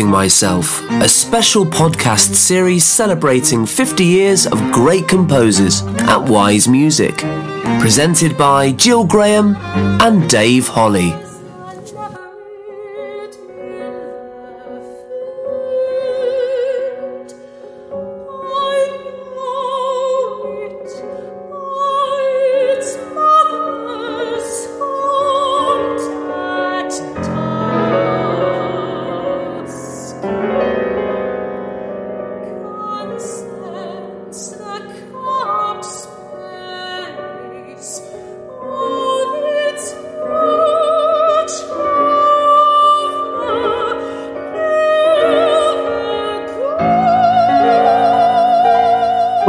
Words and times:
Myself, 0.00 0.80
a 1.02 1.08
special 1.08 1.66
podcast 1.66 2.34
series 2.34 2.82
celebrating 2.82 3.66
50 3.66 4.02
years 4.02 4.46
of 4.46 4.58
great 4.72 5.06
composers 5.06 5.82
at 5.82 6.16
Wise 6.16 6.66
Music. 6.66 7.18
Presented 7.78 8.38
by 8.38 8.70
Gill 8.70 9.04
Graham 9.04 9.54
and 10.00 10.30
Dave 10.30 10.66
Holley. 10.66 11.31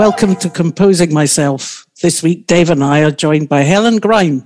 Welcome 0.04 0.36
to 0.36 0.50
Composing 0.50 1.14
Myself. 1.14 1.88
This 2.02 2.22
week, 2.22 2.46
Dave 2.46 2.70
and 2.70 2.84
I 2.84 3.04
are 3.04 3.10
joined 3.10 3.48
by 3.48 3.62
Helen 3.62 4.00
Grime, 4.00 4.46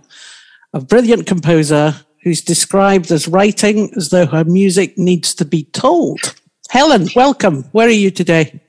a 0.72 0.80
brilliant 0.80 1.26
composer 1.26 1.96
who's 2.22 2.42
described 2.42 3.12
as 3.12 3.28
writing 3.28 3.92
as 3.98 4.10
though 4.10 4.28
her 4.28 4.44
music 4.44 5.00
needs 5.00 5.34
to 5.34 5.46
be 5.46 5.64
told. 5.64 6.20
Helen, 6.70 7.08
welcome. 7.16 7.64
Where 7.72 7.88
are 7.88 7.90
you 7.90 8.12
today? 8.12 8.62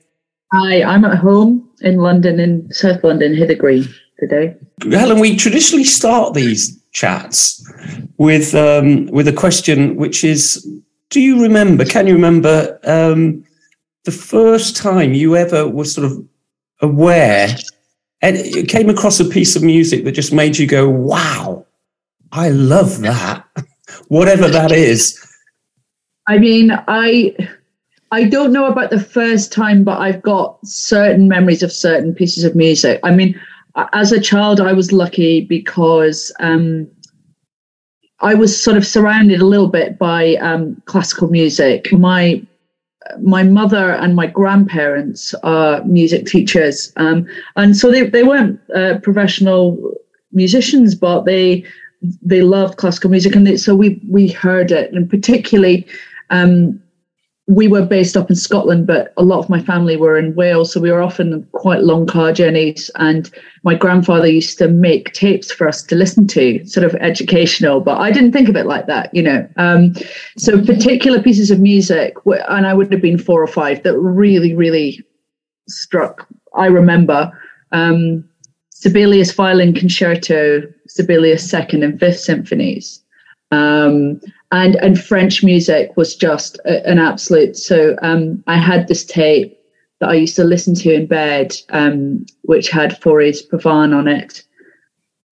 Hi, 0.51 0.81
I'm 0.81 1.05
at 1.05 1.19
home 1.19 1.69
in 1.81 1.97
London, 1.97 2.39
in 2.39 2.73
South 2.73 3.03
London, 3.03 3.35
Hither 3.35 3.53
Green 3.53 3.87
today. 4.17 4.57
Helen, 4.89 5.19
we 5.19 5.35
traditionally 5.35 5.83
start 5.83 6.33
these 6.33 6.75
chats 6.91 7.63
with 8.17 8.55
um, 8.55 9.05
with 9.11 9.27
a 9.27 9.33
question, 9.33 9.95
which 9.95 10.23
is: 10.23 10.67
Do 11.11 11.21
you 11.21 11.39
remember? 11.39 11.85
Can 11.85 12.07
you 12.07 12.15
remember 12.15 12.79
um, 12.83 13.43
the 14.05 14.11
first 14.11 14.75
time 14.75 15.13
you 15.13 15.35
ever 15.35 15.67
were 15.67 15.85
sort 15.85 16.11
of 16.11 16.28
aware 16.81 17.55
and 18.21 18.37
you 18.37 18.63
came 18.65 18.89
across 18.89 19.19
a 19.19 19.25
piece 19.25 19.55
of 19.55 19.63
music 19.63 20.03
that 20.03 20.11
just 20.11 20.33
made 20.33 20.57
you 20.57 20.67
go, 20.67 20.89
wow, 20.89 21.65
I 22.31 22.49
love 22.49 22.99
that, 23.01 23.45
whatever 24.07 24.47
that 24.47 24.71
is. 24.71 25.19
I 26.27 26.37
mean, 26.37 26.71
I. 26.87 27.35
I 28.11 28.23
don't 28.23 28.51
know 28.51 28.65
about 28.65 28.89
the 28.89 28.99
first 28.99 29.53
time, 29.53 29.83
but 29.83 29.99
I've 29.99 30.23
got 30.23 30.57
certain 30.65 31.27
memories 31.27 31.61
of 31.61 31.71
certain 31.71 32.15
pieces 32.15 32.43
of 32.43 32.55
music. 32.55 32.99
I 33.03 33.11
mean, 33.11 33.39
as 33.93 34.11
a 34.11 34.19
child, 34.19 34.59
I 34.59 34.73
was 34.73 34.91
lucky 34.91 35.41
because 35.41 36.31
um, 36.39 36.89
I 38.21 38.33
was 38.33 38.59
sort 38.59 38.77
of 38.77 38.87
surrounded 38.87 39.41
a 39.41 39.45
little 39.45 39.67
bit 39.67 39.99
by 39.99 40.37
um, 40.37 40.81
classical 40.85 41.29
music. 41.29 41.93
My 41.93 42.41
my 43.19 43.43
mother 43.43 43.91
and 43.91 44.15
my 44.15 44.27
grandparents 44.27 45.33
are 45.43 45.83
music 45.83 46.25
teachers, 46.25 46.91
um, 46.97 47.27
and 47.55 47.75
so 47.75 47.91
they 47.91 48.03
they 48.03 48.23
weren't 48.23 48.59
uh, 48.75 48.99
professional 49.01 49.93
musicians, 50.31 50.95
but 50.95 51.25
they 51.25 51.63
they 52.21 52.41
loved 52.41 52.77
classical 52.77 53.09
music, 53.09 53.35
and 53.35 53.45
they, 53.45 53.57
so 53.57 53.75
we 53.75 54.01
we 54.09 54.27
heard 54.27 54.71
it, 54.71 54.93
and 54.93 55.09
particularly. 55.09 55.85
Um, 56.31 56.81
we 57.49 57.67
were 57.67 57.83
based 57.83 58.15
up 58.15 58.29
in 58.29 58.35
Scotland, 58.35 58.85
but 58.85 59.11
a 59.17 59.23
lot 59.23 59.39
of 59.39 59.49
my 59.49 59.59
family 59.59 59.97
were 59.97 60.19
in 60.19 60.35
Wales. 60.35 60.71
So 60.71 60.79
we 60.79 60.91
were 60.91 61.01
often 61.01 61.47
quite 61.51 61.81
long 61.81 62.05
car 62.05 62.31
journeys. 62.31 62.91
And 62.95 63.27
my 63.63 63.73
grandfather 63.73 64.27
used 64.27 64.59
to 64.59 64.67
make 64.67 65.13
tapes 65.13 65.51
for 65.51 65.67
us 65.67 65.81
to 65.83 65.95
listen 65.95 66.27
to, 66.27 66.63
sort 66.67 66.85
of 66.85 66.93
educational, 67.01 67.81
but 67.81 67.97
I 67.97 68.11
didn't 68.11 68.33
think 68.33 68.49
of 68.49 68.55
it 68.55 68.67
like 68.67 68.85
that, 68.85 69.13
you 69.15 69.23
know. 69.23 69.49
Um, 69.57 69.95
so 70.37 70.63
particular 70.63 71.23
pieces 71.23 71.49
of 71.49 71.59
music, 71.59 72.13
and 72.27 72.67
I 72.67 72.75
would 72.75 72.91
have 72.91 73.01
been 73.01 73.17
four 73.17 73.41
or 73.41 73.47
five, 73.47 73.81
that 73.81 73.97
really, 73.97 74.53
really 74.53 75.03
struck. 75.67 76.27
I 76.55 76.67
remember 76.67 77.31
um, 77.71 78.29
Sibelius 78.69 79.31
Violin 79.31 79.73
Concerto, 79.73 80.61
Sibelius 80.87 81.49
Second 81.49 81.81
and 81.81 81.99
Fifth 81.99 82.19
Symphonies. 82.19 83.03
Um, 83.51 84.19
and 84.51 84.75
and 84.75 84.99
French 84.99 85.43
music 85.43 85.95
was 85.95 86.15
just 86.15 86.59
a, 86.65 86.85
an 86.87 86.99
absolute. 86.99 87.55
So 87.57 87.95
um, 88.01 88.43
I 88.47 88.57
had 88.57 88.87
this 88.87 89.05
tape 89.05 89.57
that 89.99 90.09
I 90.09 90.13
used 90.13 90.35
to 90.37 90.43
listen 90.43 90.75
to 90.75 90.93
in 90.93 91.07
bed, 91.07 91.55
um, 91.69 92.25
which 92.43 92.69
had 92.69 92.99
Fauré's 92.99 93.45
Pavane 93.45 93.95
on 93.95 94.07
it, 94.07 94.43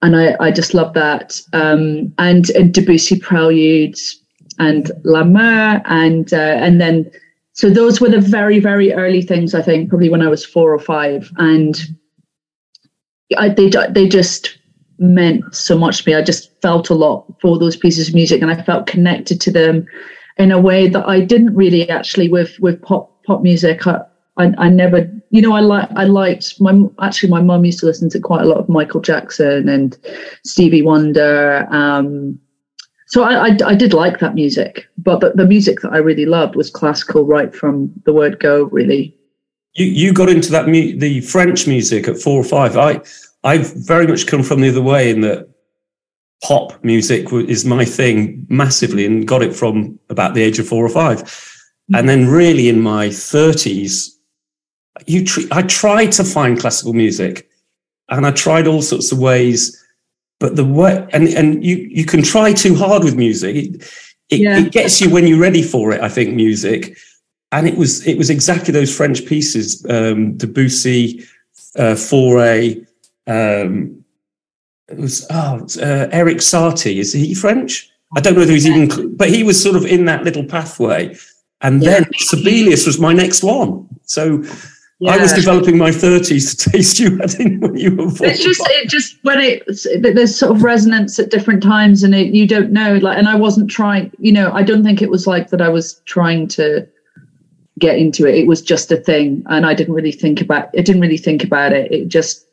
and 0.01 0.15
I, 0.15 0.35
I 0.39 0.51
just 0.51 0.73
love 0.73 0.93
that. 0.93 1.41
Um, 1.53 2.13
and, 2.17 2.49
and 2.51 2.73
Debussy 2.73 3.19
Preludes 3.19 4.21
and 4.59 4.91
La 5.03 5.23
Mer, 5.23 5.81
and 5.85 6.33
uh, 6.33 6.57
and 6.59 6.81
then 6.81 7.09
so 7.53 7.69
those 7.69 7.99
were 7.99 8.09
the 8.09 8.21
very 8.21 8.59
very 8.59 8.93
early 8.93 9.21
things 9.21 9.55
I 9.55 9.61
think, 9.61 9.89
probably 9.89 10.09
when 10.09 10.21
I 10.21 10.27
was 10.27 10.45
four 10.45 10.73
or 10.73 10.79
five, 10.79 11.31
and 11.37 11.79
I, 13.37 13.49
they 13.49 13.69
they 13.89 14.07
just 14.07 14.57
meant 14.99 15.55
so 15.55 15.77
much 15.77 16.03
to 16.03 16.09
me. 16.09 16.15
I 16.15 16.21
just 16.21 16.51
felt 16.61 16.89
a 16.89 16.95
lot 16.95 17.25
for 17.41 17.57
those 17.57 17.75
pieces 17.75 18.09
of 18.09 18.15
music, 18.15 18.41
and 18.41 18.51
I 18.51 18.61
felt 18.63 18.87
connected 18.87 19.39
to 19.41 19.51
them 19.51 19.85
in 20.37 20.51
a 20.51 20.59
way 20.59 20.87
that 20.87 21.07
I 21.07 21.21
didn't 21.21 21.55
really 21.55 21.89
actually 21.89 22.29
with 22.29 22.59
with 22.59 22.81
pop 22.81 23.23
pop 23.23 23.41
music. 23.41 23.85
I, 23.87 24.01
I, 24.37 24.53
I 24.57 24.69
never, 24.69 25.09
you 25.31 25.41
know, 25.41 25.53
I 25.53 25.61
like 25.61 25.89
I 25.95 26.05
liked 26.05 26.59
my 26.61 26.83
actually 27.01 27.29
my 27.29 27.41
mum 27.41 27.65
used 27.65 27.79
to 27.79 27.85
listen 27.85 28.09
to 28.11 28.19
quite 28.19 28.41
a 28.41 28.45
lot 28.45 28.57
of 28.57 28.69
Michael 28.69 29.01
Jackson 29.01 29.67
and 29.67 29.97
Stevie 30.43 30.83
Wonder. 30.83 31.67
Um, 31.71 32.39
so 33.07 33.23
I, 33.23 33.47
I, 33.47 33.57
I 33.65 33.75
did 33.75 33.93
like 33.93 34.19
that 34.19 34.35
music, 34.35 34.85
but 34.97 35.21
the, 35.21 35.31
the 35.31 35.45
music 35.45 35.79
that 35.79 35.93
I 35.93 35.97
really 35.97 36.25
loved 36.25 36.55
was 36.55 36.69
classical 36.69 37.25
right 37.25 37.55
from 37.55 37.91
the 38.05 38.13
word 38.13 38.39
go. 38.39 38.63
Really, 38.65 39.15
you 39.73 39.85
you 39.85 40.13
got 40.13 40.29
into 40.29 40.51
that 40.51 40.67
mu- 40.67 40.97
the 40.97 41.21
French 41.21 41.67
music 41.67 42.07
at 42.07 42.17
four 42.17 42.39
or 42.39 42.43
five. 42.43 42.77
I 42.77 43.01
I've 43.43 43.73
very 43.73 44.07
much 44.07 44.27
come 44.27 44.43
from 44.43 44.61
the 44.61 44.69
other 44.69 44.81
way 44.81 45.09
in 45.09 45.21
that 45.21 45.49
pop 46.43 46.83
music 46.83 47.31
is 47.31 47.65
my 47.65 47.85
thing 47.85 48.45
massively 48.49 49.05
and 49.05 49.27
got 49.27 49.41
it 49.41 49.55
from 49.55 49.99
about 50.09 50.33
the 50.33 50.41
age 50.41 50.59
of 50.59 50.67
four 50.67 50.85
or 50.85 50.89
five. 50.89 51.21
And 51.93 52.07
then 52.07 52.27
really 52.27 52.67
in 52.67 52.81
my 52.81 53.07
30s, 53.07 54.09
you 55.05 55.25
tr- 55.25 55.47
I 55.51 55.61
tried 55.63 56.11
to 56.13 56.23
find 56.23 56.59
classical 56.59 56.93
music 56.93 57.49
and 58.09 58.25
I 58.25 58.31
tried 58.31 58.67
all 58.67 58.81
sorts 58.81 59.11
of 59.11 59.19
ways, 59.19 59.83
but 60.39 60.55
the 60.55 60.65
way, 60.65 61.07
and, 61.13 61.27
and 61.29 61.63
you, 61.63 61.77
you 61.77 62.05
can 62.05 62.21
try 62.21 62.53
too 62.53 62.75
hard 62.75 63.03
with 63.03 63.15
music. 63.15 63.55
It, 63.55 63.75
it, 64.29 64.39
yeah. 64.39 64.59
it 64.59 64.71
gets 64.71 64.99
you 64.99 65.09
when 65.09 65.27
you're 65.27 65.39
ready 65.39 65.63
for 65.63 65.93
it, 65.93 66.01
I 66.01 66.09
think, 66.09 66.33
music. 66.33 66.97
And 67.51 67.67
it 67.67 67.77
was, 67.77 68.05
it 68.05 68.17
was 68.17 68.29
exactly 68.29 68.73
those 68.73 68.95
French 68.95 69.25
pieces, 69.25 69.85
um, 69.89 70.35
Debussy, 70.35 71.23
uh, 71.77 71.93
Fauré, 71.93 72.85
um, 73.27 74.03
it 74.87 74.97
was 74.97 75.27
oh 75.29 75.65
uh, 75.81 76.07
Erik 76.11 76.37
Satie. 76.37 76.97
Is 76.97 77.13
he 77.13 77.33
French? 77.33 77.89
I 78.15 78.21
don't 78.21 78.33
know 78.33 78.39
whether 78.39 78.53
he's 78.53 78.67
even, 78.67 79.15
but 79.15 79.29
he 79.29 79.43
was 79.43 79.61
sort 79.61 79.75
of 79.75 79.85
in 79.85 80.05
that 80.05 80.23
little 80.23 80.45
pathway. 80.45 81.15
And 81.61 81.81
then 81.81 82.03
yeah. 82.03 82.17
Sibelius 82.19 82.85
was 82.85 82.99
my 82.99 83.13
next 83.13 83.43
one. 83.43 83.87
So 84.03 84.43
yeah. 84.99 85.11
I 85.11 85.17
was 85.17 85.33
developing 85.33 85.77
my 85.77 85.91
thirties 85.91 86.55
to 86.55 86.71
taste 86.71 86.99
you 86.99 87.17
had 87.21 87.33
in 87.35 87.59
when 87.59 87.75
you 87.75 87.95
were. 87.95 88.07
It's 88.21 88.43
just 88.43 88.61
it 88.65 88.89
just 88.89 89.17
when 89.23 89.39
it 89.39 89.63
there's 90.15 90.37
sort 90.37 90.55
of 90.55 90.63
resonance 90.63 91.19
at 91.19 91.29
different 91.29 91.61
times, 91.61 92.03
and 92.03 92.15
it 92.15 92.33
you 92.33 92.47
don't 92.47 92.71
know 92.71 92.95
like. 92.95 93.17
And 93.17 93.27
I 93.27 93.35
wasn't 93.35 93.69
trying, 93.69 94.11
you 94.19 94.31
know. 94.31 94.51
I 94.53 94.63
don't 94.63 94.83
think 94.83 95.01
it 95.01 95.09
was 95.09 95.27
like 95.27 95.49
that. 95.49 95.61
I 95.61 95.69
was 95.69 96.01
trying 96.05 96.47
to 96.49 96.87
get 97.77 97.97
into 97.97 98.25
it. 98.25 98.35
It 98.35 98.47
was 98.47 98.61
just 98.61 98.91
a 98.91 98.97
thing, 98.97 99.43
and 99.47 99.65
I 99.65 99.73
didn't 99.73 99.93
really 99.93 100.11
think 100.11 100.41
about. 100.41 100.69
I 100.77 100.81
didn't 100.81 101.01
really 101.01 101.17
think 101.17 101.43
about 101.43 101.73
it. 101.73 101.91
It 101.91 102.07
just 102.07 102.46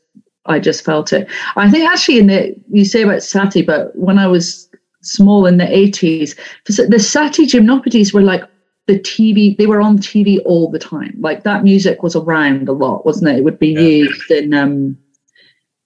I 0.47 0.59
just 0.59 0.85
felt 0.85 1.13
it. 1.13 1.29
I 1.57 1.71
think 1.71 1.89
actually 1.89 2.19
in 2.19 2.27
the 2.27 2.55
you 2.71 2.85
say 2.85 3.03
about 3.03 3.19
Satie, 3.19 3.67
but 3.67 3.97
when 3.97 4.19
I 4.19 4.27
was 4.27 4.69
small 5.03 5.47
in 5.47 5.59
the 5.59 5.77
eighties, 5.77 6.35
the 6.67 6.99
Satie 6.99 7.47
gymnopédies 7.47 8.13
were 8.13 8.23
like 8.23 8.45
the 8.87 8.99
TV. 8.99 9.57
They 9.57 9.67
were 9.67 9.81
on 9.81 9.99
TV 9.99 10.41
all 10.45 10.71
the 10.71 10.79
time. 10.79 11.15
Like 11.19 11.45
that 11.45 11.65
music 11.65 12.03
was 12.03 12.17
around 12.17 12.69
a 12.69 12.73
lot, 12.73 13.07
wasn't 13.07 13.31
it? 13.31 13.39
It 13.39 13.45
would 13.45 13.59
be 13.59 13.73
yeah. 13.73 13.81
used 13.81 14.31
in 14.31 14.55
um, 14.55 14.99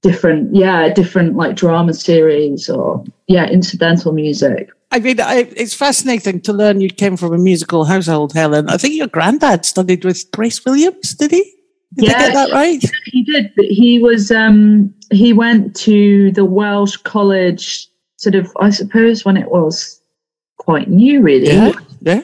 different, 0.03 0.55
yeah, 0.55 0.93
different 0.93 1.37
like 1.37 1.57
drama 1.57 1.95
series 1.95 2.69
or 2.69 3.05
yeah, 3.27 3.49
incidental 3.49 4.13
music. 4.13 4.71
I 4.91 5.01
mean, 5.01 5.21
I, 5.21 5.49
it's 5.55 5.75
fascinating 5.75 6.41
to 6.43 6.53
learn 6.53 6.81
you 6.81 6.89
came 6.89 7.17
from 7.17 7.35
a 7.35 7.39
musical 7.39 7.85
household, 7.85 8.33
Helen. 8.33 8.71
I 8.71 8.79
think 8.79 8.95
your 8.95 9.07
granddad 9.07 9.67
studied 9.67 10.05
with 10.05 10.31
Grace 10.33 10.65
Williams, 10.65 11.15
did 11.15 11.31
he? 11.31 11.58
Did 11.99 12.11
yeah, 12.11 12.17
I 12.17 12.19
get 12.21 12.35
that 12.35 12.53
right? 12.53 12.85
He 13.07 13.23
did. 13.25 13.53
He 13.57 13.99
was 13.99 14.31
um 14.31 14.95
he 15.11 15.33
went 15.33 15.75
to 15.77 16.31
the 16.33 16.45
Welsh 16.45 16.97
College 16.99 17.89
sort 18.17 18.35
of 18.35 18.51
I 18.61 18.71
suppose 18.71 19.25
when 19.25 19.37
it 19.37 19.51
was 19.51 20.01
quite 20.59 20.89
new 20.89 21.21
really. 21.21 21.49
Yeah. 21.49 21.73
Yeah. 22.01 22.23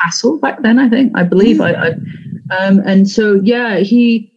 castle 0.00 0.38
back 0.38 0.62
then. 0.62 0.78
I 0.78 0.88
think 0.88 1.12
I 1.16 1.24
believe 1.24 1.60
I, 1.60 1.72
I 1.72 1.88
um, 2.56 2.80
and 2.84 3.08
so 3.08 3.34
yeah, 3.42 3.78
he 3.78 4.32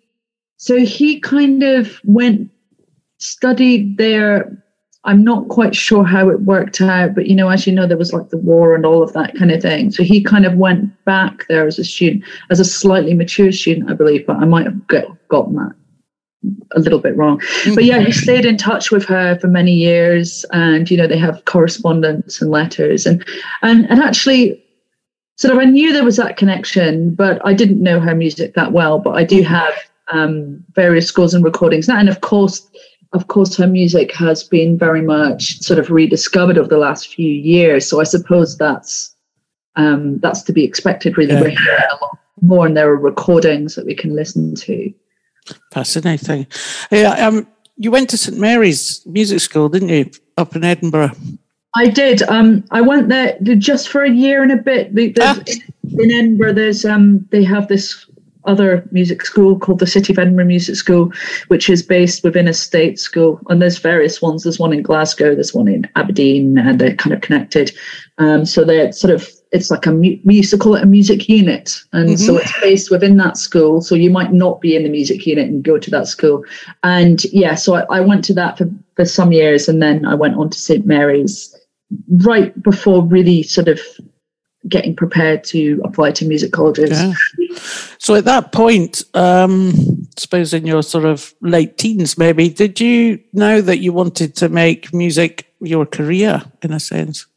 so 0.57 0.79
he 0.79 1.19
kind 1.19 1.61
of 1.63 1.99
went 2.03 2.49
studied 3.19 3.97
there. 3.97 4.63
I'm 5.05 5.23
not 5.23 5.47
quite 5.47 5.75
sure 5.75 6.03
how 6.03 6.29
it 6.29 6.41
worked 6.41 6.81
out, 6.81 7.15
but 7.15 7.27
you 7.27 7.35
know, 7.35 7.49
as 7.49 7.65
you 7.65 7.73
know, 7.73 7.87
there 7.87 7.97
was 7.97 8.11
like 8.11 8.29
the 8.29 8.37
war 8.37 8.75
and 8.75 8.85
all 8.85 9.01
of 9.01 9.13
that 9.13 9.35
kind 9.35 9.51
of 9.51 9.61
thing. 9.61 9.91
So 9.91 10.03
he 10.03 10.21
kind 10.21 10.45
of 10.45 10.55
went 10.55 11.05
back 11.05 11.47
there 11.47 11.65
as 11.65 11.79
a 11.79 11.85
student, 11.85 12.25
as 12.49 12.59
a 12.59 12.65
slightly 12.65 13.13
mature 13.13 13.51
student, 13.51 13.89
I 13.89 13.93
believe, 13.93 14.27
but 14.27 14.37
I 14.37 14.45
might 14.45 14.65
have 14.65 14.87
got, 14.87 15.05
gotten 15.29 15.55
that 15.55 15.73
a 16.75 16.79
little 16.79 16.99
bit 16.99 17.15
wrong. 17.15 17.41
But 17.75 17.83
yeah, 17.83 17.99
he 17.99 18.11
stayed 18.11 18.45
in 18.45 18.57
touch 18.57 18.91
with 18.91 19.05
her 19.05 19.37
for 19.39 19.47
many 19.47 19.73
years, 19.73 20.45
and 20.51 20.89
you 20.89 20.97
know, 20.97 21.07
they 21.07 21.17
have 21.17 21.45
correspondence 21.45 22.41
and 22.41 22.51
letters, 22.51 23.05
and 23.05 23.25
and 23.61 23.89
and 23.89 24.01
actually, 24.01 24.63
sort 25.37 25.53
of, 25.53 25.59
I 25.59 25.65
knew 25.65 25.91
there 25.91 26.03
was 26.03 26.17
that 26.17 26.37
connection, 26.37 27.13
but 27.13 27.41
I 27.45 27.53
didn't 27.53 27.81
know 27.81 27.99
her 27.99 28.15
music 28.15 28.53
that 28.53 28.71
well. 28.71 28.99
But 28.99 29.11
I 29.11 29.23
do 29.23 29.41
have 29.43 29.73
um, 30.11 30.63
various 30.75 31.07
scores 31.07 31.33
and 31.33 31.43
recordings 31.43 31.87
now, 31.87 31.97
and 31.97 32.09
of 32.09 32.21
course. 32.21 32.67
Of 33.13 33.27
course, 33.27 33.57
her 33.57 33.65
music 33.67 34.13
has 34.15 34.43
been 34.43 34.77
very 34.77 35.01
much 35.01 35.59
sort 35.61 35.79
of 35.79 35.89
rediscovered 35.89 36.57
over 36.59 36.67
the 36.67 36.77
last 36.77 37.13
few 37.13 37.31
years. 37.31 37.89
So 37.89 37.99
I 37.99 38.03
suppose 38.03 38.57
that's 38.57 39.15
um, 39.75 40.19
that's 40.19 40.41
to 40.43 40.53
be 40.53 40.63
expected. 40.63 41.17
Really, 41.17 41.33
Yeah. 41.33 41.41
we're 41.41 41.49
hearing 41.49 41.83
a 41.91 41.95
lot 42.05 42.17
more, 42.41 42.65
and 42.67 42.75
there 42.77 42.89
are 42.89 42.95
recordings 42.97 43.75
that 43.75 43.85
we 43.85 43.95
can 43.95 44.15
listen 44.15 44.53
to. 44.55 44.93
Fascinating. 45.73 46.47
Yeah, 46.91 47.27
um, 47.27 47.47
you 47.77 47.91
went 47.91 48.09
to 48.11 48.17
St 48.17 48.37
Mary's 48.37 49.01
Music 49.05 49.39
School, 49.39 49.69
didn't 49.69 49.89
you, 49.89 50.11
up 50.37 50.55
in 50.55 50.63
Edinburgh? 50.63 51.11
I 51.75 51.87
did. 51.87 52.21
Um, 52.23 52.63
I 52.71 52.81
went 52.81 53.09
there 53.09 53.37
just 53.57 53.89
for 53.89 54.03
a 54.03 54.09
year 54.11 54.43
and 54.43 54.51
a 54.51 54.57
bit. 54.57 54.93
There's- 54.93 55.17
Ah. 55.19 55.43
In 55.97 56.11
Edinburgh, 56.11 56.53
there's 56.53 56.85
um, 56.85 57.27
they 57.31 57.43
have 57.43 57.67
this 57.67 58.05
other 58.45 58.87
music 58.91 59.25
school 59.25 59.59
called 59.59 59.79
the 59.79 59.87
City 59.87 60.13
of 60.13 60.19
Edinburgh 60.19 60.45
Music 60.45 60.75
School, 60.75 61.11
which 61.47 61.69
is 61.69 61.83
based 61.83 62.23
within 62.23 62.47
a 62.47 62.53
state 62.53 62.99
school. 62.99 63.39
And 63.49 63.61
there's 63.61 63.77
various 63.77 64.21
ones. 64.21 64.43
There's 64.43 64.59
one 64.59 64.73
in 64.73 64.81
Glasgow. 64.81 65.33
There's 65.33 65.53
one 65.53 65.67
in 65.67 65.89
Aberdeen, 65.95 66.57
and 66.57 66.79
they're 66.79 66.95
kind 66.95 67.13
of 67.13 67.21
connected. 67.21 67.71
Um, 68.17 68.45
so 68.45 68.63
they're 68.63 68.91
sort 68.91 69.13
of 69.13 69.29
it's 69.51 69.71
like 69.71 69.85
a 69.85 69.91
mu- 69.91 70.19
we 70.23 70.35
used 70.35 70.51
to 70.51 70.57
call 70.57 70.75
it 70.75 70.83
a 70.83 70.85
music 70.85 71.27
unit, 71.27 71.81
and 71.91 72.19
so 72.19 72.37
it's 72.37 72.59
based 72.61 72.91
within 72.91 73.17
that 73.17 73.37
school. 73.37 73.81
So 73.81 73.95
you 73.95 74.11
might 74.11 74.31
not 74.31 74.61
be 74.61 74.75
in 74.75 74.83
the 74.83 74.89
music 74.89 75.25
unit 75.25 75.47
and 75.47 75.63
go 75.63 75.79
to 75.79 75.89
that 75.91 76.07
school. 76.07 76.43
And 76.83 77.23
yeah, 77.25 77.55
so 77.55 77.75
I, 77.75 77.97
I 77.97 77.99
went 77.99 78.23
to 78.25 78.33
that 78.35 78.57
for, 78.57 78.69
for 78.95 79.05
some 79.05 79.31
years, 79.31 79.67
and 79.67 79.81
then 79.81 80.05
I 80.05 80.13
went 80.13 80.35
on 80.35 80.49
to 80.49 80.59
St 80.59 80.85
Mary's 80.85 81.55
right 82.09 82.61
before 82.61 83.03
really 83.03 83.41
sort 83.41 83.67
of 83.67 83.81
getting 84.67 84.95
prepared 84.95 85.43
to 85.45 85.81
apply 85.83 86.11
to 86.11 86.27
music 86.27 86.51
colleges. 86.51 86.91
Yeah. 86.91 87.13
So 88.09 88.15
at 88.15 88.25
that 88.25 88.51
point, 88.51 89.03
um, 89.13 90.07
suppose 90.17 90.51
in 90.51 90.65
your 90.65 90.81
sort 90.81 91.05
of 91.05 91.31
late 91.41 91.77
teens, 91.77 92.17
maybe, 92.17 92.49
did 92.49 92.79
you 92.79 93.19
know 93.33 93.61
that 93.61 93.81
you 93.81 93.93
wanted 93.93 94.35
to 94.37 94.49
make 94.49 94.91
music 94.91 95.45
your 95.61 95.85
career 95.85 96.41
in 96.63 96.73
a 96.73 96.79
sense? 96.79 97.27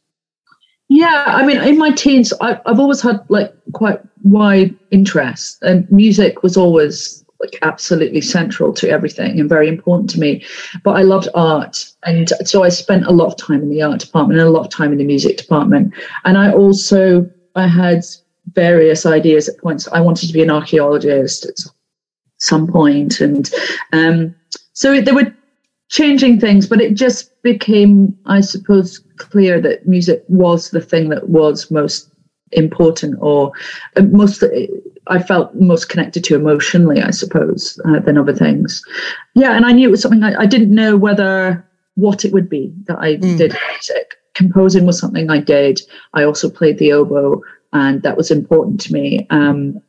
Yeah, 0.89 1.25
I 1.27 1.45
mean, 1.45 1.61
in 1.61 1.77
my 1.77 1.91
teens, 1.91 2.33
I, 2.41 2.59
I've 2.65 2.79
always 2.79 3.01
had 3.01 3.23
like 3.29 3.53
quite 3.73 3.99
wide 4.23 4.75
interests, 4.89 5.59
and 5.61 5.87
music 5.91 6.41
was 6.41 6.57
always 6.57 7.23
like 7.39 7.55
absolutely 7.61 8.21
central 8.21 8.73
to 8.73 8.89
everything 8.89 9.39
and 9.39 9.47
very 9.47 9.67
important 9.67 10.09
to 10.09 10.19
me. 10.19 10.43
But 10.83 10.95
I 10.95 11.03
loved 11.03 11.29
art, 11.35 11.85
and 12.03 12.29
so 12.45 12.63
I 12.63 12.69
spent 12.69 13.05
a 13.05 13.11
lot 13.11 13.27
of 13.27 13.37
time 13.37 13.61
in 13.61 13.69
the 13.69 13.83
art 13.83 13.99
department 13.99 14.39
and 14.39 14.49
a 14.49 14.51
lot 14.51 14.65
of 14.65 14.71
time 14.71 14.91
in 14.91 14.97
the 14.97 15.05
music 15.05 15.37
department. 15.37 15.93
And 16.25 16.35
I 16.35 16.51
also 16.51 17.29
I 17.55 17.67
had 17.67 18.03
various 18.51 19.05
ideas 19.05 19.49
at 19.49 19.57
points. 19.57 19.87
I 19.91 20.01
wanted 20.01 20.27
to 20.27 20.33
be 20.33 20.43
an 20.43 20.49
archaeologist 20.51 21.45
at 21.45 21.59
some 22.37 22.67
point, 22.67 23.21
and 23.21 23.49
um, 23.93 24.35
so 24.73 24.99
there 25.01 25.15
were 25.15 25.33
changing 25.89 26.39
things, 26.39 26.67
but 26.67 26.81
it 26.81 26.95
just 26.95 27.41
became, 27.43 28.17
I 28.25 28.41
suppose, 28.41 28.99
clear 29.17 29.61
that 29.61 29.87
music 29.87 30.23
was 30.27 30.71
the 30.71 30.81
thing 30.81 31.09
that 31.09 31.29
was 31.29 31.69
most 31.69 32.09
important 32.51 33.15
or 33.19 33.51
uh, 33.95 34.01
most 34.03 34.43
I 35.07 35.21
felt 35.21 35.53
most 35.55 35.89
connected 35.89 36.23
to 36.25 36.35
emotionally, 36.35 37.01
I 37.01 37.11
suppose, 37.11 37.79
uh, 37.85 37.99
than 37.99 38.17
other 38.17 38.33
things. 38.33 38.81
Yeah, 39.35 39.55
and 39.55 39.65
I 39.65 39.71
knew 39.71 39.87
it 39.87 39.91
was 39.91 40.01
something 40.01 40.23
I, 40.23 40.41
I 40.41 40.45
didn't 40.45 40.73
know 40.73 40.95
whether 40.95 41.65
what 41.95 42.25
it 42.25 42.33
would 42.33 42.49
be 42.49 42.73
that 42.87 42.97
I 42.99 43.17
Mm. 43.17 43.37
did 43.37 43.57
music. 43.71 44.15
Composing 44.33 44.85
was 44.85 44.97
something 44.97 45.29
I 45.29 45.39
did. 45.39 45.81
I 46.13 46.23
also 46.23 46.49
played 46.49 46.79
the 46.79 46.91
oboe, 46.91 47.41
and 47.73 48.01
that 48.03 48.17
was 48.17 48.31
important 48.31 48.79
to 48.81 48.93
me. 48.93 49.27
Um, 49.29 49.81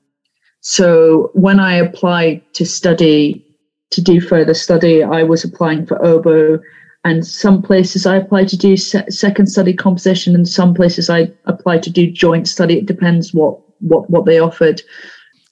so 0.61 1.31
when 1.35 1.61
I 1.61 1.75
applied 1.75 2.43
to 2.55 2.65
study 2.65 3.45
to 3.91 4.03
do 4.03 4.21
further 4.21 4.55
study, 4.55 5.03
I 5.03 5.23
was 5.23 5.45
applying 5.45 5.87
for 5.87 6.05
oboe, 6.05 6.59
and 7.05 7.25
some 7.25 7.63
places 7.63 8.07
I 8.07 8.17
applied 8.17 8.49
to 8.49 8.57
do 8.57 8.77
se- 8.77 9.11
second 9.11 9.47
study 9.47 9.75
composition, 9.75 10.35
and 10.35 10.49
some 10.49 10.75
places 10.75 11.11
I 11.11 11.31
applied 11.45 11.83
to 11.85 11.91
do 11.91 12.11
joint 12.11 12.49
study. 12.49 12.79
It 12.79 12.87
depends 12.87 13.33
what 13.35 13.61
what 13.81 14.09
what 14.11 14.25
they 14.25 14.39
offered. 14.39 14.83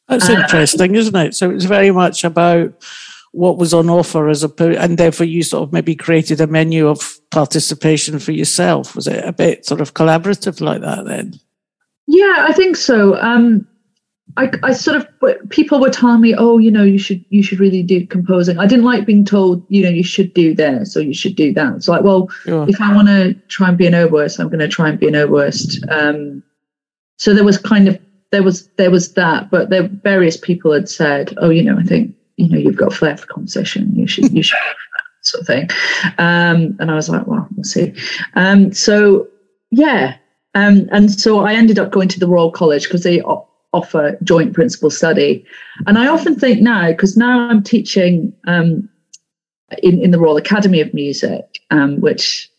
That's 0.09 0.29
Uh, 0.29 0.33
interesting, 0.33 0.95
isn't 0.97 1.15
it? 1.15 1.35
So 1.35 1.51
it's 1.51 1.67
very 1.67 1.91
much 1.91 2.25
about 2.25 2.73
what 3.33 3.57
was 3.59 3.73
on 3.73 3.89
offer 3.89 4.29
as 4.29 4.43
opposed, 4.43 4.79
and 4.79 4.99
therefore 4.99 5.27
you 5.27 5.43
sort 5.43 5.63
of 5.63 5.73
maybe 5.73 5.95
created 5.95 6.41
a 6.41 6.47
menu 6.47 6.89
of 6.89 7.19
participation 7.31 8.19
for 8.19 8.33
yourself. 8.33 8.95
Was 8.97 9.07
it 9.07 9.25
a 9.25 9.33
bit 9.33 9.65
sort 9.67 9.81
of 9.81 9.95
collaborative 9.95 10.61
like 10.61 10.81
that 10.81 11.05
then? 11.07 11.35
Yeah, 12.13 12.45
I 12.47 12.53
think 12.53 12.77
so. 12.77 13.17
Um, 13.17 13.67
I, 14.37 14.51
I 14.63 14.75
sort 14.75 14.99
of 14.99 15.49
people 15.49 15.81
were 15.81 15.89
telling 15.89 16.21
me, 16.21 16.35
oh, 16.37 16.59
you 16.59 16.71
know, 16.71 16.83
you 16.83 16.99
should 16.99 17.25
you 17.31 17.43
should 17.43 17.59
really 17.59 17.83
do 17.83 18.07
composing. 18.07 18.59
I 18.59 18.67
didn't 18.67 18.85
like 18.85 19.07
being 19.07 19.25
told, 19.25 19.65
you 19.71 19.83
know, 19.83 19.89
you 19.89 20.05
should 20.05 20.35
do 20.35 20.55
this 20.55 20.95
or 20.95 21.01
you 21.01 21.15
should 21.15 21.37
do 21.37 21.55
that. 21.55 21.75
It's 21.75 21.89
like, 21.89 22.03
well, 22.03 22.29
Sure. 22.45 22.69
if 22.69 22.79
I 22.83 22.95
want 22.95 23.09
to 23.09 23.33
try 23.49 23.71
and 23.71 23.79
be 23.79 23.87
an 23.87 23.95
oboist, 23.95 24.39
I'm 24.39 24.49
going 24.49 24.59
to 24.59 24.69
try 24.69 24.91
and 24.91 25.01
be 25.01 25.09
an 25.09 25.15
oboist. 25.15 25.79
Um, 25.91 26.43
so 27.17 27.33
there 27.33 27.45
was 27.45 27.57
kind 27.57 27.89
of 27.89 27.99
there 28.31 28.43
was 28.43 28.69
there 28.77 28.91
was 28.91 29.15
that, 29.15 29.51
but 29.51 29.71
there 29.71 29.89
various 30.03 30.37
people 30.37 30.71
had 30.73 30.91
said, 30.91 31.33
oh, 31.39 31.49
you 31.49 31.63
know, 31.63 31.79
I 31.79 31.83
think 31.83 32.15
you 32.37 32.49
know 32.51 32.59
you've 32.59 32.77
got 32.77 32.93
flair 32.93 33.17
for 33.17 33.27
composition. 33.27 33.91
You 33.97 34.07
should 34.07 34.31
you 34.33 34.43
should 34.43 34.59
sort 35.23 35.41
of 35.41 35.47
thing. 35.47 35.69
Um, 36.19 36.77
and 36.79 36.91
I 36.91 36.95
was 36.95 37.09
like, 37.09 37.27
well, 37.27 37.49
we'll 37.57 37.65
see. 37.65 37.95
Um, 38.35 38.73
so 38.73 39.29
yeah, 39.71 40.17
um, 40.55 40.89
and 40.93 41.11
so 41.11 41.41
I 41.41 41.55
ended 41.55 41.79
up 41.79 41.91
going 41.91 42.09
to 42.09 42.21
the 42.21 42.29
Royal 42.29 42.51
College 42.51 42.85
because 42.85 43.03
they 43.03 43.23
o- 43.23 43.47
offer 43.73 44.19
joint 44.23 44.53
principal 44.53 44.91
study. 44.91 45.45
And 45.87 45.99
I 45.99 46.07
often 46.07 46.39
think 46.39 46.61
now, 46.61 46.89
because 46.89 47.17
now 47.17 47.49
I'm 47.49 47.63
teaching 47.63 48.33
um, 48.47 48.89
in, 49.83 50.03
in 50.03 50.11
the 50.11 50.19
Royal 50.19 50.37
Academy 50.37 50.81
of 50.81 50.93
Music, 50.93 51.59
um, 51.71 52.01
which, 52.01 52.51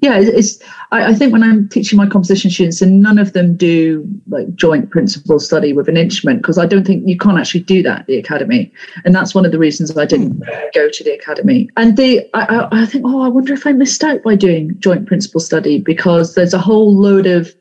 yeah, 0.00 0.18
it's, 0.18 0.62
I, 0.92 1.06
I 1.06 1.14
think 1.14 1.32
when 1.32 1.42
I'm 1.42 1.68
teaching 1.68 1.96
my 1.96 2.06
composition 2.06 2.50
students, 2.50 2.82
and 2.82 3.02
none 3.02 3.18
of 3.18 3.32
them 3.32 3.56
do 3.56 4.06
like 4.28 4.54
joint 4.54 4.90
principal 4.90 5.40
study 5.40 5.72
with 5.72 5.88
an 5.88 5.96
instrument, 5.96 6.42
because 6.42 6.58
I 6.58 6.66
don't 6.66 6.86
think 6.86 7.08
you 7.08 7.16
can't 7.16 7.38
actually 7.38 7.60
do 7.60 7.82
that 7.82 8.00
at 8.00 8.06
the 8.06 8.18
academy. 8.18 8.70
And 9.04 9.14
that's 9.14 9.34
one 9.34 9.46
of 9.46 9.52
the 9.52 9.58
reasons 9.58 9.96
I 9.96 10.04
didn't 10.04 10.40
go 10.74 10.90
to 10.90 11.04
the 11.04 11.12
academy. 11.12 11.70
And 11.76 11.96
the 11.96 12.28
I, 12.34 12.44
I, 12.44 12.82
I 12.82 12.86
think, 12.86 13.04
oh, 13.06 13.22
I 13.22 13.28
wonder 13.28 13.54
if 13.54 13.66
I 13.66 13.72
missed 13.72 14.04
out 14.04 14.22
by 14.22 14.34
doing 14.34 14.78
joint 14.80 15.06
principal 15.06 15.40
study 15.40 15.80
because 15.80 16.34
there's 16.34 16.54
a 16.54 16.58
whole 16.58 16.94
load 16.94 17.26
of 17.26 17.54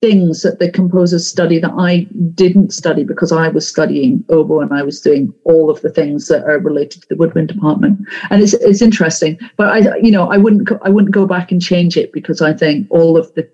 things 0.00 0.42
that 0.42 0.58
the 0.58 0.70
composers 0.70 1.28
study 1.28 1.58
that 1.58 1.72
I 1.76 2.06
didn't 2.34 2.72
study 2.72 3.04
because 3.04 3.32
I 3.32 3.48
was 3.48 3.68
studying 3.68 4.24
oboe 4.30 4.60
and 4.60 4.72
I 4.72 4.82
was 4.82 5.00
doing 5.00 5.32
all 5.44 5.68
of 5.68 5.82
the 5.82 5.90
things 5.90 6.28
that 6.28 6.44
are 6.44 6.58
related 6.58 7.02
to 7.02 7.08
the 7.08 7.16
woodwind 7.16 7.48
department. 7.48 8.00
And 8.30 8.42
it's 8.42 8.54
it's 8.54 8.82
interesting, 8.82 9.38
but 9.56 9.68
I 9.68 9.96
you 9.98 10.10
know 10.10 10.30
I 10.30 10.38
wouldn't 10.38 10.64
go, 10.64 10.78
I 10.82 10.88
wouldn't 10.88 11.14
go 11.14 11.26
back 11.26 11.52
and 11.52 11.60
change 11.60 11.96
it 11.96 12.12
because 12.12 12.40
I 12.40 12.54
think 12.54 12.86
all 12.90 13.16
of 13.16 13.32
the 13.34 13.48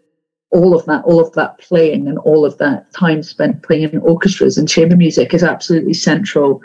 all 0.53 0.77
of 0.77 0.87
that 0.87 1.05
all 1.05 1.21
of 1.21 1.33
that 1.33 1.59
playing 1.59 2.07
and 2.07 2.19
all 2.19 2.45
of 2.45 2.57
that 2.59 2.93
time 2.93 3.23
spent 3.23 3.63
playing 3.65 3.93
in 3.93 3.99
orchestras 3.99 4.57
and 4.57 4.69
chamber 4.69 4.97
music 4.97 5.35
is 5.35 5.43
absolutely 5.43 5.95
central 5.95 6.61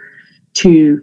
to 0.54 1.02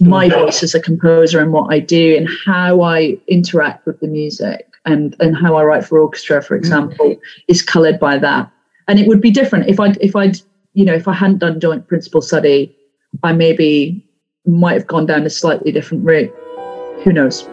my 0.00 0.28
mm-hmm. 0.28 0.40
voice 0.40 0.62
as 0.62 0.74
a 0.74 0.80
composer 0.80 1.40
and 1.40 1.52
what 1.52 1.72
I 1.72 1.80
do 1.80 2.16
and 2.16 2.28
how 2.46 2.82
I 2.82 3.16
interact 3.26 3.86
with 3.86 3.98
the 4.00 4.06
music 4.06 4.67
and 4.92 5.16
and 5.20 5.36
how 5.36 5.56
I 5.56 5.64
write 5.64 5.84
for 5.84 5.98
orchestra, 5.98 6.42
for 6.42 6.56
mm. 6.56 6.60
example, 6.60 7.16
is 7.48 7.62
coloured 7.62 7.98
by 7.98 8.18
that. 8.18 8.50
And 8.86 8.98
it 8.98 9.06
would 9.06 9.20
be 9.20 9.30
different 9.30 9.68
if 9.68 9.78
I 9.80 9.94
if 10.00 10.16
I'd 10.16 10.40
you 10.74 10.84
know 10.84 10.94
if 10.94 11.08
I 11.08 11.12
hadn't 11.12 11.38
done 11.38 11.60
joint 11.60 11.86
principal 11.88 12.20
study, 12.20 12.74
I 13.22 13.32
maybe 13.32 14.04
might 14.46 14.74
have 14.74 14.86
gone 14.86 15.06
down 15.06 15.26
a 15.26 15.30
slightly 15.30 15.72
different 15.72 16.04
route. 16.04 16.34
Who 17.04 17.12
knows? 17.12 17.48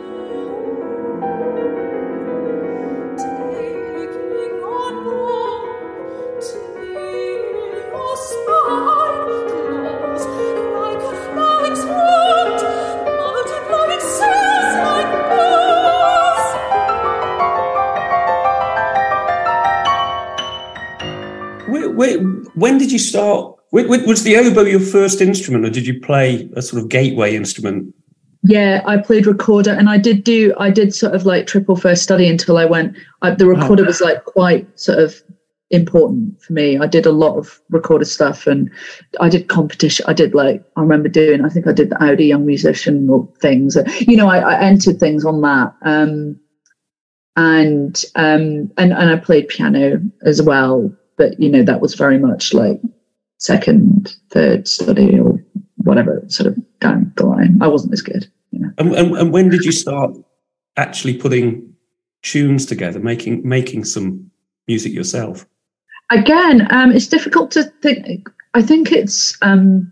When 22.56 22.78
did 22.78 22.92
you 22.92 23.00
start? 23.00 23.56
Was 23.72 24.24
the 24.24 24.38
oboe 24.38 24.64
your 24.64 24.80
first 24.80 25.22
instrument, 25.22 25.66
or 25.66 25.70
did 25.70 25.86
you 25.86 26.00
play 26.00 26.50
a 26.56 26.62
sort 26.62 26.82
of 26.82 26.90
gateway 26.90 27.36
instrument? 27.36 27.94
Yeah, 28.44 28.82
I 28.86 28.98
played 28.98 29.26
recorder, 29.26 29.72
and 29.72 29.90
I 29.90 29.98
did 29.98 30.24
do. 30.24 30.54
I 30.58 30.70
did 30.70 30.94
sort 30.94 31.14
of 31.14 31.26
like 31.26 31.48
triple 31.48 31.76
first 31.76 32.04
study 32.04 32.28
until 32.28 32.58
I 32.58 32.66
went. 32.66 32.96
I, 33.22 33.32
the 33.32 33.48
recorder 33.48 33.84
was 33.84 34.02
like 34.02 34.24
quite 34.26 34.68
sort 34.80 35.00
of 35.00 35.22
important 35.72 36.42
for 36.42 36.54
me. 36.54 36.78
I 36.78 36.86
did 36.86 37.06
a 37.06 37.12
lot 37.12 37.38
of 37.38 37.60
recorder 37.70 38.06
stuff, 38.06 38.48
and 38.48 38.72
I 39.20 39.30
did 39.30 39.50
competition. 39.50 40.06
I 40.08 40.14
did 40.14 40.34
like 40.34 40.64
I 40.78 40.82
remember 40.82 41.10
doing. 41.10 41.44
I 41.44 41.50
think 41.50 41.68
I 41.68 41.74
did 41.74 41.90
the 41.90 42.02
Audi 42.02 42.26
Young 42.26 42.46
Musician 42.46 43.28
things. 43.42 43.78
You 44.02 44.16
know, 44.16 44.30
I, 44.30 44.40
I 44.40 44.62
entered 44.62 45.00
things 45.00 45.26
on 45.26 45.42
that. 45.42 45.74
Um, 45.82 46.40
and 47.36 48.06
um 48.16 48.72
and 48.78 48.94
and 48.94 49.10
I 49.10 49.18
played 49.18 49.50
piano 49.50 50.02
as 50.24 50.42
well, 50.42 50.90
but 51.18 51.40
you 51.40 51.50
know 51.50 51.64
that 51.64 51.82
was 51.82 51.96
very 51.96 52.18
much 52.18 52.54
like 52.54 52.80
second, 53.38 54.16
third 54.32 54.68
study 54.68 55.20
or 55.20 55.40
whatever, 55.78 56.24
sort 56.28 56.48
of 56.48 56.80
down 56.80 57.12
the 57.16 57.26
line. 57.26 57.60
I 57.62 57.68
wasn't 57.68 57.94
as 57.94 58.02
good, 58.02 58.30
you 58.52 58.60
know. 58.60 58.72
And, 58.78 58.94
and, 58.96 59.18
and 59.18 59.32
when 59.32 59.50
did 59.50 59.64
you 59.64 59.72
start 59.72 60.12
actually 60.78 61.18
putting 61.18 61.74
tunes 62.22 62.66
together, 62.66 63.00
making 63.00 63.48
making 63.48 63.86
some 63.86 64.30
music 64.68 64.94
yourself? 64.94 65.46
Again, 66.12 66.68
um, 66.72 66.92
it's 66.92 67.08
difficult 67.08 67.52
to 67.52 67.64
think. 67.82 68.30
I 68.54 68.62
think 68.62 68.92
it's 68.92 69.38
um, 69.42 69.92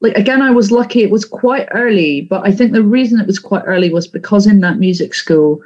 like 0.00 0.16
again, 0.16 0.42
I 0.42 0.50
was 0.50 0.70
lucky. 0.70 1.02
It 1.02 1.10
was 1.10 1.24
quite 1.24 1.68
early, 1.72 2.22
but 2.22 2.46
I 2.46 2.52
think 2.52 2.72
the 2.72 2.82
reason 2.82 3.20
it 3.20 3.26
was 3.26 3.38
quite 3.38 3.62
early 3.66 3.92
was 3.92 4.06
because 4.06 4.46
in 4.46 4.60
that 4.60 4.78
music 4.78 5.14
school, 5.14 5.60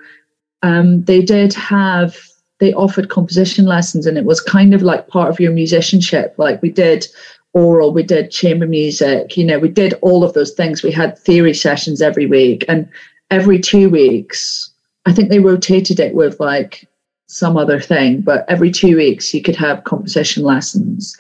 um, 0.63 1.05
they 1.05 1.23
did 1.23 1.53
have 1.55 2.17
they 2.63 2.73
offered 2.75 3.09
composition 3.09 3.65
lessons, 3.65 4.07
and 4.07 4.17
it 4.17 4.25
was 4.25 4.41
kind 4.41 4.73
of 4.73 4.83
like 4.83 5.09
part 5.09 5.29
of 5.29 5.41
your 5.41 5.51
musicianship. 5.51 6.33
Like 6.39 6.63
we 6.63 6.71
did 6.71 7.09
oral, 7.55 7.93
we 7.93 8.05
did 8.05 8.31
chamber 8.31 8.69
music. 8.69 9.37
You 9.37 9.45
know, 9.45 9.59
we 9.59 9.69
did 9.69 9.95
all 9.95 10.23
of 10.23 10.35
those 10.35 10.53
things. 10.53 10.81
We 10.81 10.93
had 10.93 11.19
theory 11.19 11.55
sessions 11.55 12.01
every 12.01 12.27
week, 12.27 12.65
and 12.69 12.89
every 13.33 13.59
two 13.59 13.91
weeks, 13.91 14.71
I 15.07 15.13
think 15.13 15.29
they 15.29 15.41
rotated 15.41 15.99
it 15.99 16.15
with 16.15 16.39
like 16.39 16.89
some 17.27 17.57
other 17.57 17.81
thing, 17.81 18.21
but 18.21 18.45
every 18.49 18.71
two 18.71 18.97
weeks 18.97 19.35
you 19.35 19.43
could 19.43 19.57
have 19.57 19.83
composition 19.83 20.45
lessons. 20.45 21.19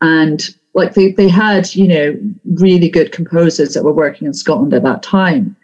And 0.00 0.48
like 0.72 0.94
they, 0.94 1.12
they 1.12 1.28
had, 1.28 1.74
you 1.74 1.86
know, 1.86 2.18
really 2.54 2.88
good 2.88 3.12
composers 3.12 3.74
that 3.74 3.84
were 3.84 3.92
working 3.92 4.26
in 4.26 4.32
Scotland 4.32 4.72
at 4.72 4.84
that 4.84 5.02
time. 5.02 5.54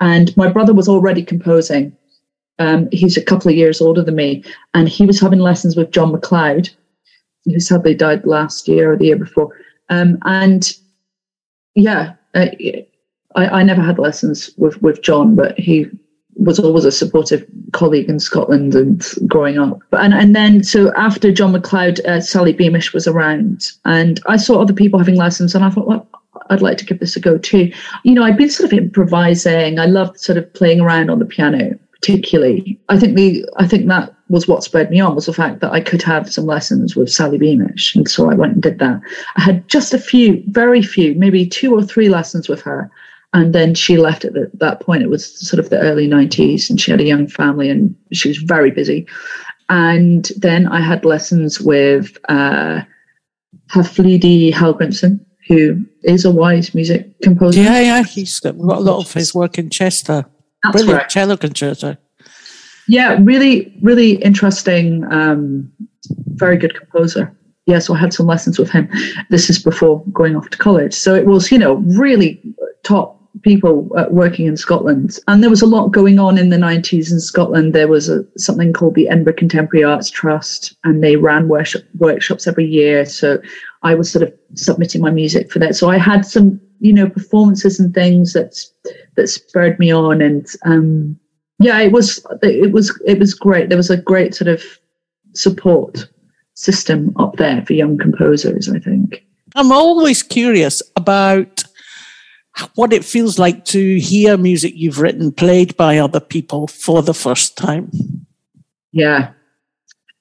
And 0.00 0.36
my 0.36 0.48
brother 0.48 0.72
was 0.72 0.88
already 0.88 1.24
composing. 1.24 1.96
Um, 2.58 2.88
he's 2.92 3.16
a 3.16 3.22
couple 3.22 3.50
of 3.50 3.56
years 3.56 3.80
older 3.80 4.02
than 4.02 4.16
me, 4.16 4.44
and 4.74 4.88
he 4.88 5.06
was 5.06 5.20
having 5.20 5.38
lessons 5.38 5.76
with 5.76 5.90
John 5.90 6.12
McLeod, 6.12 6.70
who 7.44 7.60
sadly 7.60 7.94
died 7.94 8.24
last 8.26 8.68
year 8.68 8.92
or 8.92 8.96
the 8.96 9.06
year 9.06 9.16
before. 9.16 9.56
Um, 9.90 10.18
and 10.24 10.72
yeah, 11.74 12.14
uh, 12.34 12.48
I, 13.36 13.46
I 13.48 13.62
never 13.62 13.82
had 13.82 13.98
lessons 13.98 14.50
with, 14.56 14.80
with 14.82 15.02
John, 15.02 15.36
but 15.36 15.58
he 15.58 15.86
was 16.38 16.58
always 16.58 16.84
a 16.84 16.92
supportive 16.92 17.44
colleague 17.72 18.08
in 18.08 18.20
Scotland 18.20 18.74
and 18.74 19.04
growing 19.26 19.58
up. 19.58 19.80
And 19.92 20.14
and 20.14 20.34
then 20.34 20.62
so 20.62 20.92
after 20.94 21.32
John 21.32 21.52
McLeod, 21.52 22.04
uh, 22.06 22.20
Sally 22.20 22.52
Beamish 22.52 22.92
was 22.92 23.06
around, 23.06 23.66
and 23.84 24.20
I 24.26 24.36
saw 24.36 24.60
other 24.60 24.72
people 24.72 24.98
having 24.98 25.16
lessons, 25.16 25.54
and 25.54 25.64
I 25.64 25.70
thought, 25.70 25.86
well, 25.86 26.08
I'd 26.50 26.62
like 26.62 26.78
to 26.78 26.84
give 26.84 27.00
this 27.00 27.16
a 27.16 27.20
go 27.20 27.38
too. 27.38 27.72
You 28.04 28.14
know, 28.14 28.22
I'd 28.22 28.36
been 28.36 28.50
sort 28.50 28.72
of 28.72 28.78
improvising. 28.78 29.78
I 29.78 29.86
loved 29.86 30.20
sort 30.20 30.38
of 30.38 30.52
playing 30.54 30.80
around 30.80 31.10
on 31.10 31.18
the 31.18 31.26
piano, 31.26 31.78
particularly. 32.00 32.80
I 32.88 32.98
think 32.98 33.16
the 33.16 33.44
I 33.56 33.66
think 33.66 33.86
that 33.88 34.14
was 34.28 34.46
what 34.46 34.62
spurred 34.62 34.90
me 34.90 35.00
on 35.00 35.14
was 35.14 35.26
the 35.26 35.32
fact 35.32 35.60
that 35.60 35.72
I 35.72 35.80
could 35.80 36.02
have 36.02 36.32
some 36.32 36.46
lessons 36.46 36.94
with 36.94 37.10
Sally 37.10 37.38
Beamish, 37.38 37.94
and 37.94 38.08
so 38.08 38.30
I 38.30 38.34
went 38.34 38.54
and 38.54 38.62
did 38.62 38.78
that. 38.78 39.00
I 39.36 39.42
had 39.42 39.66
just 39.68 39.94
a 39.94 39.98
few, 39.98 40.42
very 40.48 40.82
few, 40.82 41.14
maybe 41.14 41.46
two 41.46 41.74
or 41.74 41.82
three 41.82 42.08
lessons 42.08 42.48
with 42.48 42.60
her 42.62 42.90
and 43.34 43.54
then 43.54 43.74
she 43.74 43.98
left 43.98 44.24
at 44.24 44.32
the, 44.32 44.50
that 44.54 44.80
point. 44.80 45.02
It 45.02 45.10
was 45.10 45.38
sort 45.46 45.60
of 45.60 45.70
the 45.70 45.78
early 45.78 46.08
90s, 46.08 46.70
and 46.70 46.80
she 46.80 46.90
had 46.90 47.00
a 47.00 47.04
young 47.04 47.26
family 47.26 47.68
and 47.68 47.94
she 48.12 48.28
was 48.28 48.38
very 48.38 48.70
busy. 48.70 49.06
And 49.68 50.30
then 50.36 50.66
I 50.66 50.80
had 50.80 51.04
lessons 51.04 51.60
with 51.60 52.16
uh, 52.28 52.80
Haflidi 53.70 54.52
Hallgrimsson, 54.52 55.20
who 55.46 55.84
is 56.04 56.24
a 56.24 56.30
wise 56.30 56.74
music 56.74 57.20
composer. 57.22 57.60
Yeah, 57.60 57.80
yeah, 57.80 58.02
he's 58.02 58.40
got 58.40 58.54
a 58.54 58.58
lot 58.58 59.00
of 59.00 59.12
his 59.12 59.34
work 59.34 59.58
in 59.58 59.68
Chester. 59.68 60.24
That's 60.62 60.76
Brilliant 60.76 60.98
right. 60.98 61.08
cello 61.08 61.36
concerto. 61.36 61.96
Yeah, 62.88 63.18
really, 63.20 63.78
really 63.82 64.12
interesting, 64.22 65.04
um, 65.12 65.70
very 66.34 66.56
good 66.56 66.74
composer. 66.74 67.34
Yeah, 67.66 67.80
so 67.80 67.94
I 67.94 67.98
had 67.98 68.14
some 68.14 68.26
lessons 68.26 68.58
with 68.58 68.70
him. 68.70 68.88
This 69.28 69.50
is 69.50 69.62
before 69.62 70.02
going 70.06 70.36
off 70.36 70.48
to 70.50 70.58
college. 70.58 70.94
So 70.94 71.14
it 71.14 71.26
was, 71.26 71.52
you 71.52 71.58
know, 71.58 71.74
really 71.74 72.42
top 72.82 73.18
people 73.42 73.90
uh, 73.96 74.06
working 74.10 74.46
in 74.46 74.56
Scotland. 74.56 75.18
And 75.28 75.42
there 75.42 75.50
was 75.50 75.62
a 75.62 75.66
lot 75.66 75.88
going 75.88 76.18
on 76.18 76.38
in 76.38 76.48
the 76.48 76.56
90s 76.56 77.12
in 77.12 77.20
Scotland. 77.20 77.74
There 77.74 77.88
was 77.88 78.08
a, 78.08 78.24
something 78.38 78.72
called 78.72 78.94
the 78.94 79.08
Edinburgh 79.08 79.34
Contemporary 79.34 79.84
Arts 79.84 80.10
Trust, 80.10 80.76
and 80.84 81.02
they 81.02 81.16
ran 81.16 81.48
workshop, 81.48 81.82
workshops 81.98 82.46
every 82.46 82.66
year. 82.66 83.04
So 83.04 83.40
I 83.82 83.94
was 83.94 84.10
sort 84.10 84.22
of 84.22 84.32
submitting 84.54 85.02
my 85.02 85.10
music 85.10 85.52
for 85.52 85.58
that. 85.58 85.76
So 85.76 85.90
I 85.90 85.98
had 85.98 86.24
some, 86.24 86.60
you 86.80 86.92
know, 86.92 87.08
performances 87.08 87.78
and 87.78 87.94
things 87.94 88.32
that 88.32 88.56
that 89.18 89.28
spurred 89.28 89.78
me 89.78 89.92
on. 89.92 90.22
And 90.22 90.46
um, 90.64 91.18
yeah, 91.58 91.78
it 91.80 91.92
was 91.92 92.24
it 92.42 92.72
was 92.72 92.98
it 93.04 93.18
was 93.18 93.34
great. 93.34 93.68
There 93.68 93.76
was 93.76 93.90
a 93.90 93.96
great 93.96 94.34
sort 94.34 94.48
of 94.48 94.62
support 95.34 96.08
system 96.54 97.12
up 97.16 97.36
there 97.36 97.62
for 97.66 97.74
young 97.74 97.98
composers. 97.98 98.68
I 98.68 98.78
think. 98.78 99.24
I'm 99.54 99.72
always 99.72 100.22
curious 100.22 100.82
about 100.96 101.64
what 102.74 102.92
it 102.92 103.04
feels 103.04 103.38
like 103.38 103.64
to 103.66 103.98
hear 103.98 104.36
music 104.36 104.72
you've 104.74 105.00
written 105.00 105.32
played 105.32 105.76
by 105.76 105.98
other 105.98 106.20
people 106.20 106.66
for 106.66 107.02
the 107.02 107.14
first 107.14 107.56
time. 107.56 107.90
Yeah. 108.92 109.30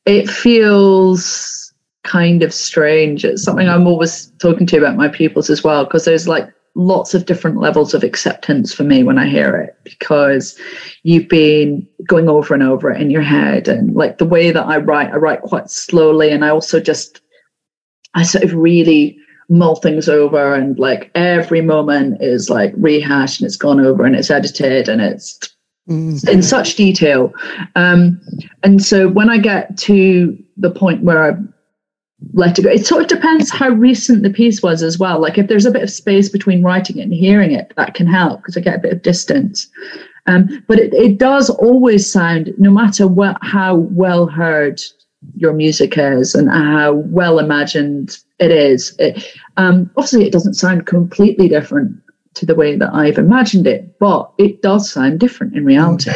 It 0.06 0.30
feels 0.30 1.74
kind 2.04 2.44
of 2.44 2.54
strange. 2.54 3.26
It's 3.26 3.44
something 3.44 3.68
I'm 3.68 3.88
always 3.88 4.32
talking 4.40 4.68
to 4.68 4.78
about 4.78 4.96
my 4.96 5.08
pupils 5.08 5.50
as 5.50 5.64
well, 5.64 5.84
because 5.84 6.06
there's 6.06 6.28
like 6.28 6.48
lots 6.78 7.14
of 7.14 7.26
different 7.26 7.60
levels 7.60 7.94
of 7.94 8.04
acceptance 8.04 8.74
for 8.74 8.84
me 8.84 9.04
when 9.04 9.18
I 9.18 9.28
hear 9.28 9.58
it, 9.58 9.76
because 9.84 10.58
you've 11.04 11.28
been 11.28 11.86
going 12.08 12.30
over 12.30 12.54
and 12.54 12.64
over 12.64 12.92
it 12.92 13.02
in 13.02 13.10
your 13.10 13.24
head. 13.24 13.68
And 13.68 13.96
like 13.96 14.20
the 14.20 14.26
way 14.26 14.52
that 14.52 14.66
I 14.66 14.78
write, 14.78 15.12
I 15.12 15.18
write 15.18 15.42
quite 15.42 15.70
slowly. 15.70 16.30
And 16.30 16.46
I 16.46 16.50
also 16.50 16.80
just, 16.80 17.20
I 18.14 18.24
sort 18.24 18.44
of 18.44 18.54
really 18.54 19.18
mull 19.50 19.76
things 19.78 20.08
over 20.08 20.54
and 20.54 20.78
like 20.78 21.10
every 21.16 21.62
moment 21.62 22.22
is 22.22 22.50
like 22.50 22.74
rehashed 22.78 23.42
and 23.42 23.48
it's 23.48 23.58
gone 23.58 23.80
over 23.80 24.06
and 24.06 24.16
it's 24.16 24.30
edited 24.30 24.88
and 24.88 25.02
it's 25.02 25.40
Mm. 25.90 26.28
in 26.28 26.44
such 26.44 26.76
detail. 26.76 27.34
Um, 27.78 28.20
and 28.62 28.84
so 28.84 29.08
when 29.08 29.30
I 29.30 29.38
get 29.38 29.78
to 29.78 30.38
the 30.58 30.70
point 30.70 31.02
where 31.02 31.24
I 31.32 31.38
let 32.34 32.58
it 32.58 32.64
go, 32.64 32.70
it 32.70 32.86
sort 32.86 33.04
of 33.04 33.08
depends 33.08 33.52
how 33.52 33.70
recent 33.70 34.24
the 34.24 34.30
piece 34.30 34.64
was 34.64 34.82
as 34.82 34.98
well. 34.98 35.20
Like 35.20 35.38
if 35.38 35.48
there's 35.48 35.66
a 35.66 35.72
bit 35.72 35.84
of 35.84 35.90
space 35.90 36.30
between 36.30 36.64
writing 36.64 36.98
it 36.98 37.04
and 37.04 37.14
hearing 37.14 37.52
it, 37.52 37.74
that 37.78 37.94
can 37.94 38.08
help 38.08 38.42
because 38.42 38.58
I 38.58 38.62
get 38.62 38.76
a 38.76 38.80
bit 38.80 38.94
of 38.94 39.02
distance. 39.02 39.68
Um, 40.26 40.64
but 40.68 40.80
it, 40.80 40.94
it 40.94 41.18
does 41.18 41.50
always 41.50 42.12
sound, 42.12 42.54
no 42.58 42.72
matter 42.72 43.08
what, 43.08 43.38
how 43.42 43.76
well 43.76 44.28
heard 44.28 44.82
your 45.36 45.54
music 45.54 45.98
is 45.98 46.36
and 46.36 46.50
how 46.50 46.94
well 46.94 47.40
imagined 47.40 48.18
it 48.40 48.52
is. 48.52 48.96
It, 49.00 49.24
um, 49.58 49.90
obviously, 49.96 50.26
it 50.26 50.34
doesn't 50.34 50.56
sound 50.56 50.86
completely 50.86 51.48
different 51.48 51.96
to 52.34 52.46
the 52.46 52.56
way 52.56 52.76
that 52.76 52.94
I've 52.94 53.18
imagined 53.18 53.66
it, 53.68 53.98
but 54.00 54.32
it 54.38 54.62
does 54.62 54.92
sound 54.92 55.20
different 55.20 55.56
in 55.56 55.66
reality. 55.66 56.12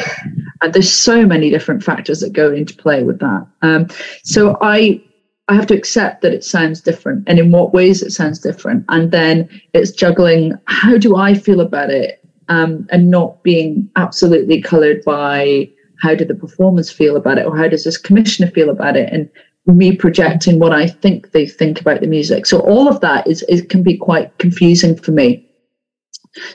And 0.62 0.74
there's 0.74 0.92
so 0.92 1.26
many 1.26 1.50
different 1.50 1.84
factors 1.84 2.20
that 2.20 2.34
go 2.34 2.52
into 2.52 2.76
play 2.76 3.04
with 3.04 3.20
that. 3.20 3.48
Um, 3.64 3.88
so 4.24 4.58
I 4.62 5.04
I 5.52 5.56
have 5.56 5.68
to 5.68 5.76
accept 5.76 6.22
that 6.22 6.34
it 6.34 6.46
sounds 6.46 6.80
different 6.80 7.26
and 7.28 7.38
in 7.38 7.52
what 7.52 7.74
ways 7.74 8.02
it 8.02 8.12
sounds 8.12 8.40
different. 8.40 8.86
And 8.88 9.12
then 9.12 9.50
it's 9.74 9.92
juggling 9.92 10.58
how 10.68 10.98
do 10.98 11.18
I 11.18 11.34
feel 11.34 11.60
about 11.60 11.90
it 11.90 12.24
um, 12.48 12.88
and 12.90 13.12
not 13.12 13.44
being 13.44 13.90
absolutely 13.98 14.62
colored 14.62 15.04
by 15.04 15.70
how 16.02 16.16
did 16.16 16.30
the 16.30 16.36
performers 16.36 16.90
feel 16.90 17.18
about 17.18 17.38
it 17.38 17.46
or 17.46 17.58
how 17.58 17.68
does 17.68 17.84
this 17.84 17.98
commissioner 17.98 18.50
feel 18.50 18.70
about 18.70 18.96
it 18.96 19.12
and 19.12 19.30
me 19.66 19.94
projecting 19.94 20.58
what 20.58 20.72
I 20.72 20.88
think 20.88 21.34
they 21.34 21.46
think 21.46 21.82
about 21.82 22.00
the 22.00 22.08
music. 22.08 22.46
So 22.46 22.62
all 22.62 22.88
of 22.88 23.02
that 23.02 23.28
is 23.28 23.44
it 23.50 23.68
can 23.68 23.84
be 23.84 23.98
quite 23.98 24.36
confusing 24.38 24.96
for 24.96 25.12
me. 25.12 25.46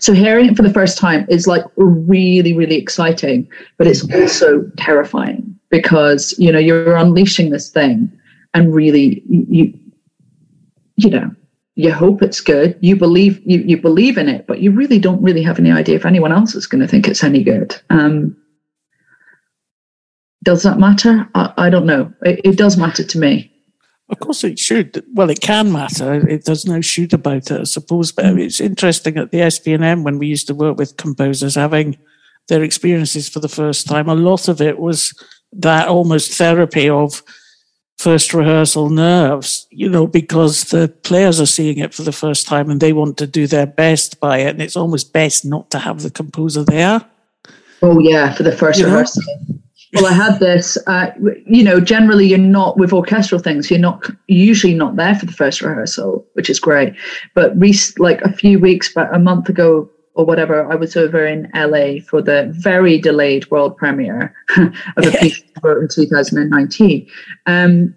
So 0.00 0.14
hearing 0.14 0.46
it 0.46 0.56
for 0.56 0.62
the 0.62 0.72
first 0.72 0.96
time 0.96 1.26
is 1.28 1.46
like 1.46 1.64
really, 1.76 2.54
really 2.54 2.76
exciting, 2.76 3.46
but 3.76 3.86
it's 3.86 4.10
also 4.14 4.62
terrifying 4.78 5.54
because 5.68 6.34
you 6.38 6.50
know 6.50 6.58
you're 6.58 6.96
unleashing 6.96 7.50
this 7.50 7.68
thing, 7.68 8.10
and 8.56 8.74
really 8.74 9.22
you, 9.28 9.78
you 10.96 11.10
know, 11.10 11.30
you 11.74 11.92
hope 11.92 12.22
it's 12.22 12.40
good. 12.40 12.76
You 12.80 12.96
believe 12.96 13.40
you 13.44 13.58
you 13.58 13.80
believe 13.80 14.16
in 14.16 14.28
it, 14.28 14.46
but 14.46 14.60
you 14.60 14.70
really 14.70 14.98
don't 14.98 15.22
really 15.22 15.42
have 15.42 15.58
any 15.58 15.70
idea 15.70 15.96
if 15.96 16.06
anyone 16.06 16.32
else 16.32 16.54
is 16.54 16.66
going 16.66 16.80
to 16.80 16.88
think 16.88 17.06
it's 17.06 17.22
any 17.22 17.44
good. 17.44 17.76
Um, 17.90 18.34
does 20.42 20.62
that 20.62 20.78
matter? 20.78 21.28
I, 21.34 21.52
I 21.58 21.70
don't 21.70 21.86
know. 21.86 22.12
It, 22.22 22.40
it 22.44 22.56
does 22.56 22.78
matter 22.78 23.04
to 23.04 23.18
me. 23.18 23.52
Of 24.08 24.20
course, 24.20 24.42
it 24.44 24.58
should. 24.58 25.04
Well, 25.12 25.28
it 25.28 25.40
can 25.40 25.70
matter. 25.70 26.26
It, 26.26 26.44
there's 26.46 26.64
no 26.64 26.80
shoot 26.80 27.12
about 27.12 27.50
it, 27.50 27.60
I 27.60 27.64
suppose. 27.64 28.12
But 28.12 28.38
it's 28.38 28.60
interesting 28.60 29.18
at 29.18 29.32
the 29.32 29.38
SPNM 29.38 30.02
when 30.02 30.18
we 30.18 30.28
used 30.28 30.46
to 30.46 30.54
work 30.54 30.78
with 30.78 30.96
composers 30.96 31.56
having 31.56 31.98
their 32.48 32.62
experiences 32.62 33.28
for 33.28 33.40
the 33.40 33.48
first 33.48 33.86
time. 33.86 34.08
A 34.08 34.14
lot 34.14 34.48
of 34.48 34.62
it 34.62 34.78
was 34.78 35.12
that 35.52 35.88
almost 35.88 36.32
therapy 36.38 36.88
of 36.88 37.22
first 37.98 38.34
rehearsal 38.34 38.90
nerves, 38.90 39.66
you 39.70 39.88
know, 39.88 40.06
because 40.06 40.64
the 40.64 40.88
players 41.02 41.40
are 41.40 41.46
seeing 41.46 41.78
it 41.78 41.94
for 41.94 42.02
the 42.02 42.12
first 42.12 42.46
time 42.46 42.70
and 42.70 42.80
they 42.80 42.92
want 42.92 43.16
to 43.18 43.26
do 43.26 43.46
their 43.46 43.66
best 43.66 44.20
by 44.20 44.38
it. 44.38 44.50
And 44.50 44.62
it's 44.62 44.76
almost 44.76 45.12
best 45.12 45.44
not 45.44 45.70
to 45.70 45.78
have 45.78 46.02
the 46.02 46.10
composer 46.10 46.62
there. 46.62 47.04
Oh, 47.82 47.98
yeah, 47.98 48.32
for 48.34 48.42
the 48.42 48.52
first 48.52 48.78
You 48.78 48.86
know? 48.86 48.92
rehearsal. 48.92 49.22
Well, 49.94 50.06
I 50.06 50.12
had 50.12 50.40
this, 50.40 50.76
uh, 50.86 51.10
you 51.46 51.62
know, 51.62 51.80
generally 51.80 52.26
you're 52.26 52.38
not 52.38 52.76
with 52.76 52.92
orchestral 52.92 53.40
things, 53.40 53.70
you're 53.70 53.80
not 53.80 54.10
usually 54.26 54.74
not 54.74 54.96
there 54.96 55.14
for 55.14 55.24
the 55.24 55.32
first 55.32 55.62
rehearsal, 55.62 56.26
which 56.34 56.50
is 56.50 56.60
great. 56.60 56.92
But 57.34 57.58
rec- 57.58 57.98
like 57.98 58.20
a 58.22 58.32
few 58.32 58.58
weeks, 58.58 58.90
about 58.90 59.14
a 59.14 59.18
month 59.18 59.48
ago 59.48 59.88
or 60.16 60.24
whatever, 60.24 60.70
I 60.70 60.74
was 60.74 60.96
over 60.96 61.24
in 61.26 61.50
LA 61.54 62.00
for 62.00 62.22
the 62.22 62.50
very 62.56 62.98
delayed 62.98 63.48
world 63.50 63.76
premiere 63.76 64.34
of 64.56 65.06
a 65.06 65.10
piece 65.18 65.42
I 65.56 65.60
wrote 65.62 65.82
in 65.82 65.88
2019. 65.88 67.06
Um, 67.44 67.94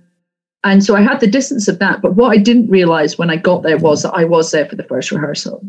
and 0.65 0.83
so 0.83 0.95
I 0.95 1.01
had 1.01 1.21
the 1.21 1.27
distance 1.27 1.69
of 1.69 1.79
that. 1.79 2.01
But 2.01 2.15
what 2.15 2.31
I 2.31 2.37
didn't 2.37 2.69
realize 2.69 3.17
when 3.17 3.29
I 3.29 3.37
got 3.37 3.63
there 3.63 3.77
was 3.77 4.03
that 4.03 4.13
I 4.13 4.25
was 4.25 4.51
there 4.51 4.65
for 4.65 4.75
the 4.75 4.83
first 4.83 5.11
rehearsal. 5.11 5.65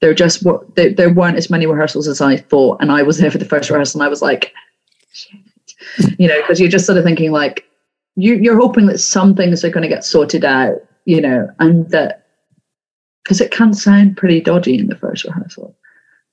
There 0.00 0.14
just 0.14 0.44
were, 0.44 0.64
there, 0.76 0.90
there 0.90 1.12
weren't 1.12 1.36
as 1.36 1.50
many 1.50 1.66
rehearsals 1.66 2.06
as 2.06 2.20
I 2.20 2.36
thought. 2.36 2.80
And 2.80 2.92
I 2.92 3.02
was 3.02 3.18
there 3.18 3.32
for 3.32 3.38
the 3.38 3.44
first 3.44 3.68
rehearsal 3.68 4.00
and 4.00 4.06
I 4.06 4.10
was 4.10 4.22
like, 4.22 4.54
shit. 5.12 5.40
You 6.16 6.28
know, 6.28 6.40
because 6.40 6.60
you're 6.60 6.68
just 6.68 6.86
sort 6.86 6.98
of 6.98 7.04
thinking 7.04 7.32
like, 7.32 7.64
you, 8.14 8.34
you're 8.36 8.58
hoping 8.58 8.86
that 8.86 8.98
some 8.98 9.34
things 9.34 9.64
are 9.64 9.70
going 9.70 9.82
to 9.82 9.88
get 9.88 10.04
sorted 10.04 10.44
out, 10.44 10.76
you 11.04 11.20
know, 11.20 11.50
and 11.58 11.90
that 11.90 12.28
because 13.28 13.40
it 13.42 13.50
can 13.50 13.74
sound 13.74 14.16
pretty 14.16 14.40
dodgy 14.40 14.78
in 14.78 14.86
the 14.86 14.96
first 14.96 15.24
rehearsal. 15.24 15.76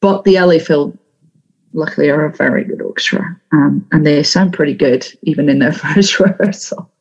But 0.06 0.24
the 0.24 0.60
Phil, 0.64 0.96
luckily, 1.74 2.12
are 2.12 2.26
a 2.26 2.32
very 2.32 2.64
good 2.64 2.80
orchestra, 2.80 3.42
um, 3.52 3.88
and 3.92 4.06
they 4.06 4.22
sound 4.22 4.54
pretty 4.54 4.76
good 4.76 5.08
even 5.24 5.50
in 5.50 5.58
their 5.58 5.74
first 5.84 6.20
rehearsal. 6.20 6.92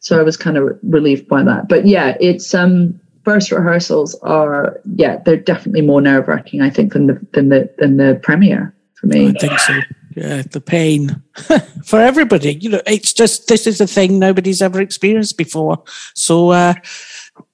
So 0.00 0.20
I 0.20 0.22
was 0.22 0.36
kind 0.36 0.58
of 0.58 0.78
relieved 0.82 1.26
by 1.26 1.42
that. 1.44 1.70
But 1.70 1.86
yeah, 1.86 2.18
it's 2.20 2.52
um 2.52 3.00
first 3.24 3.50
rehearsals 3.50 4.14
are 4.16 4.78
yeah 4.94 5.22
they're 5.24 5.38
definitely 5.38 5.80
more 5.80 6.02
nerve 6.02 6.28
wracking 6.28 6.60
I 6.60 6.68
think 6.68 6.92
than 6.92 7.06
the 7.06 7.26
than 7.32 7.48
the 7.48 7.72
than 7.78 7.96
the 7.96 8.20
premiere 8.22 8.74
for 8.92 9.06
me. 9.06 9.28
I 9.28 9.32
think 9.32 9.58
so. 9.60 9.80
Yeah, 10.14 10.42
the 10.42 10.60
pain 10.60 11.22
for 11.86 11.98
everybody. 11.98 12.56
You 12.56 12.68
know, 12.68 12.82
it's 12.86 13.14
just 13.14 13.48
this 13.48 13.66
is 13.66 13.80
a 13.80 13.86
thing 13.86 14.18
nobody's 14.18 14.60
ever 14.60 14.82
experienced 14.82 15.38
before. 15.38 15.82
So 16.14 16.50
uh, 16.50 16.74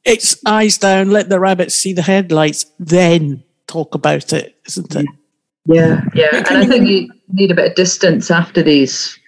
it's 0.04 0.36
eyes 0.44 0.78
down, 0.78 1.12
let 1.12 1.28
the 1.28 1.38
rabbits 1.38 1.76
see 1.76 1.92
the 1.92 2.02
headlights, 2.02 2.66
then 2.80 3.44
talk 3.66 3.94
about 3.94 4.32
it, 4.32 4.56
isn't 4.66 4.94
it? 4.94 5.06
Yeah, 5.66 6.02
yeah, 6.14 6.44
and 6.48 6.58
I 6.58 6.66
think 6.66 6.86
you 6.86 7.10
need 7.32 7.50
a 7.50 7.54
bit 7.54 7.70
of 7.70 7.74
distance 7.74 8.30
after 8.30 8.62
these 8.62 9.18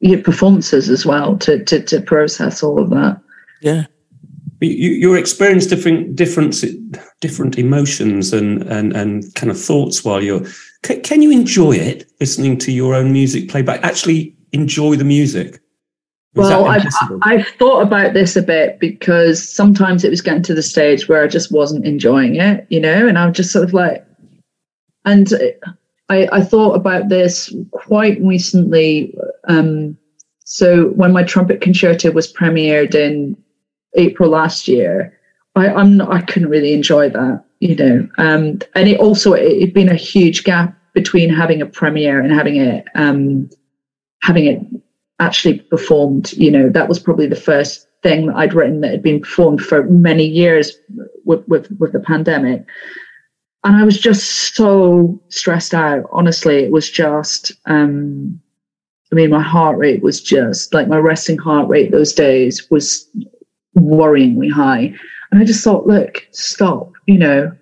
your 0.00 0.22
performances 0.22 0.88
as 0.88 1.06
well 1.06 1.36
to 1.38 1.62
to 1.64 1.82
to 1.82 2.00
process 2.00 2.62
all 2.62 2.82
of 2.82 2.90
that. 2.90 3.20
Yeah. 3.60 3.86
You, 4.62 4.90
you 4.90 5.14
experience 5.14 5.66
different 5.66 6.16
different 6.16 6.62
different 7.20 7.58
emotions 7.58 8.32
and 8.32 8.62
and 8.64 8.94
and 8.94 9.34
kind 9.34 9.50
of 9.50 9.58
thoughts 9.58 10.04
while 10.04 10.22
you're. 10.22 10.42
Can, 10.82 11.00
can 11.02 11.22
you 11.22 11.30
enjoy 11.30 11.72
it 11.72 12.10
listening 12.20 12.58
to 12.58 12.72
your 12.72 12.94
own 12.94 13.12
music 13.12 13.48
playback? 13.48 13.82
Actually, 13.82 14.34
enjoy 14.52 14.96
the 14.96 15.04
music. 15.04 15.60
Well, 16.34 16.66
I've. 16.66 16.86
I've 17.22 17.48
thought 17.48 17.82
about 17.82 18.14
this 18.14 18.36
a 18.36 18.42
bit 18.42 18.78
because 18.78 19.46
sometimes 19.46 20.04
it 20.04 20.10
was 20.10 20.20
getting 20.20 20.42
to 20.44 20.54
the 20.54 20.62
stage 20.62 21.08
where 21.08 21.24
I 21.24 21.26
just 21.26 21.50
wasn't 21.50 21.84
enjoying 21.84 22.36
it, 22.36 22.66
you 22.70 22.80
know, 22.80 23.08
and 23.08 23.18
I'm 23.18 23.32
just 23.32 23.50
sort 23.50 23.64
of 23.64 23.72
like, 23.72 24.06
and 25.04 25.28
I, 26.08 26.28
I 26.32 26.42
thought 26.42 26.74
about 26.74 27.08
this 27.08 27.52
quite 27.72 28.20
recently. 28.20 29.14
Um, 29.48 29.96
so 30.44 30.88
when 30.90 31.12
my 31.12 31.24
trumpet 31.24 31.60
concerto 31.60 32.12
was 32.12 32.32
premiered 32.32 32.94
in 32.94 33.36
April 33.94 34.30
last 34.30 34.68
year, 34.68 35.16
I, 35.56 35.68
I'm 35.68 35.96
not, 35.96 36.12
I 36.12 36.20
couldn't 36.20 36.48
really 36.48 36.72
enjoy 36.72 37.10
that, 37.10 37.44
you 37.58 37.74
know, 37.74 38.08
um, 38.18 38.60
and 38.74 38.88
it 38.88 39.00
also 39.00 39.32
it 39.32 39.60
had 39.60 39.74
been 39.74 39.88
a 39.88 39.94
huge 39.94 40.44
gap 40.44 40.76
between 40.92 41.28
having 41.28 41.60
a 41.60 41.66
premiere 41.66 42.20
and 42.20 42.32
having 42.32 42.56
it 42.56 42.84
um, 42.94 43.50
having 44.22 44.46
it 44.46 44.60
actually 45.20 45.60
performed. 45.60 46.32
You 46.32 46.50
know, 46.50 46.68
that 46.70 46.88
was 46.88 46.98
probably 46.98 47.26
the 47.26 47.36
first 47.36 47.86
thing 48.02 48.26
that 48.26 48.36
I'd 48.36 48.54
written 48.54 48.80
that 48.80 48.90
had 48.90 49.02
been 49.02 49.20
performed 49.20 49.60
for 49.60 49.84
many 49.84 50.26
years 50.26 50.72
with 51.24 51.46
with, 51.46 51.70
with 51.78 51.92
the 51.92 52.00
pandemic. 52.00 52.64
And 53.62 53.76
I 53.76 53.84
was 53.84 54.00
just 54.00 54.54
so 54.54 55.20
stressed 55.28 55.74
out. 55.74 56.06
Honestly, 56.10 56.64
it 56.64 56.72
was 56.72 56.90
just 56.90 57.52
um 57.66 58.40
I 59.12 59.16
mean, 59.16 59.30
my 59.30 59.42
heart 59.42 59.76
rate 59.76 60.02
was 60.02 60.20
just 60.20 60.72
like 60.72 60.88
my 60.88 60.98
resting 60.98 61.38
heart 61.38 61.68
rate 61.68 61.90
those 61.90 62.12
days 62.12 62.70
was 62.70 63.08
worryingly 63.76 64.50
high. 64.50 64.94
And 65.30 65.40
I 65.40 65.44
just 65.44 65.62
thought, 65.64 65.86
look, 65.86 66.26
stop, 66.32 66.92
you 67.06 67.18
know, 67.18 67.52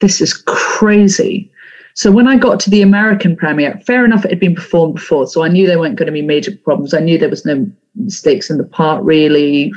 this 0.00 0.20
is 0.20 0.34
crazy. 0.34 1.50
So 1.94 2.10
when 2.10 2.26
I 2.26 2.36
got 2.36 2.58
to 2.60 2.70
the 2.70 2.82
American 2.82 3.36
premiere, 3.36 3.80
fair 3.86 4.04
enough, 4.04 4.24
it 4.24 4.30
had 4.30 4.40
been 4.40 4.54
performed 4.54 4.94
before, 4.94 5.28
so 5.28 5.44
I 5.44 5.48
knew 5.48 5.66
there 5.66 5.78
weren't 5.78 5.96
going 5.96 6.06
to 6.06 6.12
be 6.12 6.22
major 6.22 6.54
problems. 6.56 6.92
I 6.92 7.00
knew 7.00 7.18
there 7.18 7.28
was 7.28 7.46
no 7.46 7.70
mistakes 7.94 8.50
in 8.50 8.58
the 8.58 8.64
part, 8.64 9.02
really. 9.04 9.72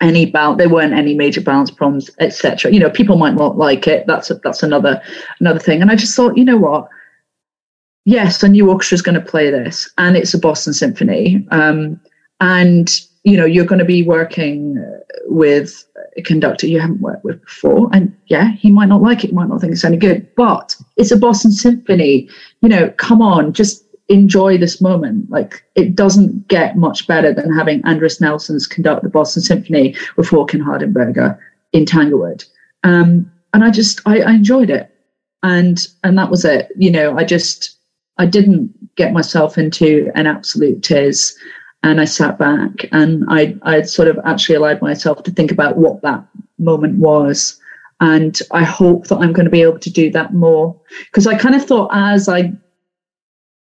Any 0.00 0.26
balance, 0.26 0.58
there 0.58 0.68
weren't 0.68 0.94
any 0.94 1.14
major 1.14 1.40
balance 1.42 1.70
problems, 1.70 2.08
etc. 2.20 2.72
You 2.72 2.80
know, 2.80 2.88
people 2.88 3.16
might 3.18 3.34
not 3.34 3.58
like 3.58 3.86
it. 3.86 4.06
That's 4.06 4.30
a, 4.30 4.34
that's 4.36 4.62
another 4.62 5.02
another 5.40 5.58
thing. 5.58 5.82
And 5.82 5.90
I 5.90 5.96
just 5.96 6.16
thought, 6.16 6.38
you 6.38 6.44
know 6.44 6.56
what? 6.56 6.88
Yes, 8.06 8.42
a 8.42 8.48
new 8.48 8.70
orchestra 8.70 8.94
is 8.94 9.02
going 9.02 9.20
to 9.20 9.30
play 9.30 9.50
this, 9.50 9.90
and 9.98 10.16
it's 10.16 10.32
a 10.32 10.38
Boston 10.38 10.72
Symphony. 10.72 11.46
Um, 11.50 12.00
and 12.40 12.98
you 13.24 13.36
know, 13.36 13.44
you're 13.44 13.66
going 13.66 13.78
to 13.78 13.84
be 13.84 14.02
working 14.02 14.82
with 15.26 15.84
a 16.16 16.22
conductor 16.22 16.66
you 16.66 16.80
haven't 16.80 17.00
worked 17.00 17.24
with 17.24 17.40
before. 17.42 17.88
And 17.92 18.16
yeah, 18.26 18.52
he 18.52 18.70
might 18.70 18.88
not 18.88 19.02
like 19.02 19.24
it, 19.24 19.32
might 19.32 19.48
not 19.48 19.60
think 19.60 19.72
it's 19.72 19.84
any 19.84 19.96
good, 19.96 20.26
but 20.36 20.74
it's 20.96 21.10
a 21.10 21.16
Boston 21.16 21.52
Symphony. 21.52 22.28
You 22.62 22.68
know, 22.68 22.90
come 22.96 23.20
on, 23.20 23.52
just 23.52 23.84
enjoy 24.08 24.58
this 24.58 24.80
moment. 24.80 25.30
Like 25.30 25.64
it 25.74 25.94
doesn't 25.94 26.48
get 26.48 26.76
much 26.76 27.06
better 27.06 27.32
than 27.32 27.54
having 27.54 27.82
Andris 27.82 28.20
Nelsons 28.20 28.66
conduct 28.66 29.02
the 29.02 29.08
Boston 29.10 29.42
Symphony 29.42 29.94
with 30.16 30.28
Håkan 30.28 30.62
Hardenberger 30.62 31.38
in 31.72 31.84
Tanglewood. 31.84 32.44
Um, 32.84 33.30
and 33.52 33.64
I 33.64 33.70
just 33.70 34.00
I, 34.06 34.20
I 34.20 34.32
enjoyed 34.32 34.70
it. 34.70 34.94
And 35.42 35.86
and 36.04 36.18
that 36.18 36.30
was 36.30 36.44
it. 36.44 36.70
You 36.76 36.90
know, 36.90 37.16
I 37.16 37.24
just 37.24 37.76
I 38.18 38.26
didn't 38.26 38.70
get 38.96 39.12
myself 39.12 39.56
into 39.56 40.10
an 40.14 40.26
absolute 40.26 40.82
tears 40.82 41.34
and 41.82 42.00
I 42.00 42.04
sat 42.04 42.38
back 42.38 42.86
and 42.92 43.24
I 43.28 43.56
I 43.62 43.82
sort 43.82 44.08
of 44.08 44.18
actually 44.24 44.56
allowed 44.56 44.82
myself 44.82 45.22
to 45.24 45.30
think 45.30 45.50
about 45.50 45.78
what 45.78 46.02
that 46.02 46.24
moment 46.58 46.98
was. 46.98 47.58
And 48.00 48.38
I 48.50 48.64
hope 48.64 49.08
that 49.08 49.18
I'm 49.18 49.32
going 49.32 49.44
to 49.44 49.50
be 49.50 49.62
able 49.62 49.78
to 49.78 49.90
do 49.90 50.10
that 50.12 50.32
more 50.32 50.78
because 51.06 51.26
I 51.26 51.36
kind 51.36 51.54
of 51.54 51.64
thought 51.64 51.90
as 51.92 52.28
I, 52.28 52.52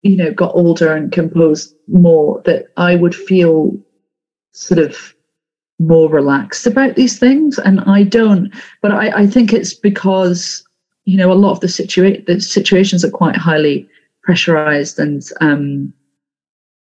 you 0.02 0.16
know, 0.16 0.30
got 0.32 0.54
older 0.54 0.94
and 0.94 1.10
composed 1.10 1.74
more 1.88 2.42
that 2.44 2.66
I 2.76 2.96
would 2.96 3.14
feel 3.14 3.78
sort 4.52 4.78
of 4.78 5.14
more 5.78 6.08
relaxed 6.08 6.66
about 6.66 6.96
these 6.96 7.18
things, 7.18 7.58
and 7.58 7.80
I 7.80 8.02
don't. 8.02 8.54
But 8.80 8.92
I, 8.92 9.22
I 9.22 9.26
think 9.26 9.52
it's 9.52 9.74
because 9.74 10.66
you 11.04 11.16
know 11.16 11.32
a 11.32 11.34
lot 11.34 11.52
of 11.52 11.60
the 11.60 11.66
situa- 11.66 12.24
the 12.26 12.40
situations 12.40 13.04
are 13.04 13.10
quite 13.10 13.36
highly 13.36 13.88
pressurized 14.22 14.98
and 14.98 15.22
um, 15.40 15.92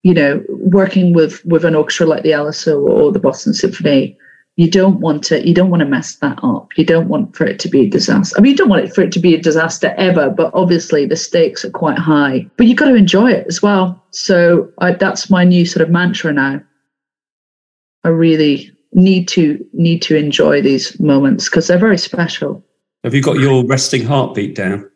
you 0.03 0.13
know, 0.13 0.43
working 0.49 1.13
with 1.13 1.43
with 1.45 1.65
an 1.65 1.75
orchestra 1.75 2.05
like 2.05 2.23
the 2.23 2.31
LSO 2.31 2.87
or 2.87 3.11
the 3.11 3.19
Boston 3.19 3.53
Symphony, 3.53 4.17
you 4.55 4.69
don't 4.69 4.99
want 4.99 5.23
to 5.25 5.45
you 5.47 5.53
don't 5.53 5.69
want 5.69 5.81
to 5.81 5.85
mess 5.85 6.15
that 6.17 6.39
up. 6.43 6.77
You 6.77 6.85
don't 6.85 7.07
want 7.07 7.35
for 7.35 7.45
it 7.45 7.59
to 7.59 7.69
be 7.69 7.85
a 7.85 7.89
disaster. 7.89 8.35
I 8.37 8.41
mean, 8.41 8.51
you 8.51 8.57
don't 8.57 8.69
want 8.69 8.83
it 8.83 8.93
for 8.93 9.01
it 9.01 9.11
to 9.13 9.19
be 9.19 9.35
a 9.35 9.41
disaster 9.41 9.93
ever, 9.97 10.29
but 10.29 10.51
obviously 10.53 11.05
the 11.05 11.15
stakes 11.15 11.63
are 11.63 11.69
quite 11.69 11.97
high. 11.97 12.45
But 12.57 12.67
you've 12.67 12.77
got 12.77 12.89
to 12.89 12.95
enjoy 12.95 13.31
it 13.31 13.47
as 13.47 13.61
well. 13.61 14.03
So 14.11 14.71
I, 14.79 14.91
that's 14.93 15.29
my 15.29 15.43
new 15.43 15.65
sort 15.65 15.83
of 15.83 15.89
mantra 15.89 16.33
now. 16.33 16.61
I 18.03 18.09
really 18.09 18.71
need 18.93 19.27
to 19.29 19.65
need 19.73 20.01
to 20.03 20.15
enjoy 20.15 20.61
these 20.61 20.99
moments 20.99 21.49
because 21.49 21.67
they're 21.67 21.77
very 21.77 21.97
special. 21.97 22.63
Have 23.03 23.13
you 23.13 23.21
got 23.21 23.39
your 23.39 23.65
resting 23.65 24.05
heartbeat 24.05 24.55
down? 24.55 24.89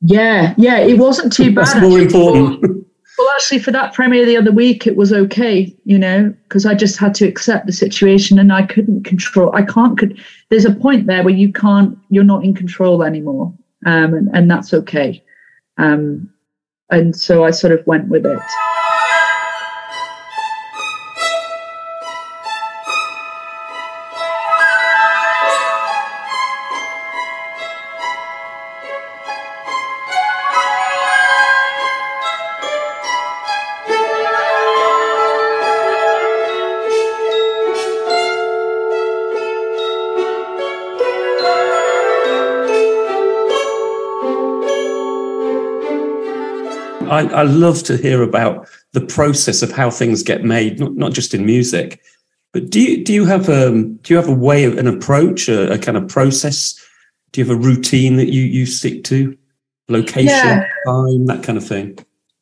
Yeah, 0.00 0.54
yeah, 0.56 0.78
it 0.78 0.98
wasn't 0.98 1.32
too 1.32 1.54
bad. 1.54 1.66
That's 1.66 1.80
more 1.80 2.00
actually. 2.00 2.04
important. 2.04 2.86
Well, 3.22 3.30
actually, 3.36 3.60
for 3.60 3.70
that 3.70 3.94
premiere 3.94 4.26
the 4.26 4.36
other 4.36 4.50
week, 4.50 4.84
it 4.84 4.96
was 4.96 5.12
okay, 5.12 5.72
you 5.84 5.96
know, 5.96 6.34
because 6.42 6.66
I 6.66 6.74
just 6.74 6.98
had 6.98 7.14
to 7.16 7.28
accept 7.28 7.66
the 7.66 7.72
situation 7.72 8.36
and 8.36 8.52
I 8.52 8.66
couldn't 8.66 9.04
control. 9.04 9.54
I 9.54 9.62
can't. 9.62 9.96
Could, 9.96 10.20
there's 10.48 10.64
a 10.64 10.74
point 10.74 11.06
there 11.06 11.22
where 11.22 11.32
you 11.32 11.52
can't. 11.52 11.96
You're 12.08 12.24
not 12.24 12.44
in 12.44 12.52
control 12.52 13.04
anymore, 13.04 13.54
um, 13.86 14.12
and 14.14 14.28
and 14.34 14.50
that's 14.50 14.74
okay. 14.74 15.22
Um, 15.78 16.32
and 16.90 17.14
so 17.14 17.44
I 17.44 17.52
sort 17.52 17.72
of 17.72 17.86
went 17.86 18.08
with 18.08 18.26
it. 18.26 18.40
I, 47.30 47.40
I 47.40 47.42
love 47.42 47.82
to 47.84 47.96
hear 47.96 48.22
about 48.22 48.68
the 48.92 49.00
process 49.00 49.62
of 49.62 49.72
how 49.72 49.90
things 49.90 50.22
get 50.22 50.44
made, 50.44 50.80
not, 50.80 50.94
not 50.94 51.12
just 51.12 51.34
in 51.34 51.46
music. 51.46 52.00
But 52.52 52.68
do 52.70 52.80
you 52.80 53.02
do 53.04 53.14
you 53.14 53.24
have 53.24 53.48
um 53.48 53.94
do 53.96 54.12
you 54.12 54.16
have 54.18 54.28
a 54.28 54.34
way 54.34 54.64
of 54.64 54.76
an 54.76 54.86
approach, 54.86 55.48
a, 55.48 55.72
a 55.72 55.78
kind 55.78 55.96
of 55.96 56.08
process? 56.08 56.74
Do 57.32 57.40
you 57.40 57.46
have 57.46 57.56
a 57.56 57.60
routine 57.60 58.16
that 58.16 58.30
you 58.32 58.42
you 58.42 58.66
stick 58.66 59.04
to? 59.04 59.36
Location, 59.88 60.28
Yeah. 60.28 60.68
time, 60.86 61.26
that 61.26 61.42
kind 61.42 61.58
of 61.58 61.66
thing. 61.66 61.98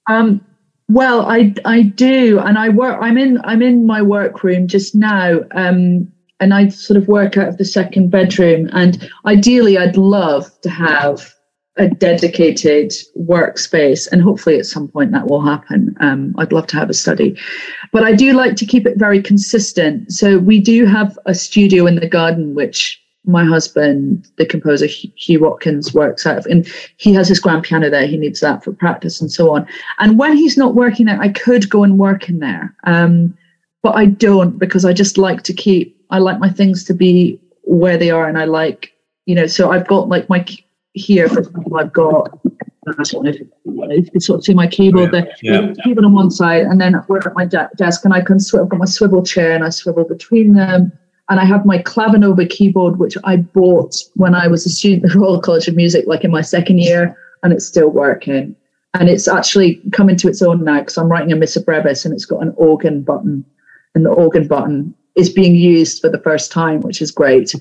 Um, 0.08 0.40
well, 0.88 1.22
I 1.26 1.54
I 1.64 1.82
do, 1.82 2.40
and 2.40 2.58
I 2.58 2.68
work. 2.70 2.98
I'm 3.00 3.16
in 3.16 3.40
I'm 3.44 3.62
in 3.62 3.86
my 3.86 4.02
workroom 4.02 4.66
just 4.66 4.94
now, 4.94 5.40
um, 5.52 6.10
and 6.40 6.52
I 6.52 6.68
sort 6.68 6.96
of 6.96 7.06
work 7.06 7.36
out 7.36 7.48
of 7.48 7.58
the 7.58 7.64
second 7.64 8.10
bedroom. 8.10 8.68
And 8.72 9.08
ideally, 9.26 9.78
I'd 9.78 9.96
love 9.96 10.50
to 10.62 10.70
have 10.70 11.32
a 11.76 11.88
dedicated 11.88 12.92
workspace, 13.18 14.10
and 14.10 14.20
hopefully, 14.22 14.58
at 14.58 14.66
some 14.66 14.88
point, 14.88 15.12
that 15.12 15.28
will 15.28 15.40
happen. 15.40 15.96
Um, 16.00 16.34
I'd 16.38 16.52
love 16.52 16.66
to 16.68 16.76
have 16.76 16.90
a 16.90 16.94
study, 16.94 17.38
but 17.92 18.02
I 18.02 18.12
do 18.12 18.32
like 18.32 18.56
to 18.56 18.66
keep 18.66 18.86
it 18.86 18.98
very 18.98 19.22
consistent. 19.22 20.12
So 20.12 20.38
we 20.38 20.60
do 20.60 20.84
have 20.84 21.18
a 21.26 21.34
studio 21.34 21.86
in 21.86 21.96
the 21.96 22.08
garden, 22.08 22.54
which 22.54 23.00
my 23.24 23.44
husband, 23.44 24.28
the 24.36 24.46
composer 24.46 24.86
Huw 24.86 25.40
Watkins, 25.40 25.94
works 25.94 26.26
out 26.26 26.38
of, 26.38 26.46
and 26.46 26.66
he 26.96 27.12
has 27.14 27.28
his 27.28 27.38
grand 27.38 27.62
piano 27.62 27.88
there. 27.88 28.06
He 28.06 28.16
needs 28.16 28.40
that 28.40 28.64
for 28.64 28.72
practice 28.72 29.20
and 29.20 29.30
so 29.30 29.54
on. 29.54 29.66
And 29.98 30.18
when 30.18 30.36
he's 30.36 30.56
not 30.56 30.74
working 30.74 31.06
there, 31.06 31.20
I 31.20 31.28
could 31.28 31.70
go 31.70 31.84
and 31.84 31.98
work 31.98 32.28
in 32.28 32.40
there, 32.40 32.74
um, 32.84 33.36
but 33.82 33.94
I 33.94 34.06
don't 34.06 34.58
because 34.58 34.84
I 34.84 34.92
just 34.92 35.18
like 35.18 35.42
to 35.44 35.52
keep. 35.52 35.96
I 36.10 36.18
like 36.18 36.40
my 36.40 36.50
things 36.50 36.82
to 36.84 36.94
be 36.94 37.40
where 37.62 37.96
they 37.96 38.10
are, 38.10 38.26
and 38.26 38.38
I 38.38 38.44
like, 38.44 38.92
you 39.26 39.34
know. 39.34 39.46
So 39.46 39.70
I've 39.70 39.86
got 39.86 40.08
like 40.08 40.28
my 40.28 40.44
here, 41.00 41.28
for 41.28 41.40
example, 41.40 41.76
I've 41.76 41.92
got. 41.92 42.38
I 42.88 43.02
don't 43.04 43.24
know 43.24 43.30
if 43.30 43.36
if 43.36 44.04
you 44.06 44.10
can 44.10 44.20
sort 44.20 44.38
of 44.38 44.44
see 44.44 44.54
my 44.54 44.66
keyboard 44.66 45.12
there. 45.12 45.32
Yeah. 45.42 45.72
Keyboard 45.84 46.04
on 46.04 46.12
one 46.12 46.30
side, 46.30 46.62
and 46.62 46.80
then 46.80 46.94
I 46.94 47.00
work 47.08 47.26
at 47.26 47.34
my 47.34 47.44
de- 47.44 47.70
desk, 47.76 48.04
and 48.04 48.14
I 48.14 48.20
can 48.20 48.40
swivel. 48.40 48.64
I've 48.64 48.70
got 48.70 48.78
my 48.78 48.86
swivel 48.86 49.22
chair, 49.22 49.52
and 49.52 49.64
I 49.64 49.68
swivel 49.68 50.04
between 50.04 50.54
them 50.54 50.92
and 51.30 51.38
I 51.38 51.44
have 51.44 51.64
my 51.64 51.78
Clavinova 51.78 52.50
keyboard, 52.50 52.98
which 52.98 53.16
I 53.22 53.36
bought 53.36 53.94
when 54.14 54.34
I 54.34 54.48
was 54.48 54.66
a 54.66 54.68
student 54.68 55.04
at 55.04 55.12
the 55.12 55.18
Royal 55.20 55.40
College 55.40 55.68
of 55.68 55.76
Music, 55.76 56.04
like 56.06 56.24
in 56.24 56.30
my 56.30 56.42
second 56.42 56.80
year, 56.80 57.16
and 57.42 57.52
it's 57.52 57.64
still 57.64 57.88
working. 57.88 58.56
And 58.94 59.08
it's 59.08 59.28
actually 59.28 59.80
coming 59.92 60.16
to 60.16 60.28
its 60.28 60.42
own 60.42 60.64
now 60.64 60.80
because 60.80 60.98
I'm 60.98 61.08
writing 61.08 61.30
a 61.30 61.36
Missa 61.36 61.62
Brevis 61.62 62.04
and 62.04 62.12
it's 62.12 62.24
got 62.24 62.42
an 62.42 62.52
organ 62.56 63.02
button, 63.02 63.44
and 63.94 64.04
the 64.04 64.10
organ 64.10 64.48
button 64.48 64.92
is 65.14 65.30
being 65.30 65.54
used 65.54 66.00
for 66.00 66.08
the 66.08 66.18
first 66.18 66.50
time, 66.50 66.80
which 66.80 67.00
is 67.00 67.12
great. 67.12 67.54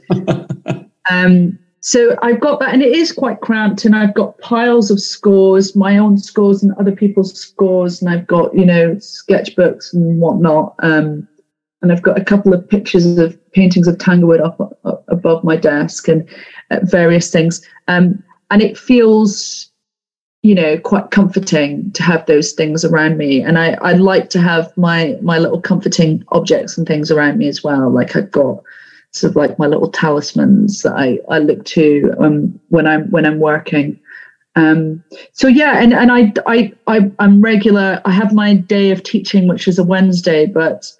um, 1.11 1.59
so 1.81 2.17
I've 2.21 2.39
got 2.39 2.59
that, 2.59 2.73
and 2.73 2.81
it 2.81 2.95
is 2.95 3.11
quite 3.11 3.41
cramped, 3.41 3.85
and 3.85 3.95
I've 3.95 4.13
got 4.13 4.37
piles 4.39 4.91
of 4.91 4.99
scores, 4.99 5.75
my 5.75 5.97
own 5.97 6.17
scores 6.17 6.61
and 6.61 6.73
other 6.73 6.91
people's 6.91 7.33
scores, 7.33 8.01
and 8.01 8.09
I've 8.09 8.27
got 8.27 8.53
you 8.55 8.65
know 8.65 8.95
sketchbooks 8.95 9.93
and 9.93 10.19
whatnot. 10.19 10.75
Um, 10.79 11.27
and 11.81 11.91
I've 11.91 12.01
got 12.01 12.19
a 12.19 12.23
couple 12.23 12.53
of 12.53 12.67
pictures 12.67 13.17
of 13.17 13.37
paintings 13.51 13.87
of 13.87 13.97
Tanglewood 13.97 14.41
up, 14.41 14.59
up 14.83 15.05
above 15.07 15.43
my 15.43 15.55
desk 15.55 16.07
and 16.07 16.27
uh, 16.71 16.79
various 16.83 17.31
things. 17.31 17.65
Um, 17.87 18.21
and 18.51 18.61
it 18.61 18.77
feels, 18.77 19.71
you 20.43 20.55
know, 20.55 20.77
quite 20.77 21.11
comforting 21.11 21.91
to 21.93 22.03
have 22.03 22.25
those 22.25 22.51
things 22.51 22.83
around 22.83 23.17
me. 23.17 23.41
And 23.41 23.57
I, 23.57 23.77
I 23.81 23.93
like 23.93 24.29
to 24.31 24.41
have 24.41 24.75
my 24.75 25.17
my 25.21 25.37
little 25.39 25.61
comforting 25.61 26.23
objects 26.29 26.77
and 26.77 26.85
things 26.85 27.11
around 27.11 27.37
me 27.37 27.47
as 27.47 27.63
well. 27.63 27.89
Like 27.89 28.15
I've 28.15 28.31
got 28.31 28.61
sort 29.11 29.31
of 29.31 29.35
like 29.35 29.59
my 29.59 29.67
little 29.67 29.89
talismans 29.89 30.81
that 30.83 30.93
I, 30.93 31.19
I 31.29 31.39
look 31.39 31.65
to 31.65 32.13
um, 32.19 32.59
when 32.69 32.87
I'm 32.87 33.09
when 33.11 33.25
I'm 33.25 33.39
working. 33.39 33.99
Um, 34.55 35.03
so 35.33 35.47
yeah, 35.47 35.81
and 35.81 35.93
and 35.93 36.11
I 36.11 36.33
I 36.45 36.73
I 36.87 37.11
I'm 37.19 37.41
regular. 37.41 38.01
I 38.05 38.11
have 38.11 38.33
my 38.33 38.53
day 38.53 38.91
of 38.91 39.03
teaching, 39.03 39.47
which 39.47 39.67
is 39.67 39.79
a 39.79 39.83
Wednesday, 39.83 40.45
but 40.45 40.91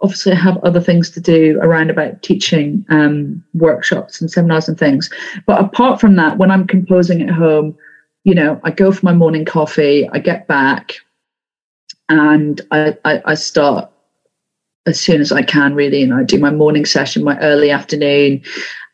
obviously 0.00 0.32
I 0.32 0.36
have 0.36 0.58
other 0.58 0.80
things 0.80 1.10
to 1.10 1.20
do 1.20 1.58
around 1.62 1.90
about 1.90 2.22
teaching 2.22 2.84
um, 2.90 3.42
workshops 3.54 4.20
and 4.20 4.30
seminars 4.30 4.68
and 4.68 4.78
things. 4.78 5.10
But 5.46 5.60
apart 5.60 6.00
from 6.00 6.16
that, 6.16 6.36
when 6.36 6.50
I'm 6.50 6.66
composing 6.66 7.22
at 7.22 7.30
home, 7.30 7.76
you 8.24 8.34
know, 8.34 8.60
I 8.64 8.70
go 8.70 8.92
for 8.92 9.04
my 9.04 9.14
morning 9.14 9.44
coffee, 9.44 10.08
I 10.10 10.18
get 10.18 10.46
back, 10.46 10.94
and 12.08 12.60
I, 12.70 12.96
I, 13.04 13.22
I 13.24 13.34
start 13.34 13.90
as 14.86 15.00
soon 15.00 15.20
as 15.20 15.32
I 15.32 15.42
can, 15.42 15.74
really, 15.74 16.02
and 16.02 16.12
I 16.12 16.22
do 16.22 16.38
my 16.38 16.50
morning 16.50 16.84
session, 16.84 17.24
my 17.24 17.38
early 17.40 17.70
afternoon, 17.70 18.42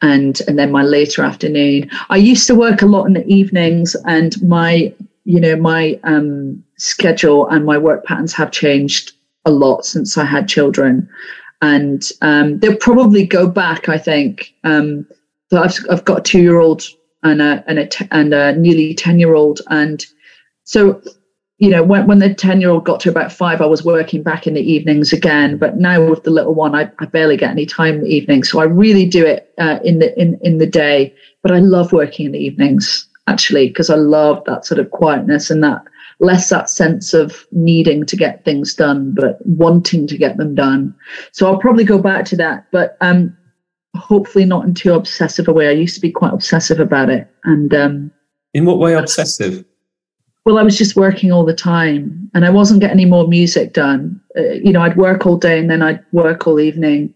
and 0.03 0.40
and 0.46 0.59
then 0.59 0.70
my 0.70 0.83
later 0.83 1.22
afternoon. 1.22 1.90
I 2.11 2.16
used 2.16 2.46
to 2.46 2.55
work 2.55 2.83
a 2.83 2.87
lot 2.87 3.07
in 3.07 3.14
the 3.14 3.26
evenings, 3.26 3.96
and 4.07 4.40
my 4.42 4.94
you 5.24 5.40
know 5.40 5.57
my 5.57 5.98
um, 6.05 6.62
schedule 6.76 7.48
and 7.48 7.64
my 7.64 7.79
work 7.79 8.05
patterns 8.05 8.33
have 8.35 8.50
changed 8.50 9.12
a 9.44 9.50
lot 9.50 9.85
since 9.85 10.16
I 10.16 10.24
had 10.24 10.48
children, 10.48 11.09
and 11.61 12.09
um, 12.22 12.59
they'll 12.61 12.76
probably 12.76 13.26
go 13.26 13.48
back. 13.48 13.88
I 13.88 13.98
think. 13.98 14.55
Um, 14.64 15.07
so 15.50 15.62
I've 15.62 15.76
I've 15.90 16.05
got 16.05 16.20
a 16.20 16.22
two 16.22 16.40
year 16.40 16.61
old 16.61 16.85
and 17.24 17.42
a 17.42 17.64
and 17.66 17.79
a 17.81 17.87
t- 17.87 18.09
and 18.12 18.33
a 18.33 18.55
nearly 18.57 18.94
ten 18.94 19.18
year 19.18 19.35
old, 19.35 19.61
and 19.68 20.05
so 20.64 21.03
you 21.61 21.68
know 21.68 21.83
when 21.83 22.07
when 22.07 22.18
the 22.18 22.35
ten 22.35 22.61
year 22.61 22.70
old 22.70 22.85
got 22.85 23.01
to 23.01 23.11
about 23.11 23.31
five, 23.31 23.61
I 23.61 23.66
was 23.66 23.85
working 23.85 24.23
back 24.23 24.46
in 24.46 24.55
the 24.55 24.73
evenings 24.73 25.12
again. 25.12 25.59
But 25.59 25.77
now 25.77 26.05
with 26.05 26.25
the 26.25 26.31
little 26.31 26.55
one, 26.55 26.75
I, 26.75 26.90
I 26.99 27.05
barely 27.05 27.37
get 27.37 27.51
any 27.51 27.66
time 27.66 27.96
in 27.96 28.05
the 28.05 28.14
evening, 28.14 28.44
so 28.44 28.61
I 28.61 28.64
really 28.64 29.07
do 29.07 29.25
it 29.25 29.53
uh, 29.59 29.79
in 29.85 29.99
the 29.99 30.18
in 30.18 30.38
in 30.42 30.57
the 30.57 30.66
day. 30.66 31.14
But 31.42 31.53
I 31.53 31.59
love 31.59 31.92
working 31.92 32.27
in 32.27 32.33
the 32.33 32.38
evenings 32.38 33.07
actually 33.27 33.68
because 33.68 33.90
I 33.90 33.94
love 33.94 34.42
that 34.46 34.64
sort 34.64 34.81
of 34.81 34.90
quietness 34.90 35.51
and 35.51 35.62
that 35.62 35.83
less 36.18 36.49
that 36.49 36.70
sense 36.70 37.14
of 37.14 37.46
needing 37.53 38.07
to 38.07 38.16
get 38.16 38.44
things 38.44 38.75
done, 38.75 39.14
but 39.14 39.38
wanting 39.46 40.07
to 40.07 40.18
get 40.18 40.38
them 40.38 40.55
done. 40.55 40.94
So 41.33 41.46
I'll 41.46 41.59
probably 41.59 41.85
go 41.85 41.99
back 41.99 42.25
to 42.27 42.37
that, 42.37 42.66
but 42.73 42.96
um, 43.01 43.37
hopefully 43.96 44.44
not 44.46 44.64
in 44.64 44.75
too 44.75 44.94
obsessive 44.94 45.46
a 45.46 45.53
way. 45.53 45.68
I 45.68 45.73
used 45.73 45.94
to 45.94 46.01
be 46.01 46.11
quite 46.11 46.33
obsessive 46.33 46.81
about 46.81 47.11
it, 47.11 47.29
and 47.44 47.75
um, 47.75 48.11
In 48.55 48.64
what 48.64 48.79
way 48.79 48.94
obsessive? 48.94 49.64
Well, 50.44 50.59
I 50.59 50.62
was 50.62 50.79
just 50.79 50.96
working 50.96 51.33
all 51.33 51.44
the 51.44 51.55
time, 51.55 52.31
and 52.35 52.44
I 52.44 52.50
wasn't 52.50 52.81
getting 52.81 52.98
any 53.00 53.05
more 53.09 53.29
music 53.29 53.72
done. 53.72 54.20
Uh, 54.37 54.53
you 54.53 54.72
know, 54.72 54.81
I'd 54.83 54.96
work 54.96 55.26
all 55.26 55.37
day, 55.37 55.59
and 55.59 55.70
then 55.70 55.83
I'd 55.83 56.05
work 56.12 56.46
all 56.46 56.61
evening. 56.61 57.14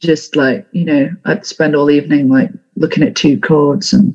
Just 0.00 0.34
like 0.36 0.66
you 0.72 0.84
know, 0.84 1.10
I'd 1.26 1.46
spend 1.46 1.76
all 1.76 1.90
evening 1.90 2.28
like 2.28 2.50
looking 2.76 3.02
at 3.02 3.14
two 3.14 3.38
chords 3.38 3.92
and 3.92 4.14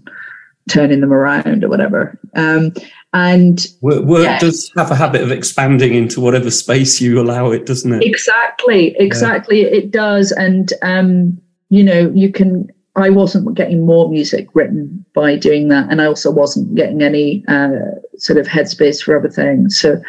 turning 0.69 0.99
them 1.01 1.13
around 1.13 1.63
or 1.63 1.69
whatever. 1.69 2.19
Um, 2.35 2.73
and 3.13 3.65
Work, 3.81 4.03
work 4.03 4.23
Yeah. 4.23 4.39
does 4.39 4.69
have 4.75 4.91
a 4.91 4.95
habit 4.95 5.21
of 5.21 5.31
expanding 5.31 5.93
into 5.93 6.19
whatever 6.19 6.51
space 6.51 6.99
you 6.99 7.21
allow 7.21 7.51
it, 7.51 7.65
doesn't 7.65 7.93
it? 7.93 8.03
Exactly, 8.03 8.95
exactly. 8.99 9.61
It 9.61 9.91
does, 9.91 10.31
and 10.33 10.73
um, 10.81 11.39
you 11.69 11.83
know, 11.83 12.11
you 12.13 12.31
can. 12.31 12.69
I 12.97 13.09
wasn't 13.09 13.53
getting 13.55 13.85
more 13.85 14.09
music 14.09 14.47
written 14.55 15.05
by 15.13 15.37
doing 15.37 15.67
that, 15.69 15.89
and 15.89 16.01
I 16.01 16.05
also 16.05 16.31
wasn't 16.31 16.75
getting 16.75 17.01
any 17.03 17.45
uh, 17.47 17.69
sort 18.17 18.39
of 18.39 18.47
headspace 18.47 19.01
for 19.03 19.17
other 19.17 19.29
things. 19.29 19.79
So, 19.79 20.01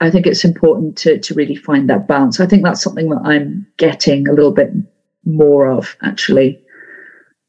I 0.00 0.10
think 0.10 0.26
it's 0.26 0.44
important 0.44 0.96
to 0.98 1.18
to 1.18 1.34
really 1.34 1.56
find 1.56 1.88
that 1.90 2.06
balance. 2.06 2.38
I 2.40 2.46
think 2.46 2.62
that's 2.62 2.82
something 2.82 3.08
that 3.08 3.22
I'm 3.24 3.66
getting 3.78 4.28
a 4.28 4.32
little 4.32 4.52
bit 4.52 4.70
more 5.24 5.66
of, 5.68 5.96
actually. 6.02 6.60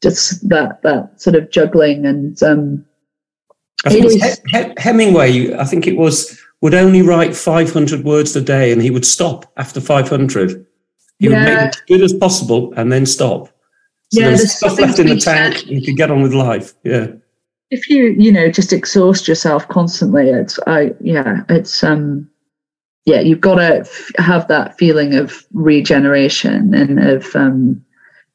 Just 0.02 0.48
that 0.48 0.82
that 0.82 1.20
sort 1.20 1.36
of 1.36 1.50
juggling 1.50 2.04
and 2.06 2.42
um, 2.42 2.84
I 3.84 3.90
think 3.90 4.04
It 4.04 4.04
it 4.04 4.14
was 4.14 4.14
is- 4.24 4.40
He- 4.50 4.58
He- 4.58 4.74
Hemingway, 4.78 5.54
I 5.54 5.64
think 5.64 5.86
it 5.86 5.96
was, 5.96 6.38
would 6.62 6.74
only 6.74 7.02
write 7.02 7.34
500 7.36 8.04
words 8.04 8.34
a 8.36 8.40
day 8.40 8.72
and 8.72 8.82
he 8.82 8.90
would 8.90 9.04
stop 9.06 9.50
after 9.56 9.80
500. 9.80 10.66
He 11.18 11.28
would 11.28 11.34
Yeah. 11.34 11.44
make 11.44 11.58
it 11.58 11.68
as 11.68 11.80
good 11.88 12.02
as 12.02 12.12
possible 12.12 12.72
and 12.76 12.90
then 12.92 13.06
stop. 13.06 13.48
So 14.10 14.20
Yeah, 14.20 14.28
there 14.28 14.36
there's 14.36 14.52
stuff 14.52 14.78
left 14.78 14.98
in 14.98 15.06
the 15.08 15.14
be 15.14 15.20
said. 15.20 15.52
tank. 15.54 15.66
You 15.66 15.82
could 15.82 15.96
get 15.96 16.10
on 16.10 16.22
with 16.22 16.32
life. 16.34 16.74
Yeah. 16.84 17.08
if 17.70 17.88
you 17.90 18.14
you 18.18 18.30
know 18.30 18.48
just 18.48 18.72
exhaust 18.72 19.26
yourself 19.26 19.66
constantly 19.68 20.28
it's 20.30 20.58
i 20.68 20.92
yeah 21.00 21.42
it's 21.48 21.82
um 21.82 22.28
yeah 23.06 23.20
you've 23.20 23.40
got 23.40 23.56
to 23.56 23.80
f- 23.80 24.10
have 24.18 24.46
that 24.46 24.78
feeling 24.78 25.14
of 25.16 25.44
regeneration 25.52 26.72
and 26.74 27.00
of 27.00 27.34
um 27.34 27.82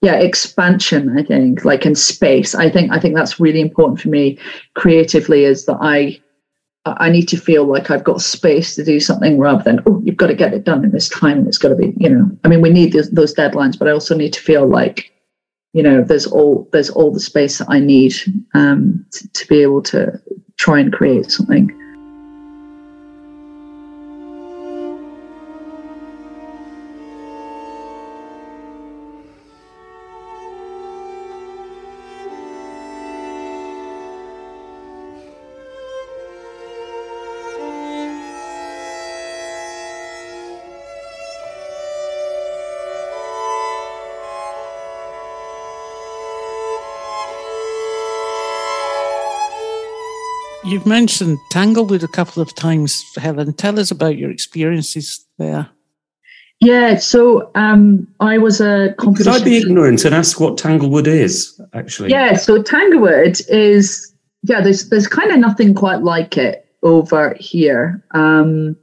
yeah 0.01 0.15
expansion 0.15 1.17
i 1.17 1.23
think 1.23 1.63
like 1.63 1.86
in 1.86 1.95
space 1.95 2.53
i 2.55 2.69
think 2.69 2.91
i 2.91 2.99
think 2.99 3.15
that's 3.15 3.39
really 3.39 3.62
important 3.62 4.01
for 4.01 4.10
me 4.10 4.38
creatively 4.75 5.45
is 5.45 5.65
that 5.65 5.77
i 5.81 6.19
i 6.86 7.10
need 7.10 7.27
to 7.29 7.38
feel 7.38 7.63
like 7.65 7.89
i've 7.89 8.03
got 8.03 8.19
space 8.21 8.75
to 8.75 8.84
do 8.84 8.99
something 8.99 9.39
rather 9.39 9.63
than 9.63 9.79
oh 9.86 10.01
you've 10.03 10.17
got 10.17 10.27
to 10.27 10.36
get 10.36 10.53
it 10.53 10.65
done 10.65 10.84
in 10.84 10.91
this 10.91 11.07
time 11.07 11.38
and 11.39 11.47
it's 11.47 11.57
got 11.57 11.69
to 11.69 11.75
be 11.75 11.93
you 11.97 12.10
know 12.10 12.29
i 12.43 12.49
mean 12.49 12.60
we 12.62 12.69
need 12.69 12.91
those, 12.91 13.10
those 13.12 13.34
deadlines 13.34 13.79
but 13.79 13.88
i 13.88 13.91
also 13.91 14.13
need 14.13 14.34
to 14.34 14.41
feel 14.41 14.67
like 14.67 15.10
you 15.73 15.84
know 15.84 16.03
there's 16.03 16.27
all 16.27 16.67
there's 16.71 16.89
all 16.89 17.12
the 17.12 17.19
space 17.19 17.57
that 17.57 17.67
i 17.69 17.79
need 17.79 18.13
um, 18.53 19.05
to, 19.12 19.27
to 19.34 19.47
be 19.47 19.62
able 19.62 19.81
to 19.81 20.19
try 20.57 20.79
and 20.79 20.93
create 20.93 21.31
something 21.31 21.69
You've 50.82 50.88
mentioned 50.88 51.38
Tanglewood 51.52 52.02
a 52.02 52.08
couple 52.08 52.41
of 52.41 52.56
times, 52.56 53.04
Helen. 53.15 53.54
Tell 53.54 53.80
us 53.80 53.91
about 53.91 54.17
your 54.17 54.32
experiences 54.32 55.24
there. 55.38 55.70
Yeah, 56.60 56.98
so 56.98 57.52
um, 57.54 58.08
I 58.20 58.39
was 58.39 58.62
a 58.62 58.96
Could. 58.98 59.28
I 59.28 59.44
be 59.44 59.58
ignorant 59.58 60.06
and 60.06 60.15
ask 60.15 60.39
what 60.39 60.58
Tanglewood 60.58 61.06
is, 61.06 61.62
actually? 61.74 62.10
Yeah, 62.10 62.36
so 62.36 62.63
Tanglewood 62.63 63.41
is 63.48 64.12
yeah. 64.41 64.60
There's 64.62 64.89
there's 64.89 65.06
kind 65.06 65.30
of 65.30 65.38
nothing 65.38 65.76
quite 65.76 66.02
like 66.02 66.36
it 66.36 66.65
over 66.82 67.36
here. 67.39 68.04
Um, 68.15 68.76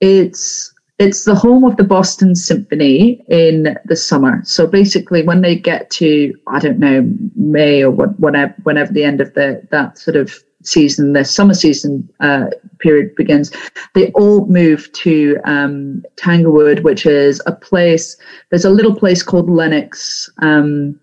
it's 0.00 0.72
it's 1.00 1.24
the 1.24 1.34
home 1.34 1.64
of 1.64 1.76
the 1.76 1.82
Boston 1.82 2.36
Symphony 2.36 3.20
in 3.26 3.76
the 3.84 3.96
summer. 3.96 4.42
So 4.44 4.68
basically, 4.68 5.24
when 5.24 5.40
they 5.40 5.56
get 5.56 5.90
to 5.90 6.32
I 6.46 6.60
don't 6.60 6.78
know 6.78 7.12
May 7.34 7.82
or 7.82 7.90
what, 7.90 8.20
whenever 8.20 8.54
whenever 8.62 8.92
the 8.92 9.02
end 9.02 9.20
of 9.20 9.34
the 9.34 9.66
that 9.72 9.98
sort 9.98 10.14
of 10.14 10.40
season, 10.62 11.12
the 11.12 11.24
summer 11.24 11.54
season 11.54 12.08
uh, 12.20 12.46
period 12.78 13.14
begins, 13.14 13.52
they 13.94 14.10
all 14.12 14.46
move 14.46 14.90
to 14.92 15.38
um, 15.44 16.04
Tanglewood, 16.16 16.80
which 16.80 17.06
is 17.06 17.40
a 17.46 17.52
place. 17.52 18.16
There's 18.50 18.64
a 18.64 18.70
little 18.70 18.94
place 18.94 19.22
called 19.22 19.50
Lenox. 19.50 20.30
Um, 20.40 20.98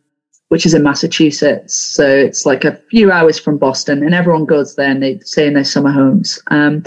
which 0.49 0.65
is 0.65 0.73
in 0.73 0.83
Massachusetts. 0.83 1.75
So 1.75 2.07
it's 2.07 2.45
like 2.45 2.65
a 2.65 2.75
few 2.89 3.11
hours 3.11 3.39
from 3.39 3.57
Boston, 3.57 4.03
and 4.03 4.13
everyone 4.13 4.45
goes 4.45 4.75
there 4.75 4.89
and 4.89 5.01
they 5.01 5.19
stay 5.19 5.47
in 5.47 5.53
their 5.53 5.63
summer 5.63 5.91
homes. 5.91 6.41
Um, 6.47 6.83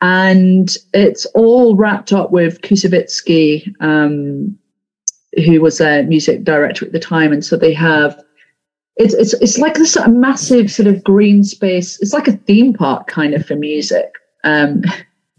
and 0.00 0.76
it's 0.92 1.24
all 1.34 1.76
wrapped 1.76 2.12
up 2.12 2.30
with 2.30 2.60
Koussevitzky, 2.62 3.74
um, 3.80 4.58
who 5.44 5.60
was 5.60 5.80
a 5.80 6.02
music 6.02 6.44
director 6.44 6.84
at 6.84 6.92
the 6.92 6.98
time. 6.98 7.32
And 7.32 7.44
so 7.44 7.56
they 7.56 7.72
have 7.74 8.22
it's 8.96 9.14
it's 9.14 9.34
it's 9.34 9.58
like 9.58 9.74
this 9.74 9.92
sort 9.92 10.08
of 10.08 10.14
massive 10.14 10.70
sort 10.70 10.86
of 10.86 11.02
green 11.02 11.42
space. 11.44 12.00
It's 12.00 12.12
like 12.12 12.28
a 12.28 12.32
theme 12.32 12.72
park 12.72 13.08
kind 13.08 13.34
of 13.34 13.44
for 13.44 13.56
music. 13.56 14.12
Um, 14.44 14.82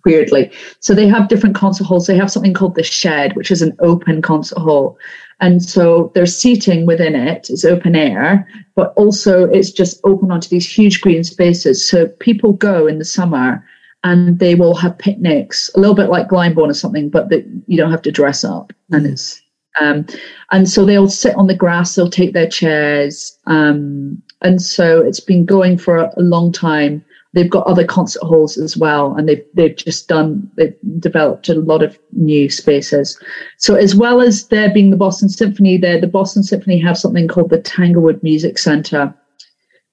weirdly. 0.06 0.52
So 0.80 0.94
they 0.94 1.08
have 1.08 1.28
different 1.28 1.56
concert 1.56 1.86
halls. 1.86 2.06
They 2.06 2.16
have 2.16 2.32
something 2.32 2.54
called 2.54 2.76
the 2.76 2.84
shed, 2.84 3.36
which 3.36 3.50
is 3.50 3.64
an 3.64 3.76
open 3.80 4.22
concert 4.22 4.60
hall. 4.60 4.98
And 5.42 5.62
so 5.62 6.12
there's 6.14 6.36
seating 6.36 6.86
within 6.86 7.16
it, 7.16 7.50
it's 7.50 7.66
open 7.66 7.96
air, 7.96 8.48
but 8.76 8.94
also 8.96 9.46
it's 9.50 9.72
just 9.72 10.00
open 10.06 10.32
onto 10.32 10.48
these 10.48 10.72
huge 10.72 11.02
green 11.02 11.24
spaces. 11.24 11.86
So 11.86 12.08
people 12.08 12.54
go 12.54 12.88
in 12.88 13.00
the 13.00 13.06
summer 13.06 13.66
and 14.04 14.40
they 14.40 14.56
will 14.56 14.76
have 14.76 14.98
picnics, 14.98 15.70
a 15.76 15.80
little 15.80 15.96
bit 15.96 16.10
like 16.10 16.30
Glyndebourne 16.30 16.70
or 16.70 16.74
something, 16.76 17.10
but 17.10 17.30
that 17.30 17.46
you 17.68 17.76
don't 17.76 17.92
have 17.92 18.04
to 18.04 18.12
dress 18.12 18.44
up. 18.44 18.72
And 18.92 19.08
it's 19.08 19.42
um, 19.80 20.06
and 20.52 20.70
so 20.70 20.86
they'll 20.86 21.10
sit 21.10 21.36
on 21.36 21.48
the 21.48 21.56
grass, 21.56 21.96
they'll 21.96 22.10
take 22.10 22.34
their 22.34 22.50
chairs. 22.50 23.38
Um, 23.48 24.22
and 24.42 24.62
so 24.62 25.02
it's 25.02 25.20
been 25.20 25.46
going 25.46 25.78
for 25.78 25.98
a, 25.98 26.12
a 26.18 26.22
long 26.22 26.52
time 26.52 27.04
they've 27.36 27.50
got 27.50 27.68
other 27.68 27.86
concert 27.86 28.24
halls 28.24 28.58
as 28.58 28.76
well 28.76 29.14
and 29.16 29.30
they've 29.30 29.46
they've 29.54 29.76
just 29.76 30.08
done 30.08 30.50
they've 30.56 30.76
developed 31.00 31.50
a 31.50 31.54
lot 31.54 31.84
of 31.84 32.00
new 32.14 32.50
spaces 32.50 33.22
so 33.58 33.76
as 33.76 33.94
well 33.94 34.22
as 34.22 34.48
there 34.48 34.74
being 34.74 34.90
the 34.90 34.98
boston 34.98 35.30
symphony 35.30 35.78
there 35.78 36.02
the 36.02 36.08
boston 36.08 36.42
symphony 36.42 36.80
have 36.80 36.98
something 36.98 37.28
called 37.28 37.52
the 37.52 37.62
tanglewood 37.62 38.22
music 38.24 38.58
center 38.58 39.14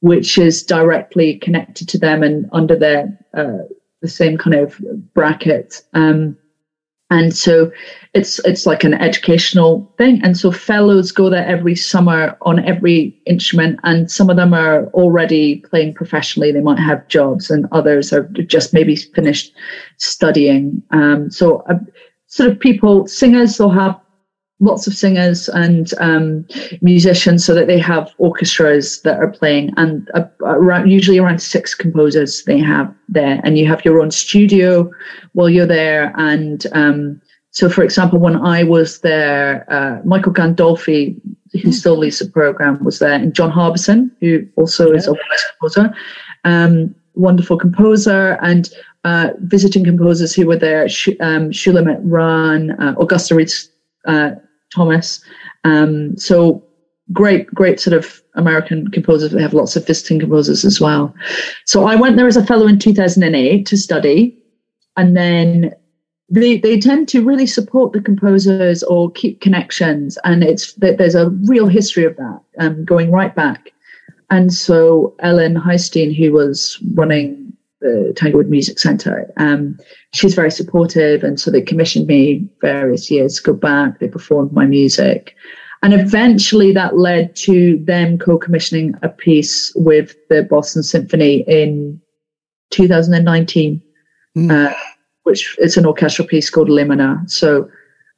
which 0.00 0.38
is 0.38 0.62
directly 0.62 1.36
connected 1.38 1.88
to 1.88 1.98
them 1.98 2.22
and 2.22 2.48
under 2.52 2.76
their 2.76 3.18
uh, 3.34 3.58
the 4.00 4.08
same 4.08 4.38
kind 4.38 4.54
of 4.54 4.80
bracket 5.14 5.82
um, 5.92 6.36
and 7.12 7.36
so 7.36 7.70
it's 8.14 8.38
it's 8.46 8.64
like 8.64 8.84
an 8.84 8.94
educational 8.94 9.92
thing. 9.98 10.20
And 10.24 10.34
so 10.36 10.50
fellows 10.50 11.12
go 11.12 11.28
there 11.28 11.46
every 11.46 11.76
summer 11.76 12.38
on 12.40 12.64
every 12.64 13.14
instrument 13.26 13.78
and 13.84 14.10
some 14.10 14.30
of 14.30 14.36
them 14.36 14.54
are 14.54 14.86
already 14.94 15.56
playing 15.68 15.92
professionally. 15.92 16.52
They 16.52 16.62
might 16.62 16.78
have 16.78 17.06
jobs 17.08 17.50
and 17.50 17.66
others 17.70 18.14
are 18.14 18.22
just 18.46 18.72
maybe 18.72 18.96
finished 18.96 19.52
studying. 19.98 20.82
Um, 20.90 21.30
so 21.30 21.58
uh, 21.68 21.80
sort 22.28 22.50
of 22.50 22.58
people 22.58 23.06
singers 23.06 23.58
they'll 23.58 23.68
have 23.68 24.00
lots 24.60 24.86
of 24.86 24.94
singers 24.94 25.48
and 25.48 25.92
um, 25.98 26.46
musicians 26.80 27.44
so 27.44 27.54
that 27.54 27.66
they 27.66 27.78
have 27.78 28.12
orchestras 28.18 29.02
that 29.02 29.18
are 29.18 29.30
playing 29.30 29.72
and 29.76 30.08
uh, 30.14 30.24
around, 30.42 30.88
usually 30.88 31.18
around 31.18 31.42
six 31.42 31.74
composers 31.74 32.44
they 32.44 32.58
have 32.58 32.94
there. 33.08 33.40
And 33.42 33.58
you 33.58 33.66
have 33.66 33.84
your 33.84 34.00
own 34.00 34.10
studio 34.10 34.90
while 35.32 35.50
you're 35.50 35.66
there 35.66 36.12
and 36.16 36.64
um, 36.72 37.20
so 37.52 37.68
for 37.68 37.84
example 37.84 38.18
when 38.18 38.36
i 38.36 38.64
was 38.64 39.00
there 39.00 39.70
uh, 39.70 40.00
michael 40.04 40.32
gandolfi 40.32 41.20
who 41.62 41.70
still 41.70 41.96
leads 41.96 42.18
the 42.18 42.28
program 42.28 42.82
was 42.82 42.98
there 42.98 43.12
and 43.12 43.34
john 43.34 43.50
harbison 43.50 44.10
who 44.20 44.46
also 44.56 44.90
is 44.92 45.06
a 45.06 45.14
composer 45.58 45.94
um, 46.44 46.94
wonderful 47.14 47.58
composer 47.58 48.38
and 48.42 48.70
uh, 49.04 49.30
visiting 49.40 49.84
composers 49.84 50.34
who 50.34 50.46
were 50.46 50.56
there 50.56 50.88
Sh- 50.88 51.08
um, 51.20 51.50
Shulamit 51.50 52.00
Ran, 52.02 52.70
uh, 52.80 52.94
Augusta 52.98 53.34
Read 53.34 53.50
uh, 54.06 54.32
Thomas. 54.74 55.22
Um, 55.64 56.16
so 56.16 56.64
great, 57.12 57.46
great 57.48 57.80
sort 57.80 57.94
of 57.94 58.22
American 58.34 58.90
composers. 58.90 59.32
They 59.32 59.42
have 59.42 59.54
lots 59.54 59.76
of 59.76 59.86
visiting 59.86 60.20
composers 60.20 60.64
as 60.64 60.80
well. 60.80 61.14
So 61.66 61.86
I 61.86 61.96
went 61.96 62.16
there 62.16 62.26
as 62.26 62.36
a 62.36 62.46
fellow 62.46 62.66
in 62.66 62.78
2008 62.78 63.66
to 63.66 63.76
study, 63.76 64.38
and 64.96 65.16
then 65.16 65.74
they 66.28 66.58
they 66.58 66.78
tend 66.78 67.08
to 67.08 67.24
really 67.24 67.46
support 67.46 67.92
the 67.92 68.00
composers 68.00 68.82
or 68.82 69.10
keep 69.10 69.40
connections, 69.40 70.18
and 70.24 70.42
it's 70.42 70.72
there's 70.74 71.14
a 71.14 71.30
real 71.46 71.66
history 71.66 72.04
of 72.04 72.16
that 72.16 72.40
um, 72.58 72.84
going 72.84 73.10
right 73.10 73.34
back. 73.34 73.70
And 74.30 74.50
so 74.50 75.14
Ellen 75.18 75.56
Highstein, 75.56 76.16
who 76.16 76.32
was 76.32 76.78
running 76.94 77.41
the 77.82 78.12
Tanglewood 78.16 78.48
Music 78.48 78.78
Centre. 78.78 79.30
Um, 79.36 79.78
she's 80.14 80.34
very 80.34 80.50
supportive, 80.50 81.22
and 81.22 81.38
so 81.38 81.50
they 81.50 81.60
commissioned 81.60 82.06
me 82.06 82.48
various 82.60 83.10
years 83.10 83.36
to 83.36 83.42
go 83.42 83.52
back. 83.52 83.98
They 83.98 84.08
performed 84.08 84.52
my 84.52 84.64
music, 84.64 85.34
and 85.82 85.92
eventually 85.92 86.72
that 86.72 86.96
led 86.96 87.36
to 87.36 87.78
them 87.84 88.18
co-commissioning 88.18 88.94
a 89.02 89.08
piece 89.08 89.72
with 89.74 90.14
the 90.30 90.44
Boston 90.44 90.82
Symphony 90.82 91.44
in 91.46 92.00
2019, 92.70 93.82
uh, 94.50 94.72
which 95.24 95.56
it's 95.58 95.76
an 95.76 95.84
orchestral 95.84 96.26
piece 96.26 96.48
called 96.48 96.68
Limina. 96.68 97.28
So. 97.30 97.68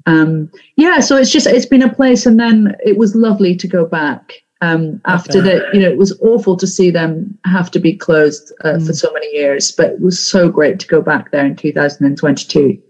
Um, 0.06 0.50
yeah, 0.76 1.00
so 1.00 1.16
it's 1.16 1.30
just 1.30 1.46
it's 1.46 1.64
been 1.64 1.80
a 1.80 1.94
place, 1.94 2.26
and 2.26 2.38
then 2.38 2.76
it 2.84 2.98
was 2.98 3.14
lovely 3.14 3.56
to 3.56 3.66
go 3.66 3.86
back 3.86 4.43
um, 4.64 5.00
after 5.04 5.42
that, 5.42 5.74
you 5.74 5.80
know, 5.80 5.88
it 5.88 5.98
was 5.98 6.18
awful 6.20 6.56
to 6.56 6.66
see 6.66 6.90
them 6.90 7.36
have 7.44 7.70
to 7.72 7.78
be 7.78 7.94
closed 7.94 8.52
uh, 8.64 8.78
for 8.80 8.92
so 8.92 9.12
many 9.12 9.30
years, 9.34 9.70
but 9.70 9.90
it 9.90 10.00
was 10.00 10.18
so 10.18 10.48
great 10.48 10.80
to 10.80 10.86
go 10.86 11.02
back 11.02 11.30
there 11.30 11.44
in 11.44 11.54
2022. 11.54 12.80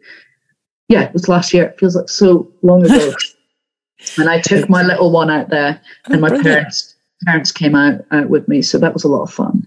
Yeah, 0.88 1.02
it 1.02 1.12
was 1.12 1.28
last 1.28 1.52
year. 1.52 1.64
It 1.64 1.78
feels 1.78 1.96
like 1.96 2.08
so 2.08 2.50
long 2.62 2.84
ago. 2.84 3.12
and 4.18 4.28
I 4.28 4.40
took 4.40 4.68
my 4.68 4.82
little 4.82 5.10
one 5.10 5.30
out 5.30 5.50
there, 5.50 5.80
and 6.06 6.20
my 6.20 6.28
brilliant. 6.28 6.46
parents 6.46 6.94
parents 7.24 7.50
came 7.50 7.74
out, 7.74 8.04
out 8.10 8.28
with 8.28 8.46
me, 8.48 8.62
so 8.62 8.78
that 8.78 8.92
was 8.92 9.04
a 9.04 9.08
lot 9.08 9.22
of 9.22 9.32
fun. 9.32 9.66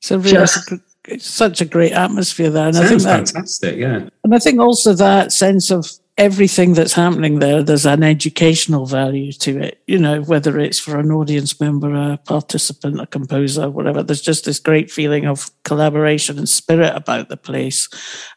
So 0.00 0.18
really, 0.18 0.36
it's, 0.42 0.72
it's 1.06 1.26
such 1.26 1.60
a 1.60 1.64
great 1.64 1.92
atmosphere 1.92 2.50
there, 2.50 2.68
and 2.68 2.76
I 2.76 2.86
think 2.86 3.02
that, 3.02 3.28
fantastic, 3.28 3.78
yeah. 3.78 4.08
and 4.22 4.34
I 4.34 4.38
think 4.38 4.60
also 4.60 4.92
that 4.94 5.32
sense 5.32 5.70
of 5.70 5.90
everything 6.18 6.74
that's 6.74 6.92
happening 6.92 7.38
there, 7.38 7.62
there's 7.62 7.86
an 7.86 8.02
educational 8.02 8.84
value 8.84 9.32
to 9.32 9.58
it. 9.58 9.80
You 9.86 9.98
know, 9.98 10.20
whether 10.22 10.58
it's 10.58 10.78
for 10.78 10.98
an 10.98 11.10
audience 11.10 11.58
member, 11.60 11.94
a 11.94 12.18
participant, 12.18 13.00
a 13.00 13.06
composer, 13.06 13.70
whatever. 13.70 14.02
There's 14.02 14.20
just 14.20 14.44
this 14.44 14.58
great 14.58 14.90
feeling 14.90 15.26
of 15.26 15.50
collaboration 15.62 16.36
and 16.36 16.48
spirit 16.48 16.94
about 16.94 17.28
the 17.28 17.36
place. 17.36 17.88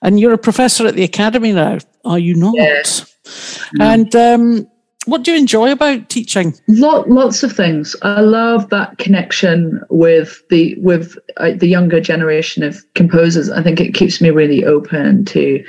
And 0.01 0.19
you're 0.19 0.33
a 0.33 0.37
professor 0.37 0.85
at 0.87 0.95
the 0.95 1.03
academy 1.03 1.51
now, 1.51 1.79
are 2.05 2.19
you 2.19 2.35
not? 2.35 2.53
Yeah. 2.55 2.83
And 3.79 4.15
um, 4.15 4.67
what 5.05 5.23
do 5.23 5.31
you 5.31 5.37
enjoy 5.37 5.71
about 5.71 6.09
teaching? 6.09 6.53
Lot, 6.67 7.09
lots 7.09 7.41
of 7.41 7.51
things. 7.51 7.95
I 8.03 8.21
love 8.21 8.69
that 8.69 8.99
connection 8.99 9.81
with 9.89 10.43
the 10.49 10.75
with 10.77 11.17
uh, 11.37 11.53
the 11.55 11.67
younger 11.67 11.99
generation 11.99 12.61
of 12.61 12.85
composers. 12.93 13.49
I 13.49 13.63
think 13.63 13.81
it 13.81 13.95
keeps 13.95 14.21
me 14.21 14.29
really 14.29 14.63
open 14.63 15.25
to 15.25 15.65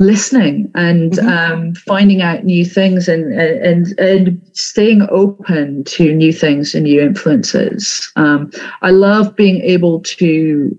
listening 0.00 0.70
and 0.74 1.18
um, 1.20 1.74
finding 1.74 2.22
out 2.22 2.44
new 2.44 2.64
things 2.64 3.08
and, 3.08 3.32
and 3.32 3.98
and 3.98 4.40
staying 4.52 5.06
open 5.10 5.82
to 5.84 6.14
new 6.14 6.32
things 6.32 6.74
and 6.74 6.84
new 6.84 7.00
influences. 7.00 8.10
Um, 8.16 8.50
I 8.82 8.90
love 8.90 9.34
being 9.34 9.60
able 9.62 10.00
to 10.00 10.78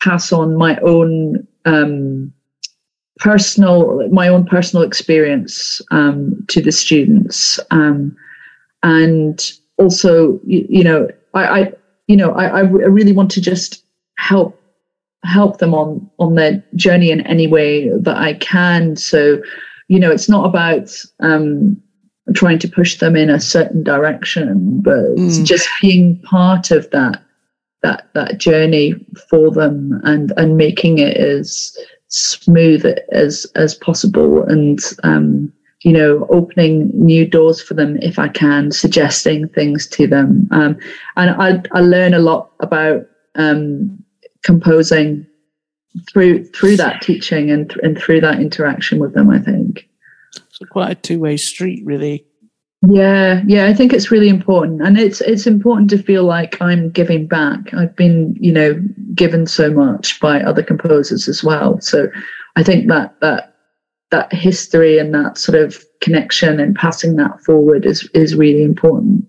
pass 0.00 0.32
on 0.32 0.56
my 0.56 0.76
own 0.78 1.46
um, 1.64 2.32
personal 3.18 4.08
my 4.10 4.28
own 4.28 4.44
personal 4.44 4.84
experience 4.84 5.80
um, 5.90 6.44
to 6.48 6.60
the 6.60 6.72
students 6.72 7.58
um, 7.70 8.16
and 8.82 9.52
also 9.78 10.40
you, 10.44 10.66
you 10.68 10.84
know 10.84 11.08
I, 11.32 11.60
I 11.60 11.72
you 12.06 12.16
know 12.16 12.32
I, 12.32 12.46
I 12.46 12.60
really 12.60 13.12
want 13.12 13.30
to 13.32 13.40
just 13.40 13.84
help 14.16 14.60
help 15.24 15.58
them 15.58 15.74
on 15.74 16.08
on 16.18 16.34
their 16.34 16.62
journey 16.76 17.10
in 17.10 17.26
any 17.26 17.46
way 17.46 17.88
that 17.88 18.16
I 18.16 18.34
can. 18.34 18.96
So, 18.96 19.42
you 19.88 19.98
know, 19.98 20.10
it's 20.10 20.28
not 20.28 20.46
about 20.46 20.90
um, 21.20 21.80
trying 22.34 22.58
to 22.60 22.68
push 22.68 22.98
them 22.98 23.16
in 23.16 23.30
a 23.30 23.40
certain 23.40 23.82
direction, 23.82 24.80
but 24.80 25.04
it's 25.16 25.38
just 25.38 25.68
being 25.80 26.20
part 26.22 26.70
of 26.70 26.90
that 26.90 27.22
that 27.82 28.08
that 28.14 28.38
journey 28.38 28.94
for 29.28 29.50
them 29.50 30.00
and 30.04 30.32
and 30.36 30.56
making 30.56 30.98
it 30.98 31.16
as 31.16 31.76
smooth 32.08 32.84
as 33.12 33.46
as 33.54 33.74
possible 33.74 34.42
and 34.44 34.80
um, 35.02 35.52
you 35.82 35.92
know 35.92 36.26
opening 36.30 36.90
new 36.94 37.26
doors 37.26 37.62
for 37.62 37.74
them 37.74 37.98
if 38.02 38.18
I 38.18 38.28
can, 38.28 38.72
suggesting 38.72 39.48
things 39.48 39.86
to 39.88 40.06
them, 40.06 40.48
um, 40.50 40.76
and 41.16 41.30
I 41.30 41.62
I 41.76 41.80
learn 41.80 42.14
a 42.14 42.18
lot 42.18 42.50
about 42.60 43.06
um, 43.36 44.03
composing 44.44 45.26
through 46.10 46.44
through 46.46 46.76
that 46.76 47.02
teaching 47.02 47.50
and 47.50 47.70
th- 47.70 47.80
and 47.82 47.98
through 47.98 48.20
that 48.20 48.40
interaction 48.40 48.98
with 48.98 49.14
them. 49.14 49.30
I 49.30 49.38
think. 49.38 49.88
So 50.50 50.66
quite 50.66 50.90
a 50.90 50.94
two 50.94 51.18
way 51.18 51.36
street, 51.36 51.84
really. 51.84 52.26
Yeah, 52.86 53.42
yeah, 53.46 53.66
I 53.66 53.72
think 53.72 53.92
it's 53.92 54.10
really 54.10 54.28
important, 54.28 54.82
and 54.82 54.98
it's 54.98 55.20
it's 55.22 55.46
important 55.46 55.88
to 55.90 56.02
feel 56.02 56.24
like 56.24 56.60
I'm 56.60 56.90
giving 56.90 57.26
back. 57.26 57.72
I've 57.72 57.96
been, 57.96 58.36
you 58.38 58.52
know, 58.52 58.80
given 59.14 59.46
so 59.46 59.70
much 59.70 60.20
by 60.20 60.42
other 60.42 60.62
composers 60.62 61.26
as 61.28 61.42
well. 61.42 61.80
So, 61.80 62.08
I 62.56 62.62
think 62.62 62.88
that 62.88 63.18
that 63.20 63.54
that 64.10 64.32
history 64.32 64.98
and 64.98 65.14
that 65.14 65.38
sort 65.38 65.58
of 65.58 65.82
connection 66.02 66.60
and 66.60 66.76
passing 66.76 67.16
that 67.16 67.40
forward 67.42 67.86
is 67.86 68.08
is 68.12 68.34
really 68.34 68.62
important. 68.62 69.24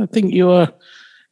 I 0.00 0.06
think 0.06 0.32
you're 0.32 0.68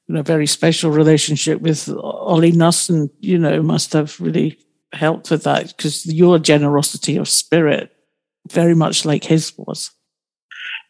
in 0.08 0.16
a 0.16 0.22
very 0.22 0.46
special 0.46 0.90
relationship 0.90 1.60
with 1.60 1.88
Ollie 1.88 2.52
Knussen, 2.52 2.94
and 2.94 3.10
you 3.20 3.38
know 3.38 3.62
must 3.62 3.92
have 3.92 4.18
really 4.20 4.58
helped 4.92 5.30
with 5.30 5.44
that 5.44 5.76
because 5.76 6.06
your 6.06 6.38
generosity 6.38 7.16
of 7.16 7.28
spirit, 7.28 7.92
very 8.50 8.74
much 8.74 9.04
like 9.04 9.24
his 9.24 9.52
was. 9.58 9.90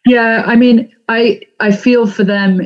Yeah, 0.07 0.42
I 0.46 0.57
mean, 0.57 0.94
I 1.09 1.40
I 1.61 1.72
feel 1.72 2.07
for 2.07 2.24
them. 2.24 2.61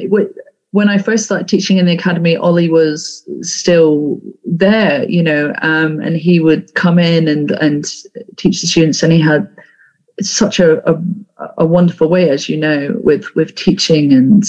When 0.72 0.88
I 0.88 0.96
first 0.96 1.26
started 1.26 1.48
teaching 1.48 1.76
in 1.76 1.84
the 1.84 1.94
academy, 1.94 2.34
Ollie 2.34 2.70
was 2.70 3.28
still 3.42 4.20
there, 4.44 5.04
you 5.08 5.22
know, 5.22 5.52
um, 5.60 6.00
and 6.00 6.16
he 6.16 6.40
would 6.40 6.74
come 6.74 6.98
in 6.98 7.28
and 7.28 7.50
and 7.52 7.84
teach 8.36 8.60
the 8.60 8.66
students, 8.66 9.02
and 9.02 9.12
he 9.12 9.20
had 9.20 9.48
such 10.20 10.60
a, 10.60 10.88
a, 10.90 11.02
a 11.58 11.66
wonderful 11.66 12.08
way, 12.08 12.30
as 12.30 12.48
you 12.48 12.56
know, 12.56 12.94
with 13.02 13.34
with 13.34 13.54
teaching 13.54 14.12
and 14.12 14.44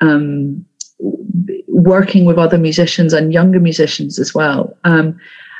um, 0.00 0.64
working 0.98 2.24
with 2.24 2.38
other 2.38 2.58
musicians 2.58 3.12
and 3.12 3.32
younger 3.32 3.60
musicians 3.60 4.18
as 4.18 4.34
well. 4.34 4.76
Um, 4.84 5.18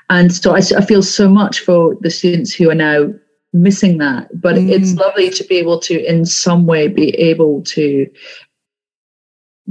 and 0.08 0.32
so 0.32 0.54
I, 0.54 0.60
I, 0.76 0.84
feel 0.84 1.02
so 1.02 1.28
much 1.28 1.60
for 1.60 1.96
the 2.00 2.10
students 2.10 2.54
who 2.54 2.70
are 2.70 2.74
now 2.74 3.12
missing 3.52 3.98
that. 3.98 4.28
But 4.40 4.56
mm. 4.56 4.70
it's 4.70 4.94
lovely 4.94 5.30
to 5.30 5.44
be 5.44 5.56
able 5.56 5.80
to, 5.80 6.04
in 6.04 6.24
some 6.24 6.66
way, 6.66 6.88
be 6.88 7.10
able 7.16 7.62
to 7.62 8.08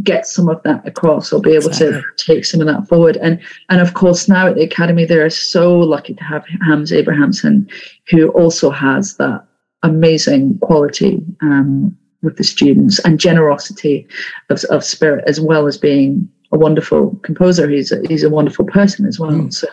get 0.04 0.28
some 0.28 0.50
of 0.50 0.62
that 0.64 0.86
across 0.86 1.32
or 1.32 1.42
be 1.42 1.52
able 1.52 1.68
exactly. 1.68 2.02
to 2.18 2.26
take 2.26 2.46
some 2.46 2.60
of 2.60 2.68
that 2.68 2.86
forward 2.88 3.16
and 3.18 3.40
and 3.70 3.80
of 3.80 3.94
course 3.94 4.28
now 4.28 4.48
at 4.48 4.56
the 4.56 4.62
academy 4.62 5.06
they're 5.06 5.30
so 5.30 5.80
lucky 5.80 6.14
to 6.14 6.22
have 6.22 6.46
Hans 6.64 6.92
Abrahamsen 6.92 7.70
who 8.10 8.28
also 8.32 8.70
has 8.70 9.16
that 9.18 9.46
amazing 9.84 10.60
quality 10.60 11.24
um, 11.42 11.98
with 12.26 12.38
the 12.38 12.44
students 12.44 13.00
and 13.00 13.20
generosity 13.20 14.08
of, 14.50 14.64
of 14.66 14.84
spirit 14.84 15.24
as 15.28 15.40
well 15.40 15.68
as 15.68 15.78
being 15.78 16.28
a 16.52 16.58
wonderful 16.58 17.16
composer. 17.24 17.70
He's 17.70 17.92
a, 17.92 18.02
he's 18.08 18.24
a 18.24 18.30
wonderful 18.30 18.66
person 18.66 19.06
as 19.06 19.20
well. 19.20 19.32
Mm. 19.32 19.54
so 19.54 19.68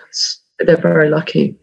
they're 0.60 0.76
very 0.76 1.10
lucky 1.10 1.58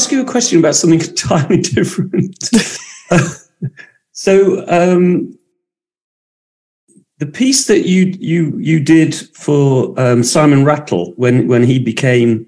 ask 0.00 0.10
you 0.10 0.22
a 0.22 0.24
question 0.24 0.58
about 0.58 0.74
something 0.74 1.00
entirely 1.10 1.60
different? 1.60 2.48
so, 4.12 4.64
um, 4.68 5.36
the 7.18 7.26
piece 7.26 7.66
that 7.66 7.86
you 7.86 8.16
you 8.18 8.56
you 8.58 8.80
did 8.80 9.14
for 9.34 9.92
um, 10.00 10.22
Simon 10.22 10.64
Rattle 10.64 11.12
when 11.16 11.46
when 11.48 11.64
he 11.64 11.78
became 11.78 12.46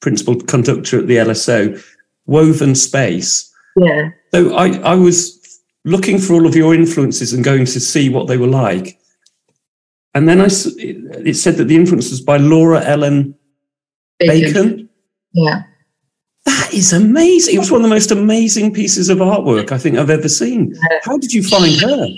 principal 0.00 0.34
conductor 0.40 0.98
at 0.98 1.06
the 1.06 1.16
LSO, 1.16 1.80
Woven 2.26 2.74
Space. 2.74 3.48
Yeah. 3.76 4.10
So 4.34 4.56
I 4.56 4.78
I 4.78 4.96
was 4.96 5.60
looking 5.84 6.18
for 6.18 6.32
all 6.32 6.46
of 6.46 6.56
your 6.56 6.74
influences 6.74 7.32
and 7.32 7.44
going 7.44 7.64
to 7.66 7.78
see 7.78 8.08
what 8.08 8.26
they 8.26 8.36
were 8.36 8.48
like, 8.48 8.98
and 10.14 10.28
then 10.28 10.40
I 10.40 10.48
it 10.48 11.36
said 11.36 11.58
that 11.58 11.68
the 11.68 11.76
influence 11.76 12.10
was 12.10 12.20
by 12.20 12.38
Laura 12.38 12.84
Ellen 12.84 13.36
Bacon. 14.18 14.52
Bacon. 14.52 14.88
Yeah. 15.32 15.62
That 16.68 16.76
is 16.76 16.92
amazing. 16.92 17.54
It 17.54 17.58
was 17.60 17.70
one 17.70 17.80
of 17.80 17.88
the 17.88 17.94
most 17.94 18.10
amazing 18.10 18.74
pieces 18.74 19.08
of 19.08 19.18
artwork 19.18 19.72
I 19.72 19.78
think 19.78 19.96
I've 19.96 20.10
ever 20.10 20.28
seen. 20.28 20.74
How 21.02 21.16
did 21.16 21.32
you 21.32 21.42
find 21.42 21.74
her? 21.80 22.08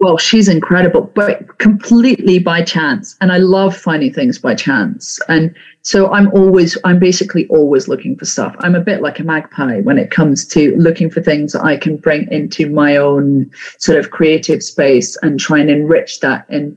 Well, 0.00 0.18
she's 0.18 0.48
incredible, 0.48 1.02
but 1.14 1.58
completely 1.58 2.40
by 2.40 2.62
chance. 2.62 3.16
And 3.20 3.30
I 3.30 3.38
love 3.38 3.76
finding 3.76 4.12
things 4.12 4.36
by 4.36 4.56
chance. 4.56 5.20
And 5.28 5.54
so 5.82 6.10
I'm 6.10 6.26
always, 6.32 6.76
I'm 6.82 6.98
basically 6.98 7.46
always 7.50 7.86
looking 7.86 8.16
for 8.16 8.24
stuff. 8.24 8.56
I'm 8.58 8.74
a 8.74 8.80
bit 8.80 9.00
like 9.00 9.20
a 9.20 9.24
magpie 9.24 9.80
when 9.82 9.96
it 9.96 10.10
comes 10.10 10.44
to 10.48 10.74
looking 10.74 11.08
for 11.08 11.22
things 11.22 11.52
that 11.52 11.62
I 11.62 11.76
can 11.76 11.96
bring 11.96 12.26
into 12.32 12.68
my 12.68 12.96
own 12.96 13.48
sort 13.78 13.96
of 13.96 14.10
creative 14.10 14.64
space 14.64 15.16
and 15.18 15.38
try 15.38 15.60
and 15.60 15.70
enrich 15.70 16.18
that 16.18 16.46
and 16.48 16.76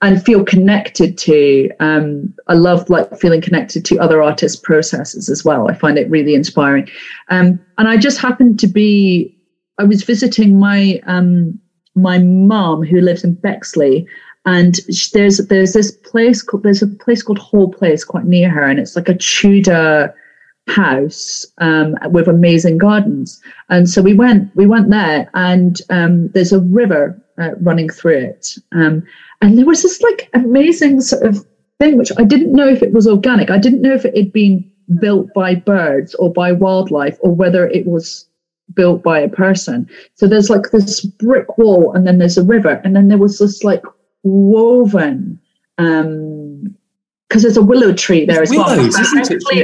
and 0.00 0.24
feel 0.24 0.44
connected 0.44 1.18
to 1.18 1.70
um, 1.80 2.32
i 2.46 2.54
love 2.54 2.88
like 2.88 3.18
feeling 3.18 3.40
connected 3.40 3.84
to 3.84 3.98
other 3.98 4.22
artists 4.22 4.58
processes 4.58 5.28
as 5.28 5.44
well. 5.44 5.68
I 5.68 5.74
find 5.74 5.98
it 5.98 6.10
really 6.10 6.34
inspiring. 6.34 6.88
Um, 7.28 7.60
and 7.78 7.88
i 7.88 7.96
just 7.96 8.18
happened 8.18 8.58
to 8.60 8.66
be 8.66 9.36
i 9.78 9.84
was 9.84 10.02
visiting 10.02 10.58
my 10.58 11.00
um, 11.06 11.58
my 11.94 12.18
mom 12.18 12.82
who 12.82 13.00
lives 13.00 13.24
in 13.24 13.34
bexley 13.34 14.06
and 14.46 14.80
there's 15.12 15.38
there's 15.48 15.72
this 15.72 15.90
place 15.90 16.42
called 16.42 16.62
there's 16.62 16.82
a 16.82 16.86
place 16.86 17.22
called 17.22 17.38
hall 17.38 17.70
place 17.70 18.04
quite 18.04 18.24
near 18.24 18.48
her 18.48 18.62
and 18.62 18.78
it's 18.78 18.96
like 18.96 19.08
a 19.08 19.16
tudor 19.16 20.14
house 20.68 21.46
um, 21.58 21.96
with 22.10 22.28
amazing 22.28 22.78
gardens. 22.78 23.40
And 23.68 23.88
so 23.88 24.02
we 24.02 24.14
went 24.14 24.54
we 24.54 24.66
went 24.66 24.90
there 24.90 25.28
and 25.34 25.80
um, 25.90 26.28
there's 26.28 26.52
a 26.52 26.60
river 26.60 27.20
uh, 27.38 27.54
running 27.60 27.88
through 27.88 28.18
it. 28.18 28.56
Um, 28.72 29.04
and 29.40 29.56
there 29.56 29.66
was 29.66 29.82
this 29.82 30.00
like 30.02 30.28
amazing 30.34 31.00
sort 31.00 31.22
of 31.22 31.44
thing, 31.78 31.96
which 31.96 32.12
I 32.18 32.24
didn't 32.24 32.52
know 32.52 32.68
if 32.68 32.82
it 32.82 32.92
was 32.92 33.06
organic. 33.06 33.50
I 33.50 33.58
didn't 33.58 33.82
know 33.82 33.94
if 33.94 34.04
it 34.04 34.16
had 34.16 34.32
been 34.32 34.70
built 35.00 35.32
by 35.34 35.54
birds 35.54 36.14
or 36.14 36.32
by 36.32 36.52
wildlife 36.52 37.18
or 37.20 37.34
whether 37.34 37.68
it 37.68 37.86
was 37.86 38.26
built 38.74 39.02
by 39.02 39.20
a 39.20 39.28
person. 39.28 39.88
So 40.14 40.26
there's 40.26 40.50
like 40.50 40.70
this 40.70 41.00
brick 41.00 41.58
wall 41.58 41.92
and 41.94 42.06
then 42.06 42.18
there's 42.18 42.38
a 42.38 42.44
river 42.44 42.80
and 42.84 42.96
then 42.96 43.08
there 43.08 43.18
was 43.18 43.38
this 43.38 43.64
like 43.64 43.82
woven 44.24 45.38
um 45.78 46.37
because 47.28 47.42
there's 47.42 47.58
a 47.58 47.62
willow 47.62 47.92
tree 47.92 48.24
there 48.24 48.42
as 48.42 48.50
willows, 48.50 48.68
well. 48.68 48.78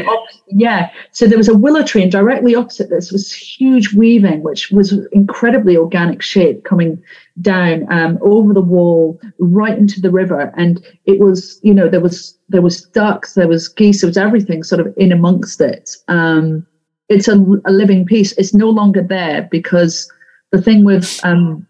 Op- 0.06 0.28
yeah. 0.48 0.90
So 1.12 1.26
there 1.26 1.38
was 1.38 1.48
a 1.48 1.56
willow 1.56 1.82
tree, 1.82 2.02
and 2.02 2.12
directly 2.12 2.54
opposite 2.54 2.90
this 2.90 3.10
was 3.10 3.32
huge 3.32 3.94
weaving, 3.94 4.42
which 4.42 4.70
was 4.70 4.92
incredibly 5.12 5.76
organic 5.76 6.20
shape 6.20 6.64
coming 6.64 7.02
down 7.40 7.90
um, 7.90 8.18
over 8.20 8.52
the 8.52 8.60
wall 8.60 9.18
right 9.38 9.78
into 9.78 10.00
the 10.00 10.10
river. 10.10 10.52
And 10.58 10.84
it 11.06 11.20
was, 11.20 11.58
you 11.62 11.72
know, 11.72 11.88
there 11.88 12.00
was 12.00 12.38
there 12.50 12.62
was 12.62 12.82
ducks, 12.82 13.32
there 13.32 13.48
was 13.48 13.68
geese, 13.68 14.02
there 14.02 14.08
was 14.08 14.18
everything 14.18 14.62
sort 14.62 14.86
of 14.86 14.92
in 14.98 15.10
amongst 15.10 15.60
it. 15.62 15.96
Um, 16.08 16.66
it's 17.08 17.28
a, 17.28 17.34
a 17.64 17.72
living 17.72 18.04
piece. 18.04 18.32
It's 18.32 18.52
no 18.52 18.68
longer 18.68 19.02
there 19.02 19.48
because 19.50 20.12
the 20.52 20.60
thing 20.60 20.84
with 20.84 21.18
um, 21.24 21.66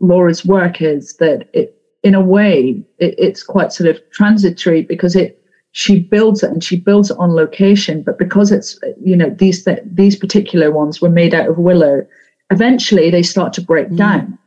Laura's 0.00 0.44
work 0.44 0.80
is 0.80 1.16
that 1.16 1.48
it 1.52 1.81
in 2.02 2.14
a 2.14 2.20
way, 2.20 2.82
it, 2.98 3.14
it's 3.18 3.42
quite 3.42 3.72
sort 3.72 3.88
of 3.88 4.00
transitory 4.10 4.82
because 4.82 5.16
it 5.16 5.38
she 5.72 6.00
builds 6.00 6.42
it 6.42 6.50
and 6.50 6.62
she 6.62 6.76
builds 6.76 7.10
it 7.10 7.16
on 7.18 7.34
location. 7.34 8.02
But 8.02 8.18
because 8.18 8.52
it's 8.52 8.78
you 9.02 9.16
know 9.16 9.30
these 9.30 9.64
th- 9.64 9.82
these 9.84 10.16
particular 10.16 10.70
ones 10.70 11.00
were 11.00 11.08
made 11.08 11.34
out 11.34 11.48
of 11.48 11.58
willow, 11.58 12.06
eventually 12.50 13.10
they 13.10 13.22
start 13.22 13.52
to 13.54 13.62
break 13.62 13.88
mm. 13.88 13.96
down, 13.96 14.38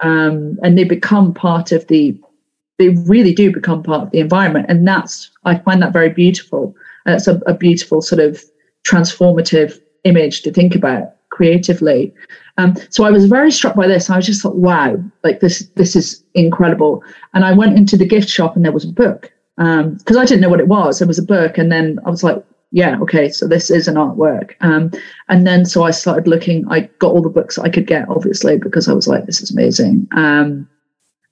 um, 0.00 0.58
and 0.62 0.76
they 0.76 0.84
become 0.84 1.34
part 1.34 1.72
of 1.72 1.86
the. 1.88 2.18
They 2.78 2.90
really 2.90 3.34
do 3.34 3.52
become 3.52 3.82
part 3.82 4.02
of 4.02 4.10
the 4.12 4.20
environment, 4.20 4.66
and 4.68 4.86
that's 4.86 5.30
I 5.44 5.58
find 5.58 5.82
that 5.82 5.92
very 5.92 6.10
beautiful. 6.10 6.76
It's 7.06 7.26
a, 7.26 7.40
a 7.46 7.54
beautiful 7.54 8.02
sort 8.02 8.20
of 8.20 8.44
transformative 8.86 9.80
image 10.04 10.42
to 10.42 10.52
think 10.52 10.74
about 10.74 11.14
creatively. 11.30 12.14
Um, 12.58 12.76
so 12.90 13.04
I 13.04 13.10
was 13.10 13.26
very 13.26 13.50
struck 13.50 13.76
by 13.76 13.86
this. 13.86 14.10
I 14.10 14.16
was 14.16 14.26
just 14.26 14.44
like, 14.44 14.54
wow, 14.54 15.02
like 15.24 15.40
this, 15.40 15.70
this 15.76 15.96
is 15.96 16.22
incredible. 16.34 17.02
And 17.32 17.44
I 17.44 17.52
went 17.52 17.78
into 17.78 17.96
the 17.96 18.06
gift 18.06 18.28
shop 18.28 18.56
and 18.56 18.64
there 18.64 18.72
was 18.72 18.84
a 18.84 18.92
book 18.92 19.32
because 19.58 20.16
um, 20.16 20.18
I 20.18 20.24
didn't 20.24 20.40
know 20.40 20.48
what 20.48 20.60
it 20.60 20.68
was. 20.68 20.98
There 20.98 21.08
was 21.08 21.18
a 21.18 21.24
book, 21.24 21.58
and 21.58 21.72
then 21.72 21.98
I 22.06 22.10
was 22.10 22.22
like, 22.22 22.44
yeah, 22.70 22.96
okay, 23.00 23.28
so 23.28 23.48
this 23.48 23.70
is 23.70 23.88
an 23.88 23.96
artwork. 23.96 24.52
Um, 24.60 24.92
and 25.28 25.46
then 25.46 25.64
so 25.64 25.82
I 25.82 25.90
started 25.90 26.28
looking. 26.28 26.64
I 26.68 26.82
got 27.00 27.10
all 27.10 27.22
the 27.22 27.28
books 27.28 27.58
I 27.58 27.68
could 27.68 27.88
get, 27.88 28.08
obviously, 28.08 28.56
because 28.56 28.88
I 28.88 28.92
was 28.92 29.08
like, 29.08 29.26
this 29.26 29.40
is 29.40 29.50
amazing. 29.50 30.06
Um, 30.12 30.68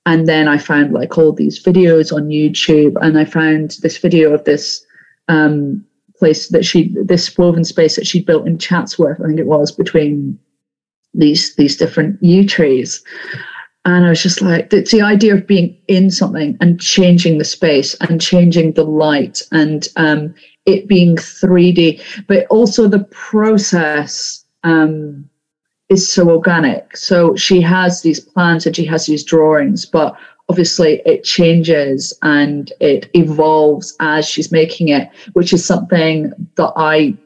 and 0.06 0.26
then 0.26 0.48
I 0.48 0.58
found 0.58 0.92
like 0.92 1.16
all 1.16 1.32
these 1.32 1.62
videos 1.62 2.12
on 2.12 2.28
YouTube, 2.28 2.96
and 3.00 3.16
I 3.16 3.24
found 3.24 3.76
this 3.82 3.98
video 3.98 4.32
of 4.34 4.42
this 4.42 4.84
um, 5.28 5.84
place 6.18 6.48
that 6.48 6.64
she, 6.64 6.92
this 7.04 7.36
woven 7.38 7.64
space 7.64 7.94
that 7.94 8.08
she 8.08 8.24
built 8.24 8.48
in 8.48 8.58
Chatsworth, 8.58 9.20
I 9.20 9.26
think 9.28 9.38
it 9.38 9.46
was 9.46 9.70
between 9.70 10.36
these 11.16 11.54
these 11.56 11.76
different 11.76 12.22
yew 12.22 12.46
trees. 12.46 13.02
And 13.86 14.04
I 14.04 14.08
was 14.08 14.22
just 14.22 14.42
like, 14.42 14.72
it's 14.72 14.90
the 14.90 15.02
idea 15.02 15.34
of 15.34 15.46
being 15.46 15.76
in 15.86 16.10
something 16.10 16.58
and 16.60 16.80
changing 16.80 17.38
the 17.38 17.44
space 17.44 17.94
and 18.00 18.20
changing 18.20 18.72
the 18.72 18.82
light 18.82 19.42
and 19.52 19.86
um, 19.94 20.34
it 20.66 20.88
being 20.88 21.14
3D, 21.14 22.02
but 22.26 22.48
also 22.48 22.88
the 22.88 23.04
process 23.04 24.44
um, 24.64 25.30
is 25.88 26.10
so 26.10 26.28
organic. 26.28 26.96
So 26.96 27.36
she 27.36 27.60
has 27.60 28.02
these 28.02 28.18
plans 28.18 28.66
and 28.66 28.74
she 28.74 28.84
has 28.86 29.06
these 29.06 29.22
drawings, 29.22 29.86
but 29.86 30.16
obviously 30.48 31.00
it 31.06 31.22
changes 31.22 32.12
and 32.22 32.72
it 32.80 33.08
evolves 33.14 33.96
as 34.00 34.28
she's 34.28 34.50
making 34.50 34.88
it, 34.88 35.08
which 35.34 35.52
is 35.52 35.64
something 35.64 36.32
that 36.56 36.72
I 36.74 37.16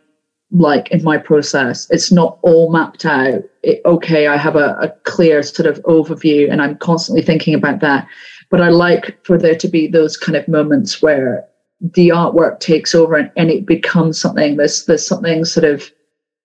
like 0.52 0.90
in 0.90 1.02
my 1.02 1.16
process. 1.16 1.88
It's 1.90 2.10
not 2.10 2.38
all 2.42 2.72
mapped 2.72 3.04
out. 3.04 3.42
It, 3.62 3.80
okay, 3.84 4.26
I 4.26 4.36
have 4.36 4.56
a, 4.56 4.76
a 4.80 4.88
clear 5.04 5.42
sort 5.42 5.66
of 5.66 5.82
overview 5.84 6.50
and 6.50 6.60
I'm 6.60 6.76
constantly 6.78 7.22
thinking 7.22 7.54
about 7.54 7.80
that. 7.80 8.06
But 8.50 8.60
I 8.60 8.68
like 8.68 9.24
for 9.24 9.38
there 9.38 9.54
to 9.54 9.68
be 9.68 9.86
those 9.86 10.16
kind 10.16 10.36
of 10.36 10.48
moments 10.48 11.00
where 11.00 11.46
the 11.80 12.08
artwork 12.08 12.60
takes 12.60 12.94
over 12.94 13.16
and, 13.16 13.30
and 13.36 13.50
it 13.50 13.64
becomes 13.64 14.20
something 14.20 14.56
there's 14.56 14.84
there's 14.84 15.06
something 15.06 15.44
sort 15.44 15.64
of 15.64 15.90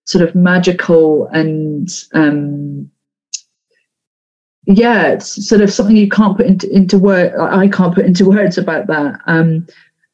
sort 0.05 0.27
of 0.27 0.33
magical 0.33 1.27
and 1.27 1.89
um 2.13 2.89
yeah 4.65 5.07
it's 5.07 5.47
sort 5.47 5.61
of 5.61 5.71
something 5.71 5.97
you 5.97 6.07
can't 6.07 6.37
put 6.37 6.45
into 6.45 6.73
into 6.73 6.97
word 6.97 7.35
i 7.37 7.67
can't 7.67 7.93
put 7.93 8.05
into 8.05 8.25
words 8.29 8.57
about 8.57 8.87
that 8.87 9.19
um 9.25 9.67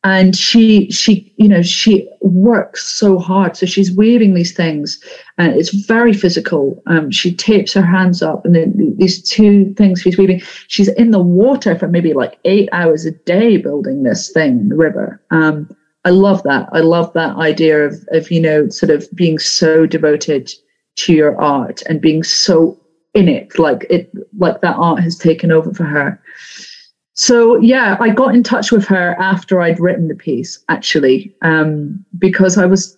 and 0.03 0.35
she 0.35 0.89
she 0.89 1.31
you 1.37 1.47
know 1.47 1.61
she 1.61 2.09
works 2.21 2.83
so 2.83 3.19
hard. 3.19 3.55
So 3.55 3.65
she's 3.65 3.95
weaving 3.95 4.33
these 4.33 4.53
things 4.53 4.99
and 5.37 5.53
it's 5.53 5.73
very 5.73 6.13
physical. 6.13 6.81
Um, 6.87 7.11
she 7.11 7.33
tapes 7.35 7.73
her 7.73 7.85
hands 7.85 8.21
up 8.21 8.45
and 8.45 8.55
then 8.55 8.95
these 8.97 9.21
two 9.21 9.73
things 9.75 10.01
she's 10.01 10.17
weaving. 10.17 10.41
She's 10.67 10.87
in 10.89 11.11
the 11.11 11.21
water 11.21 11.77
for 11.77 11.87
maybe 11.87 12.13
like 12.13 12.39
eight 12.45 12.69
hours 12.71 13.05
a 13.05 13.11
day 13.11 13.57
building 13.57 14.03
this 14.03 14.31
thing 14.31 14.69
the 14.69 14.75
river. 14.75 15.21
Um, 15.31 15.69
i 16.03 16.09
love 16.09 16.41
that. 16.43 16.67
I 16.71 16.79
love 16.79 17.13
that 17.13 17.35
idea 17.35 17.85
of 17.85 18.07
of 18.11 18.31
you 18.31 18.41
know 18.41 18.69
sort 18.69 18.89
of 18.89 19.07
being 19.13 19.37
so 19.37 19.85
devoted 19.85 20.51
to 20.95 21.13
your 21.13 21.39
art 21.39 21.83
and 21.83 22.01
being 22.01 22.23
so 22.23 22.79
in 23.13 23.27
it. 23.27 23.59
Like 23.59 23.85
it 23.89 24.11
like 24.37 24.61
that 24.61 24.77
art 24.77 25.01
has 25.01 25.17
taken 25.17 25.51
over 25.51 25.71
for 25.73 25.83
her 25.83 26.19
so 27.21 27.57
yeah, 27.57 27.97
I 27.99 28.09
got 28.09 28.33
in 28.33 28.41
touch 28.41 28.71
with 28.71 28.83
her 28.85 29.15
after 29.19 29.61
I'd 29.61 29.79
written 29.79 30.07
the 30.07 30.15
piece, 30.15 30.57
actually, 30.69 31.31
um, 31.43 32.03
because 32.17 32.57
I 32.57 32.65
was 32.65 32.97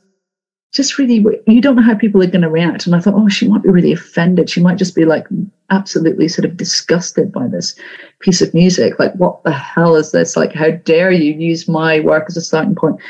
just 0.72 0.98
really 0.98 1.26
you 1.46 1.60
don't 1.60 1.76
know 1.76 1.82
how 1.82 1.94
people 1.94 2.24
are 2.24 2.28
going 2.28 2.44
to 2.44 2.50
react, 2.50 2.86
and 2.86 2.96
I 2.96 3.02
thought, 3.02 3.16
oh, 3.18 3.28
she 3.28 3.50
might 3.50 3.64
be 3.64 3.70
really 3.70 3.92
offended. 3.92 4.50
She 4.50 4.62
might 4.62 4.78
just 4.78 4.96
be 4.96 5.04
like 5.04 5.28
absolutely 5.72 6.30
sort 6.30 6.46
of 6.46 6.56
disgusted 6.56 7.34
by 7.34 7.48
this 7.48 7.76
piece 8.20 8.42
of 8.42 8.54
music. 8.54 8.98
Like, 8.98 9.14
what 9.16 9.44
the 9.44 9.52
hell 9.52 9.98
is 9.98 10.14
this? 10.14 10.38
Like, 10.38 10.54
how 10.54 10.72
dare 10.72 11.12
you 11.12 11.34
use 11.34 11.68
my 11.68 12.00
work 12.00 12.24
as 12.30 12.38
a 12.38 12.42
starting 12.42 12.76
point? 12.76 13.02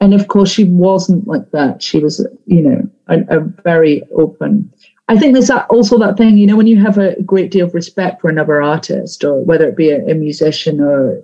And 0.00 0.14
of 0.14 0.28
course, 0.28 0.52
she 0.52 0.62
wasn't 0.62 1.26
like 1.26 1.50
that. 1.50 1.82
She 1.82 1.98
was, 1.98 2.24
you 2.46 2.62
know, 2.62 2.88
a, 3.08 3.38
a 3.38 3.40
very 3.40 4.04
open 4.16 4.72
I 5.10 5.18
think 5.18 5.32
there's 5.32 5.48
that, 5.48 5.66
also 5.70 5.98
that 5.98 6.16
thing, 6.16 6.38
you 6.38 6.46
know, 6.46 6.56
when 6.56 6.68
you 6.68 6.80
have 6.80 6.96
a 6.96 7.20
great 7.22 7.50
deal 7.50 7.66
of 7.66 7.74
respect 7.74 8.20
for 8.20 8.30
another 8.30 8.62
artist, 8.62 9.24
or 9.24 9.44
whether 9.44 9.68
it 9.68 9.76
be 9.76 9.90
a, 9.90 10.06
a 10.06 10.14
musician, 10.14 10.80
or 10.80 11.20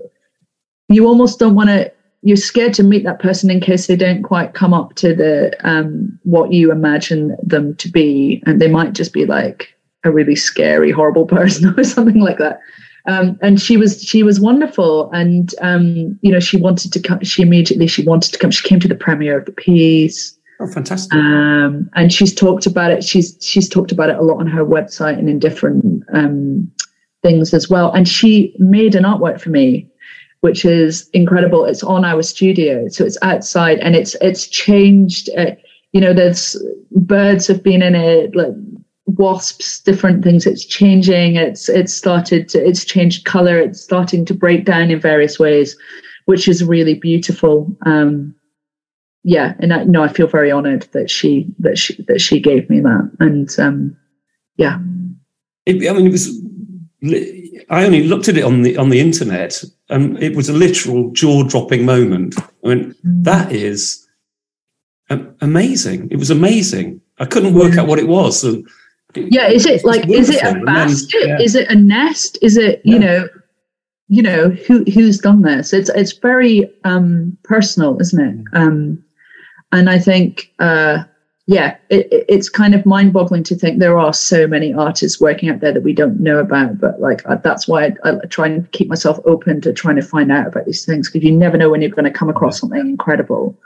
you 0.88 1.06
almost 1.06 1.38
don't 1.38 1.54
want 1.54 1.70
to. 1.70 1.92
You're 2.22 2.36
scared 2.36 2.74
to 2.74 2.82
meet 2.82 3.04
that 3.04 3.20
person 3.20 3.48
in 3.48 3.60
case 3.60 3.86
they 3.86 3.94
don't 3.94 4.24
quite 4.24 4.54
come 4.54 4.74
up 4.74 4.96
to 4.96 5.14
the 5.14 5.56
um, 5.62 6.18
what 6.24 6.52
you 6.52 6.72
imagine 6.72 7.36
them 7.40 7.76
to 7.76 7.88
be, 7.88 8.42
and 8.44 8.60
they 8.60 8.66
might 8.66 8.92
just 8.92 9.12
be 9.12 9.24
like 9.24 9.72
a 10.02 10.10
really 10.10 10.34
scary, 10.34 10.90
horrible 10.90 11.26
person 11.38 11.72
or 11.78 11.84
something 11.84 12.20
like 12.20 12.38
that. 12.38 12.58
Um, 13.06 13.38
and 13.40 13.60
she 13.60 13.76
was 13.76 14.02
she 14.02 14.24
was 14.24 14.40
wonderful, 14.40 15.12
and 15.12 15.54
um, 15.60 16.18
you 16.22 16.32
know 16.32 16.40
she 16.40 16.56
wanted 16.56 16.92
to 16.92 17.00
come. 17.00 17.22
She 17.22 17.42
immediately 17.42 17.86
she 17.86 18.02
wanted 18.02 18.32
to 18.32 18.38
come. 18.40 18.50
She 18.50 18.66
came 18.66 18.80
to 18.80 18.88
the 18.88 18.96
premiere 18.96 19.38
of 19.38 19.44
the 19.44 19.52
piece. 19.52 20.35
Oh, 20.58 20.66
fantastic! 20.66 21.12
Um, 21.12 21.90
and 21.94 22.12
she's 22.12 22.34
talked 22.34 22.66
about 22.66 22.90
it. 22.90 23.04
She's 23.04 23.36
she's 23.40 23.68
talked 23.68 23.92
about 23.92 24.08
it 24.08 24.16
a 24.16 24.22
lot 24.22 24.38
on 24.38 24.46
her 24.46 24.64
website 24.64 25.18
and 25.18 25.28
in 25.28 25.38
different 25.38 26.02
um, 26.14 26.70
things 27.22 27.52
as 27.52 27.68
well. 27.68 27.92
And 27.92 28.08
she 28.08 28.54
made 28.58 28.94
an 28.94 29.04
artwork 29.04 29.40
for 29.40 29.50
me, 29.50 29.88
which 30.40 30.64
is 30.64 31.10
incredible. 31.12 31.64
It's 31.66 31.82
on 31.82 32.04
our 32.04 32.22
studio, 32.22 32.88
so 32.88 33.04
it's 33.04 33.18
outside, 33.20 33.78
and 33.80 33.94
it's 33.94 34.16
it's 34.22 34.46
changed. 34.46 35.28
Uh, 35.36 35.52
you 35.92 36.00
know, 36.00 36.14
there's 36.14 36.56
birds 36.90 37.46
have 37.48 37.62
been 37.62 37.82
in 37.82 37.94
it, 37.94 38.34
like 38.34 38.52
wasps, 39.06 39.80
different 39.80 40.24
things. 40.24 40.46
It's 40.46 40.64
changing. 40.64 41.36
It's 41.36 41.68
it's 41.68 41.92
started. 41.92 42.48
To, 42.50 42.66
it's 42.66 42.84
changed 42.84 43.26
color. 43.26 43.58
It's 43.58 43.82
starting 43.82 44.24
to 44.24 44.34
break 44.34 44.64
down 44.64 44.90
in 44.90 45.00
various 45.00 45.38
ways, 45.38 45.76
which 46.24 46.48
is 46.48 46.64
really 46.64 46.94
beautiful. 46.94 47.76
Um, 47.84 48.34
yeah, 49.26 49.54
and 49.58 49.74
I, 49.74 49.82
you 49.82 49.90
know, 49.90 50.04
I 50.04 50.08
feel 50.08 50.28
very 50.28 50.52
honoured 50.52 50.82
that 50.92 51.10
she 51.10 51.52
that 51.58 51.76
she 51.78 52.00
that 52.04 52.20
she 52.20 52.38
gave 52.38 52.70
me 52.70 52.78
that, 52.78 53.10
and 53.18 53.50
um, 53.58 53.96
yeah. 54.56 54.78
It, 55.66 55.90
I 55.90 55.94
mean, 55.94 56.06
it 56.06 56.12
was. 56.12 56.30
I 57.68 57.84
only 57.84 58.04
looked 58.04 58.28
at 58.28 58.36
it 58.36 58.44
on 58.44 58.62
the 58.62 58.76
on 58.76 58.90
the 58.90 59.00
internet, 59.00 59.64
and 59.88 60.16
it 60.22 60.36
was 60.36 60.48
a 60.48 60.52
literal 60.52 61.10
jaw 61.10 61.42
dropping 61.42 61.84
moment. 61.84 62.36
I 62.64 62.68
mean, 62.68 62.94
mm. 63.04 63.24
that 63.24 63.50
is 63.50 64.06
amazing. 65.10 66.06
It 66.12 66.18
was 66.18 66.30
amazing. 66.30 67.00
I 67.18 67.24
couldn't 67.24 67.54
work 67.54 67.76
out 67.78 67.88
what 67.88 67.98
it 67.98 68.06
was. 68.06 68.40
So 68.40 68.62
it, 69.16 69.32
yeah, 69.32 69.48
is 69.48 69.66
it 69.66 69.84
like 69.84 70.08
is 70.08 70.30
it 70.30 70.40
a 70.44 70.62
basket? 70.64 71.18
Then, 71.20 71.28
yeah. 71.30 71.44
Is 71.44 71.56
it 71.56 71.68
a 71.68 71.74
nest? 71.74 72.38
Is 72.42 72.56
it 72.56 72.80
you 72.84 73.00
yeah. 73.00 73.00
know? 73.00 73.28
You 74.08 74.22
know 74.22 74.50
who 74.50 74.84
who's 74.84 75.18
done 75.18 75.42
this? 75.42 75.72
It's 75.72 75.90
it's 75.90 76.12
very 76.12 76.72
um, 76.84 77.36
personal, 77.42 78.00
isn't 78.00 78.20
it? 78.20 78.44
Mm. 78.52 78.56
Um, 78.56 79.02
and 79.72 79.90
I 79.90 79.98
think, 79.98 80.52
uh, 80.58 81.04
yeah, 81.46 81.76
it, 81.90 82.08
it's 82.28 82.48
kind 82.48 82.74
of 82.74 82.84
mind 82.84 83.12
boggling 83.12 83.44
to 83.44 83.54
think 83.54 83.78
there 83.78 83.98
are 83.98 84.12
so 84.12 84.46
many 84.46 84.74
artists 84.74 85.20
working 85.20 85.48
out 85.48 85.60
there 85.60 85.72
that 85.72 85.82
we 85.82 85.92
don't 85.92 86.20
know 86.20 86.38
about. 86.38 86.80
But 86.80 87.00
like, 87.00 87.22
that's 87.42 87.68
why 87.68 87.92
I, 88.04 88.10
I 88.10 88.26
try 88.28 88.46
and 88.46 88.70
keep 88.72 88.88
myself 88.88 89.18
open 89.24 89.60
to 89.60 89.72
trying 89.72 89.96
to 89.96 90.02
find 90.02 90.32
out 90.32 90.48
about 90.48 90.66
these 90.66 90.84
things 90.84 91.08
because 91.08 91.24
you 91.24 91.32
never 91.32 91.56
know 91.56 91.70
when 91.70 91.82
you're 91.82 91.90
going 91.90 92.04
to 92.04 92.10
come 92.10 92.28
across 92.28 92.60
something 92.60 92.80
incredible. 92.80 93.56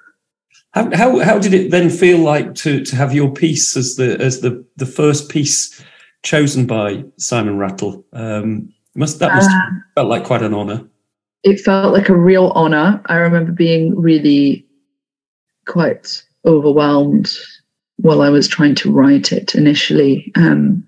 How, 0.73 0.95
how, 0.95 1.19
how 1.21 1.39
did 1.39 1.55
it 1.55 1.71
then 1.71 1.91
feel 1.91 2.19
like 2.19 2.55
to, 2.57 2.85
to 2.85 2.97
have 2.97 3.15
your 3.15 3.33
piece 3.33 3.77
as 3.77 3.97
the 3.97 4.21
as 4.21 4.41
the, 4.41 4.65
the 4.77 4.87
first 4.87 5.29
piece 5.29 5.83
chosen 6.23 6.67
by 6.67 7.05
Simon 7.19 7.57
Rattle? 7.59 8.05
Um, 8.13 8.73
must 8.95 9.19
that 9.19 9.35
must 9.35 9.51
uh, 9.51 9.71
felt 9.97 10.09
like 10.09 10.25
quite 10.25 10.43
an 10.43 10.55
honor. 10.55 10.85
It 11.43 11.61
felt 11.61 11.93
like 11.93 12.09
a 12.09 12.17
real 12.17 12.53
honor. 12.55 13.01
I 13.07 13.17
remember 13.17 13.53
being 13.53 13.99
really 13.99 14.67
quite 15.71 16.23
overwhelmed 16.45 17.31
while 17.99 18.23
I 18.23 18.29
was 18.29 18.49
trying 18.49 18.75
to 18.77 18.91
write 18.91 19.31
it 19.31 19.55
initially, 19.55 20.33
um, 20.35 20.87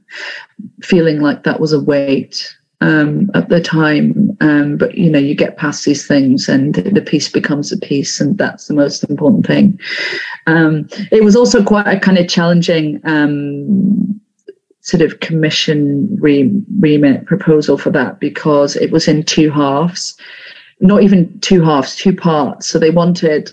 feeling 0.83 1.21
like 1.21 1.45
that 1.45 1.61
was 1.61 1.73
a 1.73 1.81
weight 1.81 2.53
um, 2.81 3.31
at 3.35 3.49
the 3.49 3.61
time. 3.61 4.37
Um, 4.41 4.77
but 4.77 4.97
you 4.97 5.09
know, 5.09 5.19
you 5.19 5.35
get 5.35 5.57
past 5.57 5.85
these 5.85 6.07
things, 6.07 6.49
and 6.49 6.75
the 6.75 7.01
piece 7.01 7.29
becomes 7.29 7.71
a 7.71 7.79
piece, 7.79 8.21
and 8.21 8.37
that's 8.37 8.67
the 8.67 8.75
most 8.75 9.05
important 9.05 9.47
thing. 9.47 9.79
Um, 10.47 10.89
it 11.13 11.23
was 11.23 11.37
also 11.37 11.63
quite 11.63 11.87
a 11.87 12.01
kind 12.01 12.19
of 12.19 12.29
challenging 12.29 13.01
um, 13.05 14.21
sort 14.81 15.03
of 15.03 15.21
commission 15.21 16.09
re- 16.21 16.51
remit 16.81 17.27
proposal 17.27 17.79
for 17.79 17.91
that 17.91 18.19
because 18.19 18.75
it 18.75 18.91
was 18.91 19.07
in 19.07 19.23
two 19.23 19.51
halves, 19.51 20.17
not 20.81 21.03
even 21.03 21.39
two 21.41 21.63
halves, 21.63 21.95
two 21.95 22.17
parts. 22.17 22.67
So 22.67 22.81
they 22.81 22.91
wanted 22.91 23.53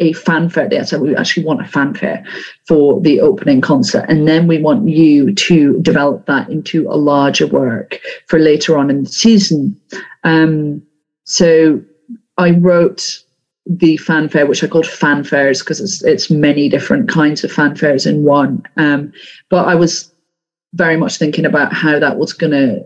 a 0.00 0.12
fanfare 0.14 0.68
there. 0.68 0.84
So 0.84 0.98
we 0.98 1.14
actually 1.14 1.44
want 1.44 1.60
a 1.60 1.66
fanfare 1.68 2.24
for 2.66 3.00
the 3.00 3.20
opening 3.20 3.60
concert. 3.60 4.06
And 4.08 4.26
then 4.26 4.46
we 4.46 4.58
want 4.58 4.88
you 4.88 5.32
to 5.34 5.80
develop 5.80 6.26
that 6.26 6.48
into 6.48 6.88
a 6.88 6.96
larger 6.96 7.46
work 7.46 8.00
for 8.26 8.38
later 8.38 8.76
on 8.76 8.90
in 8.90 9.04
the 9.04 9.10
season. 9.10 9.78
Um, 10.24 10.82
so 11.24 11.80
I 12.38 12.52
wrote 12.52 13.22
the 13.66 13.98
fanfare, 13.98 14.46
which 14.46 14.64
I 14.64 14.66
called 14.66 14.86
fanfares 14.86 15.60
because 15.60 15.80
it's 15.80 16.02
it's 16.02 16.30
many 16.30 16.68
different 16.68 17.08
kinds 17.08 17.44
of 17.44 17.52
fanfares 17.52 18.06
in 18.06 18.24
one. 18.24 18.62
Um, 18.76 19.12
but 19.50 19.68
I 19.68 19.74
was 19.74 20.12
very 20.72 20.96
much 20.96 21.18
thinking 21.18 21.44
about 21.44 21.72
how 21.72 21.98
that 21.98 22.16
was 22.16 22.32
going 22.32 22.52
to 22.52 22.84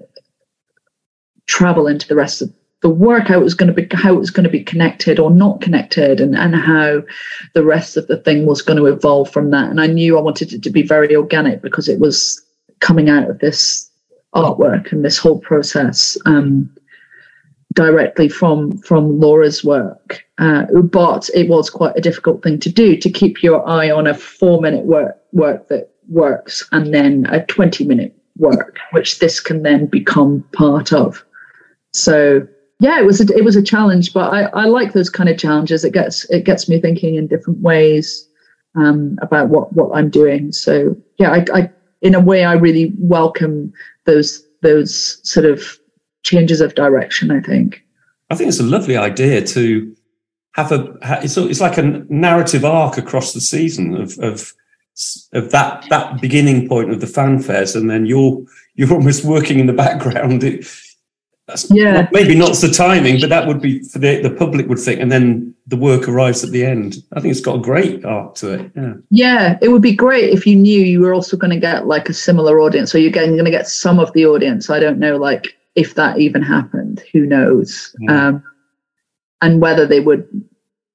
travel 1.47 1.87
into 1.87 2.09
the 2.09 2.17
rest 2.17 2.43
of 2.43 2.53
the 2.85 2.91
work, 2.91 3.29
how 3.29 3.41
it 3.41 3.43
was 3.43 3.55
going 3.55 3.75
to 3.75 3.83
be, 3.83 3.89
how 3.97 4.13
it 4.13 4.19
was 4.19 4.31
going 4.31 4.45
to 4.45 4.51
be 4.51 4.63
connected 4.63 5.19
or 5.19 5.31
not 5.31 5.63
connected, 5.63 6.21
and 6.21 6.37
and 6.37 6.55
how 6.55 7.03
the 7.55 7.65
rest 7.65 7.97
of 7.97 8.07
the 8.09 8.19
thing 8.19 8.45
was 8.45 8.61
going 8.61 8.77
to 8.77 8.85
evolve 8.85 9.31
from 9.31 9.51
that. 9.53 9.71
And 9.71 9.81
I 9.81 9.87
knew 9.87 10.19
I 10.19 10.21
wanted 10.21 10.53
it 10.53 10.63
to 10.63 10.71
be 10.71 10.83
very 10.83 11.17
organic 11.17 11.63
because 11.63 11.89
it 11.89 11.99
was 11.99 12.45
coming 12.81 13.09
out 13.09 13.31
of 13.31 13.39
this 13.39 13.91
artwork 14.35 14.93
and 14.93 15.03
this 15.03 15.17
whole 15.17 15.39
process 15.39 16.19
um, 16.27 16.69
directly 17.73 18.29
from 18.29 18.77
from 18.83 19.19
Laura's 19.19 19.65
work. 19.65 20.23
Uh, 20.37 20.67
but 20.83 21.31
it 21.33 21.49
was 21.49 21.71
quite 21.71 21.97
a 21.97 22.03
difficult 22.03 22.43
thing 22.43 22.61
to 22.61 22.71
do 22.71 22.99
to 22.99 23.11
keep 23.11 23.43
your 23.43 23.67
eye 23.67 23.91
on 23.91 24.07
a 24.07 24.13
four 24.13 24.61
minute 24.61 24.85
work 24.85 25.17
work 25.33 25.69
that 25.69 25.89
works 26.11 26.69
and 26.73 26.93
then 26.93 27.25
a 27.31 27.47
20 27.47 27.87
minute 27.87 28.15
work 28.37 28.77
which 28.93 29.21
this 29.21 29.41
can 29.41 29.63
then 29.63 29.87
become 29.87 30.45
part 30.53 30.93
of 30.93 31.25
so 31.95 32.47
yeah 32.85 33.01
it 33.01 33.07
was 33.07 33.21
a, 33.21 33.37
it 33.37 33.45
was 33.45 33.57
a 33.57 33.63
challenge 33.63 34.13
but 34.13 34.33
I, 34.33 34.43
I 34.63 34.65
like 34.67 34.93
those 34.93 35.11
kind 35.11 35.29
of 35.29 35.39
challenges 35.39 35.85
it 35.85 35.93
gets 35.93 36.25
it 36.31 36.45
gets 36.45 36.69
me 36.69 36.81
thinking 36.81 37.15
in 37.15 37.27
different 37.27 37.61
ways 37.61 38.29
um, 38.77 39.19
about 39.23 39.49
what 39.49 39.73
what 39.73 39.97
i'm 39.97 40.11
doing 40.11 40.53
so 40.53 40.97
yeah 41.19 41.31
I, 41.33 41.45
I 41.55 41.71
in 42.03 42.15
a 42.15 42.21
way 42.21 42.45
i 42.45 42.53
really 42.53 42.93
welcome 42.99 43.73
those 44.05 44.47
those 44.63 45.19
sort 45.29 45.47
of 45.47 45.79
changes 46.23 46.61
of 46.61 46.75
direction 46.75 47.31
i 47.31 47.41
think 47.41 47.85
I 48.31 48.37
think 48.37 48.49
it's 48.49 48.61
a 48.61 48.65
lovely 48.65 48.97
idea 48.97 49.43
to 49.47 49.95
have 50.55 50.73
a. 50.73 50.97
It's 51.23 51.37
it's 51.37 51.61
like 51.61 51.79
a 51.79 52.05
narrative 52.09 52.65
arc 52.65 52.97
across 52.97 53.33
the 53.33 53.41
season 53.41 53.95
of 53.95 54.19
of 54.19 54.53
of 55.33 55.51
that 55.51 55.87
that 55.91 56.21
beginning 56.21 56.69
point 56.69 56.91
of 56.91 57.01
the 57.01 57.07
fanfares, 57.07 57.77
and 57.77 57.91
then 57.91 58.07
you're 58.07 58.43
you're 58.75 58.93
almost 58.93 59.25
working 59.25 59.59
in 59.59 59.67
the 59.67 59.73
background. 59.73 60.43
It, 60.43 60.67
that's 61.47 61.71
Yeah. 61.71 62.09
maybe 62.13 62.35
not 62.35 62.55
the 62.57 62.69
timing, 62.69 63.21
but 63.21 63.29
that 63.29 63.47
would 63.47 63.61
be 63.61 63.81
for 63.81 63.99
the 63.99 64.21
the 64.23 64.31
public 64.31 64.69
would 64.69 64.79
think, 64.79 65.01
and 65.01 65.13
then 65.13 65.55
the 65.67 65.77
work 65.77 66.09
arrives 66.09 66.45
at 66.45 66.51
the 66.51 66.65
end. 66.65 67.03
I 67.13 67.21
think 67.21 67.33
it's 67.33 67.41
got 67.41 67.57
a 67.57 67.63
great 67.63 68.05
arc 68.05 68.35
to 68.37 68.53
it. 68.55 68.71
Yeah, 68.77 68.95
Yeah, 69.11 69.59
it 69.63 69.69
would 69.69 69.83
be 69.83 69.95
great 69.95 70.31
if 70.31 70.47
you 70.47 70.57
knew 70.57 70.81
you 70.81 71.01
were 71.01 71.15
also 71.15 71.37
going 71.37 71.51
to 71.51 71.59
get 71.61 71.87
like 71.87 72.09
a 72.09 72.15
similar 72.15 72.61
audience, 72.61 72.95
or 72.95 72.99
you're 72.99 73.11
getting 73.11 73.33
going 73.33 73.45
to 73.45 73.51
get 73.51 73.69
some 73.69 73.99
of 73.99 74.13
the 74.13 74.27
audience. 74.27 74.71
I 74.71 74.81
don't 74.81 74.99
know, 74.99 75.17
like 75.17 75.57
if 75.75 75.95
that 75.95 76.19
even 76.19 76.43
happened. 76.43 77.03
Who 77.13 77.27
knows? 77.27 77.95
Yeah. 78.01 78.29
Um, 78.29 78.43
and 79.43 79.61
whether 79.61 79.87
they 79.87 80.01
would, 80.01 80.27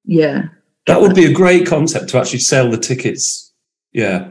yeah, 0.04 0.44
that 0.86 1.00
would 1.00 1.14
be 1.14 1.26
a 1.26 1.32
great 1.32 1.66
concept 1.66 2.08
to 2.10 2.18
actually 2.18 2.40
sell 2.40 2.70
the 2.70 2.76
tickets. 2.78 3.52
Yeah, 3.92 4.28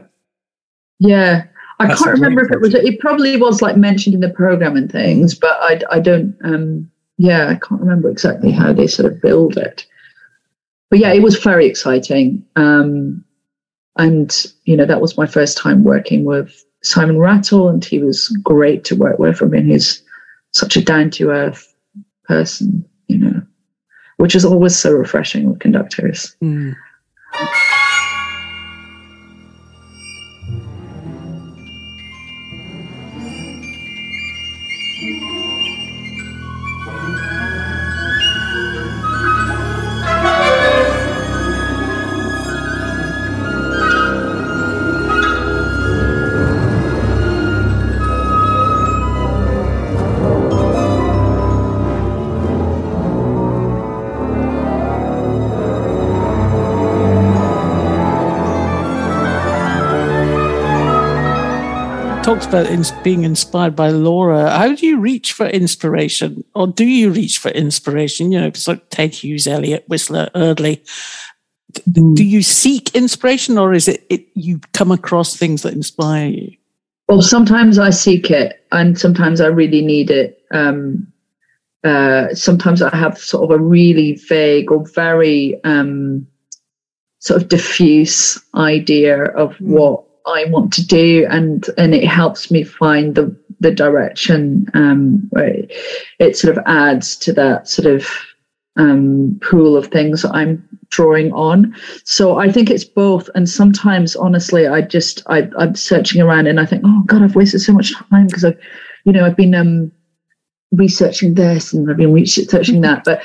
yeah. 0.98 1.44
I 1.80 1.86
That's 1.86 2.02
can't 2.02 2.12
remember 2.12 2.44
if 2.44 2.52
it 2.52 2.60
was. 2.60 2.74
It 2.74 3.00
probably 3.00 3.38
was 3.38 3.62
like 3.62 3.78
mentioned 3.78 4.14
in 4.14 4.20
the 4.20 4.28
program 4.28 4.76
and 4.76 4.92
things, 4.92 5.34
but 5.34 5.56
I, 5.60 5.80
I 5.90 5.98
don't. 5.98 6.36
Um, 6.44 6.90
yeah, 7.16 7.48
I 7.48 7.54
can't 7.54 7.80
remember 7.80 8.10
exactly 8.10 8.50
how 8.50 8.74
they 8.74 8.86
sort 8.86 9.10
of 9.10 9.22
build 9.22 9.56
it. 9.56 9.86
But 10.90 10.98
yeah, 10.98 11.12
it 11.12 11.22
was 11.22 11.42
very 11.42 11.64
exciting. 11.64 12.44
Um, 12.54 13.24
and 13.96 14.46
you 14.64 14.76
know 14.76 14.84
that 14.84 15.00
was 15.00 15.16
my 15.16 15.26
first 15.26 15.56
time 15.56 15.82
working 15.82 16.24
with 16.24 16.62
Simon 16.82 17.18
Rattle, 17.18 17.70
and 17.70 17.82
he 17.82 17.98
was 17.98 18.28
great 18.42 18.84
to 18.84 18.94
work 18.94 19.18
with. 19.18 19.42
I 19.42 19.46
mean, 19.46 19.64
he's 19.64 20.02
such 20.52 20.76
a 20.76 20.84
down 20.84 21.08
to 21.12 21.30
earth 21.30 21.74
person, 22.24 22.86
you 23.08 23.16
know, 23.16 23.42
which 24.18 24.34
is 24.34 24.44
always 24.44 24.78
so 24.78 24.92
refreshing 24.92 25.48
with 25.48 25.60
conductors. 25.60 26.36
Mm. 26.42 26.76
Talked 62.30 62.46
about 62.46 63.02
being 63.02 63.24
inspired 63.24 63.74
by 63.74 63.88
Laura. 63.88 64.50
How 64.50 64.72
do 64.72 64.86
you 64.86 65.00
reach 65.00 65.32
for 65.32 65.46
inspiration, 65.46 66.44
or 66.54 66.68
do 66.68 66.84
you 66.84 67.10
reach 67.10 67.38
for 67.38 67.48
inspiration? 67.48 68.30
You 68.30 68.38
know, 68.38 68.46
it's 68.46 68.68
like 68.68 68.88
Ted 68.90 69.12
Hughes, 69.12 69.48
Elliot 69.48 69.84
Whistler, 69.88 70.30
Eardley. 70.36 70.80
D- 71.72 72.14
Do 72.14 72.24
you 72.24 72.44
seek 72.44 72.94
inspiration, 72.94 73.58
or 73.58 73.74
is 73.74 73.88
it, 73.88 74.06
it 74.10 74.28
you 74.34 74.60
come 74.74 74.92
across 74.92 75.36
things 75.36 75.62
that 75.62 75.72
inspire 75.72 76.28
you? 76.28 76.52
Well, 77.08 77.20
sometimes 77.20 77.80
I 77.80 77.90
seek 77.90 78.30
it, 78.30 78.64
and 78.70 78.96
sometimes 78.96 79.40
I 79.40 79.48
really 79.48 79.84
need 79.84 80.08
it. 80.08 80.40
Um, 80.52 81.12
uh, 81.82 82.32
sometimes 82.32 82.80
I 82.80 82.94
have 82.94 83.18
sort 83.18 83.42
of 83.42 83.58
a 83.58 83.60
really 83.60 84.20
vague 84.28 84.70
or 84.70 84.86
very 84.86 85.60
um, 85.64 86.28
sort 87.18 87.42
of 87.42 87.48
diffuse 87.48 88.40
idea 88.54 89.24
of 89.24 89.56
what 89.56 90.04
I 90.26 90.44
want 90.46 90.72
to 90.74 90.86
do, 90.86 91.26
and 91.30 91.66
and 91.78 91.94
it 91.94 92.04
helps 92.04 92.50
me 92.50 92.64
find 92.64 93.14
the 93.14 93.34
the 93.60 93.70
direction. 93.70 94.66
Um, 94.74 95.28
it, 95.36 95.72
it 96.18 96.36
sort 96.36 96.56
of 96.56 96.62
adds 96.66 97.16
to 97.18 97.32
that 97.34 97.68
sort 97.68 97.86
of 97.86 98.08
um, 98.76 99.38
pool 99.42 99.76
of 99.76 99.88
things 99.88 100.24
I'm 100.24 100.66
drawing 100.90 101.32
on. 101.32 101.74
So 102.04 102.38
I 102.38 102.50
think 102.50 102.70
it's 102.70 102.84
both. 102.84 103.28
And 103.34 103.48
sometimes, 103.48 104.16
honestly, 104.16 104.66
I 104.66 104.80
just 104.80 105.22
I, 105.26 105.48
I'm 105.58 105.74
searching 105.74 106.20
around 106.20 106.46
and 106.46 106.60
I 106.60 106.66
think, 106.66 106.82
oh 106.84 107.02
God, 107.06 107.22
I've 107.22 107.36
wasted 107.36 107.60
so 107.60 107.72
much 107.72 107.94
time 108.10 108.26
because 108.26 108.44
I've, 108.44 108.58
you 109.04 109.12
know, 109.12 109.24
I've 109.24 109.36
been 109.36 109.54
um, 109.54 109.92
researching 110.72 111.34
this 111.34 111.72
and 111.72 111.90
I've 111.90 111.96
been 111.96 112.12
researching 112.12 112.80
that. 112.82 113.04
But 113.04 113.22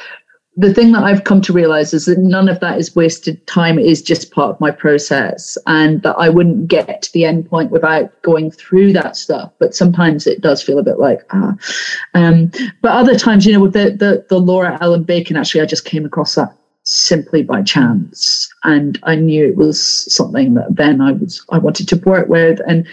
the 0.58 0.74
thing 0.74 0.94
that 0.94 1.04
I've 1.04 1.26
come 1.26 1.42
to 1.42 1.54
realize 1.54 1.94
is 1.94 2.06
that 2.06 2.18
none 2.18 2.48
of 2.48 2.62
that 2.62 2.80
is 2.80 2.96
wasted 2.96 3.46
time. 3.46 3.78
It 3.78 3.88
is 3.88 4.02
just 4.02 4.32
part 4.32 4.52
of 4.52 4.62
my 4.62 4.72
process, 4.72 5.58
and 5.68 6.02
that 6.04 6.16
I 6.18 6.30
wouldn't 6.30 6.70
get 6.70 7.02
to 7.02 7.14
the 7.14 7.26
end 7.26 7.50
point 7.50 7.72
without 7.72 8.22
going 8.22 8.52
through 8.52 8.94
that 8.94 9.18
stuff. 9.18 9.52
But 9.60 9.76
sometimes 9.76 10.28
it 10.28 10.42
does 10.42 10.64
feel 10.64 10.80
a 10.80 10.84
bit 10.84 10.98
like 10.98 11.26
ah. 11.32 11.56
Um, 12.14 12.52
but 12.82 12.92
other 12.92 13.18
times, 13.20 13.46
you 13.46 13.52
know, 13.52 13.60
with 13.60 13.74
the 13.74 13.92
the, 13.92 14.26
the 14.30 14.40
Laura 14.40 14.78
Ellen 14.80 15.04
Bacon, 15.04 15.36
actually, 15.36 15.62
I 15.62 15.66
just 15.66 15.84
came 15.84 16.06
across 16.06 16.36
that 16.36 16.56
simply 16.84 17.44
by 17.44 17.62
chance, 17.62 18.50
and 18.64 18.98
I 19.04 19.16
knew 19.16 19.46
it 19.46 19.58
was 19.58 20.14
something 20.14 20.54
that 20.54 20.74
then 20.76 21.02
I 21.02 21.12
was 21.12 21.46
I 21.50 21.58
wanted 21.58 21.90
to 21.90 21.98
work 21.98 22.30
with. 22.30 22.62
And 22.66 22.88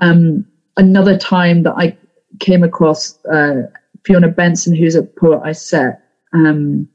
um, 0.00 0.44
another 0.76 1.16
time 1.16 1.62
that 1.62 1.74
I 1.76 1.96
came 2.40 2.64
across 2.64 3.24
uh, 3.26 3.62
Fiona 4.04 4.28
Benson, 4.28 4.74
who's 4.74 4.96
a 4.96 5.04
poet 5.04 5.42
I 5.44 5.52
set. 5.52 6.00
Um, 6.32 6.88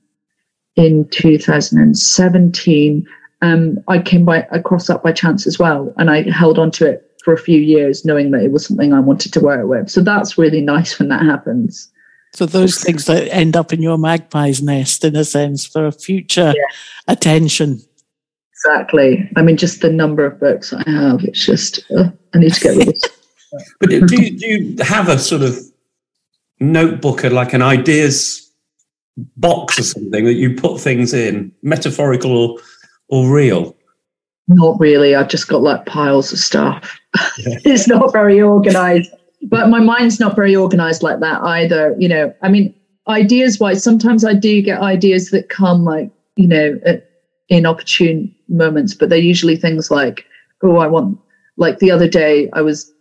in 0.79 1.07
2017, 1.09 3.07
um, 3.41 3.83
I 3.87 3.99
came 3.99 4.23
by 4.23 4.47
across 4.51 4.87
that 4.87 5.03
by 5.03 5.11
chance 5.11 5.45
as 5.45 5.59
well, 5.59 5.93
and 5.97 6.09
I 6.09 6.29
held 6.29 6.57
on 6.57 6.71
to 6.71 6.87
it 6.87 7.05
for 7.23 7.33
a 7.33 7.37
few 7.37 7.59
years, 7.59 8.05
knowing 8.05 8.31
that 8.31 8.43
it 8.43 8.51
was 8.51 8.65
something 8.65 8.93
I 8.93 9.01
wanted 9.01 9.33
to 9.33 9.41
work 9.41 9.67
with. 9.67 9.89
So 9.89 10.01
that's 10.01 10.37
really 10.37 10.61
nice 10.61 10.97
when 10.97 11.09
that 11.09 11.21
happens. 11.21 11.91
So 12.33 12.45
those 12.45 12.81
things 12.81 13.05
that 13.05 13.27
end 13.33 13.57
up 13.57 13.73
in 13.73 13.81
your 13.81 13.97
magpie's 13.97 14.61
nest, 14.61 15.03
in 15.03 15.15
a 15.15 15.25
sense, 15.25 15.65
for 15.65 15.91
future 15.91 16.53
attention. 17.07 17.81
Exactly. 18.53 19.29
I 19.35 19.41
mean, 19.41 19.57
just 19.57 19.81
the 19.81 19.91
number 19.91 20.25
of 20.25 20.39
books 20.39 20.71
I 20.71 20.89
have, 20.89 21.23
it's 21.23 21.45
just 21.45 21.83
uh, 21.91 22.09
I 22.33 22.37
need 22.37 22.53
to 22.53 22.61
get 22.61 22.77
rid 22.77 22.87
of. 22.87 22.95
but 23.79 23.89
do 23.89 23.95
you, 23.95 24.37
do 24.37 24.47
you 24.47 24.75
have 24.83 25.09
a 25.09 25.19
sort 25.19 25.41
of 25.41 25.57
notebook, 26.61 27.25
or 27.25 27.31
like 27.31 27.53
an 27.53 27.61
ideas 27.61 28.48
box 29.37 29.79
or 29.79 29.83
something 29.83 30.25
that 30.25 30.33
you 30.33 30.55
put 30.55 30.79
things 30.79 31.13
in, 31.13 31.51
metaphorical 31.63 32.35
or 32.35 32.59
or 33.09 33.29
real? 33.33 33.75
Not 34.47 34.79
really. 34.79 35.15
I've 35.15 35.29
just 35.29 35.47
got 35.47 35.61
like 35.61 35.85
piles 35.85 36.31
of 36.33 36.39
stuff. 36.39 36.99
it's 37.37 37.87
not 37.87 38.11
very 38.11 38.41
organized. 38.41 39.11
But 39.43 39.69
my 39.69 39.79
mind's 39.79 40.19
not 40.19 40.35
very 40.35 40.55
organized 40.55 41.03
like 41.03 41.19
that 41.19 41.41
either. 41.43 41.95
You 41.97 42.09
know, 42.09 42.33
I 42.41 42.49
mean, 42.49 42.73
ideas 43.07 43.59
wise, 43.59 43.83
sometimes 43.83 44.25
I 44.25 44.33
do 44.33 44.61
get 44.61 44.81
ideas 44.81 45.31
that 45.31 45.49
come 45.49 45.83
like, 45.83 46.11
you 46.35 46.47
know, 46.47 46.79
at 46.85 47.09
inopportune 47.49 48.33
moments, 48.47 48.93
but 48.93 49.09
they're 49.09 49.17
usually 49.17 49.55
things 49.55 49.89
like, 49.91 50.25
oh, 50.63 50.77
I 50.77 50.87
want, 50.87 51.17
like 51.57 51.79
the 51.79 51.91
other 51.91 52.07
day, 52.07 52.49
I 52.53 52.61
was 52.61 52.91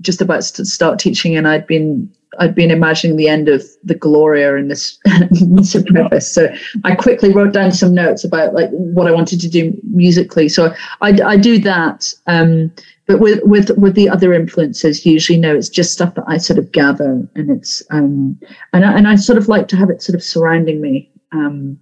just 0.00 0.20
about 0.20 0.42
to 0.42 0.64
start 0.64 0.98
teaching 0.98 1.36
and 1.36 1.46
I'd 1.46 1.66
been 1.66 2.12
I'd 2.38 2.54
been 2.54 2.70
imagining 2.70 3.16
the 3.16 3.28
end 3.28 3.48
of 3.48 3.64
the 3.84 3.94
Gloria 3.94 4.56
in 4.56 4.68
this, 4.68 4.98
preface. 5.86 6.32
So 6.32 6.52
I 6.84 6.94
quickly 6.94 7.32
wrote 7.32 7.52
down 7.52 7.72
some 7.72 7.94
notes 7.94 8.24
about 8.24 8.54
like 8.54 8.70
what 8.70 9.06
I 9.06 9.12
wanted 9.12 9.40
to 9.40 9.48
do 9.48 9.78
musically. 9.84 10.48
So 10.48 10.74
I, 11.00 11.18
I 11.24 11.36
do 11.36 11.58
that. 11.60 12.12
Um, 12.26 12.72
but 13.06 13.18
with 13.18 13.40
with 13.42 13.70
with 13.76 13.94
the 13.94 14.08
other 14.08 14.32
influences, 14.32 15.04
usually 15.04 15.38
no, 15.38 15.54
it's 15.54 15.68
just 15.68 15.92
stuff 15.92 16.14
that 16.14 16.24
I 16.28 16.38
sort 16.38 16.58
of 16.58 16.70
gather, 16.72 17.28
and 17.34 17.50
it's 17.50 17.82
um, 17.90 18.38
and 18.72 18.84
I, 18.84 18.96
and 18.96 19.08
I 19.08 19.16
sort 19.16 19.38
of 19.38 19.48
like 19.48 19.68
to 19.68 19.76
have 19.76 19.90
it 19.90 20.00
sort 20.00 20.14
of 20.14 20.22
surrounding 20.22 20.80
me, 20.80 21.10
um, 21.32 21.78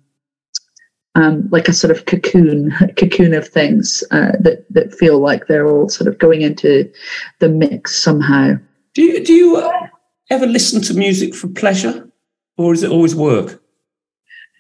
um, 1.14 1.46
like 1.52 1.68
a 1.68 1.74
sort 1.74 1.90
of 1.90 2.06
cocoon, 2.06 2.72
cocoon 2.96 3.34
of 3.34 3.46
things 3.46 4.02
uh, 4.10 4.32
that 4.40 4.64
that 4.70 4.94
feel 4.94 5.18
like 5.18 5.46
they're 5.46 5.68
all 5.68 5.90
sort 5.90 6.08
of 6.08 6.18
going 6.18 6.40
into 6.40 6.90
the 7.38 7.48
mix 7.50 7.94
somehow. 7.94 8.54
Do 8.94 9.02
you 9.02 9.22
do 9.22 9.34
you 9.34 9.56
uh, 9.58 9.88
ever 10.30 10.46
listen 10.46 10.80
to 10.82 10.94
music 10.94 11.34
for 11.34 11.48
pleasure, 11.48 12.08
or 12.56 12.72
is 12.72 12.82
it 12.82 12.90
always 12.90 13.14
work? 13.14 13.60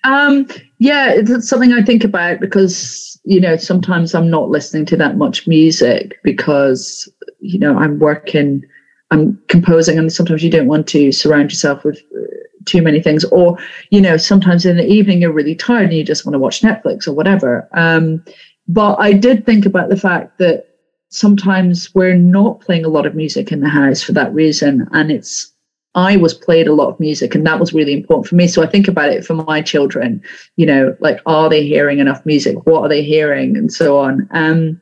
Um, 0.04 0.46
yeah, 0.78 1.12
it's 1.12 1.48
something 1.48 1.72
I 1.72 1.82
think 1.82 2.04
about 2.04 2.40
because 2.40 3.20
you 3.24 3.40
know 3.40 3.56
sometimes 3.56 4.14
I'm 4.14 4.30
not 4.30 4.48
listening 4.48 4.86
to 4.86 4.96
that 4.96 5.16
much 5.16 5.46
music 5.46 6.18
because 6.24 7.08
you 7.40 7.58
know 7.58 7.76
I'm 7.78 7.98
working, 7.98 8.62
I'm 9.10 9.40
composing, 9.48 9.98
and 9.98 10.12
sometimes 10.12 10.42
you 10.42 10.50
don't 10.50 10.68
want 10.68 10.86
to 10.88 11.12
surround 11.12 11.50
yourself 11.50 11.84
with 11.84 12.00
uh, 12.16 12.24
too 12.64 12.82
many 12.82 13.02
things, 13.02 13.24
or 13.24 13.58
you 13.90 14.00
know 14.00 14.16
sometimes 14.16 14.64
in 14.64 14.76
the 14.76 14.86
evening 14.86 15.20
you're 15.20 15.32
really 15.32 15.54
tired 15.54 15.84
and 15.84 15.94
you 15.94 16.04
just 16.04 16.24
want 16.24 16.34
to 16.34 16.38
watch 16.38 16.62
Netflix 16.62 17.06
or 17.06 17.12
whatever. 17.12 17.68
Um, 17.72 18.24
but 18.68 18.96
I 19.00 19.12
did 19.12 19.44
think 19.44 19.66
about 19.66 19.88
the 19.88 19.96
fact 19.96 20.38
that 20.38 20.66
sometimes 21.08 21.92
we're 21.94 22.14
not 22.14 22.60
playing 22.60 22.84
a 22.84 22.88
lot 22.88 23.04
of 23.04 23.16
music 23.16 23.50
in 23.50 23.60
the 23.60 23.68
house 23.68 24.02
for 24.02 24.12
that 24.12 24.32
reason, 24.32 24.88
and 24.92 25.10
it's 25.10 25.49
I 25.94 26.16
was 26.16 26.34
played 26.34 26.68
a 26.68 26.74
lot 26.74 26.88
of 26.88 27.00
music 27.00 27.34
and 27.34 27.44
that 27.46 27.58
was 27.58 27.72
really 27.72 27.92
important 27.92 28.28
for 28.28 28.36
me. 28.36 28.46
So 28.46 28.62
I 28.62 28.66
think 28.66 28.86
about 28.86 29.10
it 29.10 29.24
for 29.24 29.34
my 29.34 29.60
children, 29.60 30.22
you 30.56 30.64
know, 30.64 30.96
like, 31.00 31.20
are 31.26 31.48
they 31.48 31.66
hearing 31.66 31.98
enough 31.98 32.24
music? 32.24 32.64
What 32.64 32.82
are 32.82 32.88
they 32.88 33.02
hearing? 33.02 33.56
And 33.56 33.72
so 33.72 33.98
on. 33.98 34.28
Um, 34.30 34.80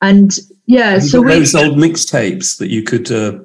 and 0.00 0.38
yeah, 0.66 0.94
you 0.94 1.00
so 1.00 1.22
got 1.22 1.28
we, 1.28 1.38
those 1.40 1.54
old 1.54 1.76
mixtapes 1.76 2.58
that 2.58 2.70
you 2.70 2.84
could, 2.84 3.10
uh, 3.10 3.38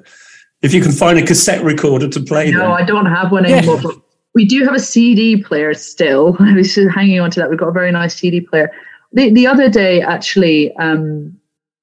if 0.62 0.72
you 0.72 0.80
can 0.80 0.92
find 0.92 1.18
a 1.18 1.26
cassette 1.26 1.64
recorder 1.64 2.08
to 2.08 2.20
play 2.20 2.50
no, 2.50 2.60
them. 2.60 2.72
I 2.72 2.84
don't 2.84 3.06
have 3.06 3.32
one 3.32 3.44
Yeah. 3.44 3.56
anymore, 3.56 3.80
but 3.82 3.96
we 4.34 4.44
do 4.44 4.64
have 4.64 4.74
a 4.74 4.80
CD 4.80 5.42
player 5.42 5.74
still. 5.74 6.36
I 6.40 6.54
was 6.54 6.74
just 6.74 6.94
hanging 6.94 7.18
on 7.18 7.30
to 7.32 7.40
that. 7.40 7.50
We've 7.50 7.58
got 7.58 7.68
a 7.68 7.72
very 7.72 7.90
nice 7.90 8.14
CD 8.14 8.40
player. 8.40 8.70
The, 9.12 9.30
the 9.30 9.48
other 9.48 9.68
day, 9.68 10.00
actually, 10.00 10.72
um, 10.76 11.36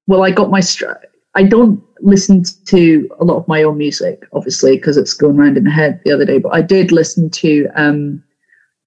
well, 0.05 0.23
I 0.23 0.31
got 0.31 0.49
my, 0.49 0.61
str- 0.61 0.93
I 1.37 1.43
don't 1.43 1.81
listen 2.01 2.43
to 2.65 3.09
a 3.19 3.23
lot 3.23 3.37
of 3.37 3.47
my 3.47 3.61
own 3.61 3.77
music, 3.77 4.27
obviously, 4.33 4.75
because 4.75 4.97
it's 4.97 5.13
going 5.13 5.37
around 5.37 5.55
in 5.55 5.65
the 5.65 5.69
head 5.69 6.01
the 6.03 6.11
other 6.11 6.25
day. 6.25 6.39
But 6.39 6.55
I 6.55 6.63
did 6.63 6.91
listen 6.91 7.29
to 7.29 7.67
um, 7.75 8.23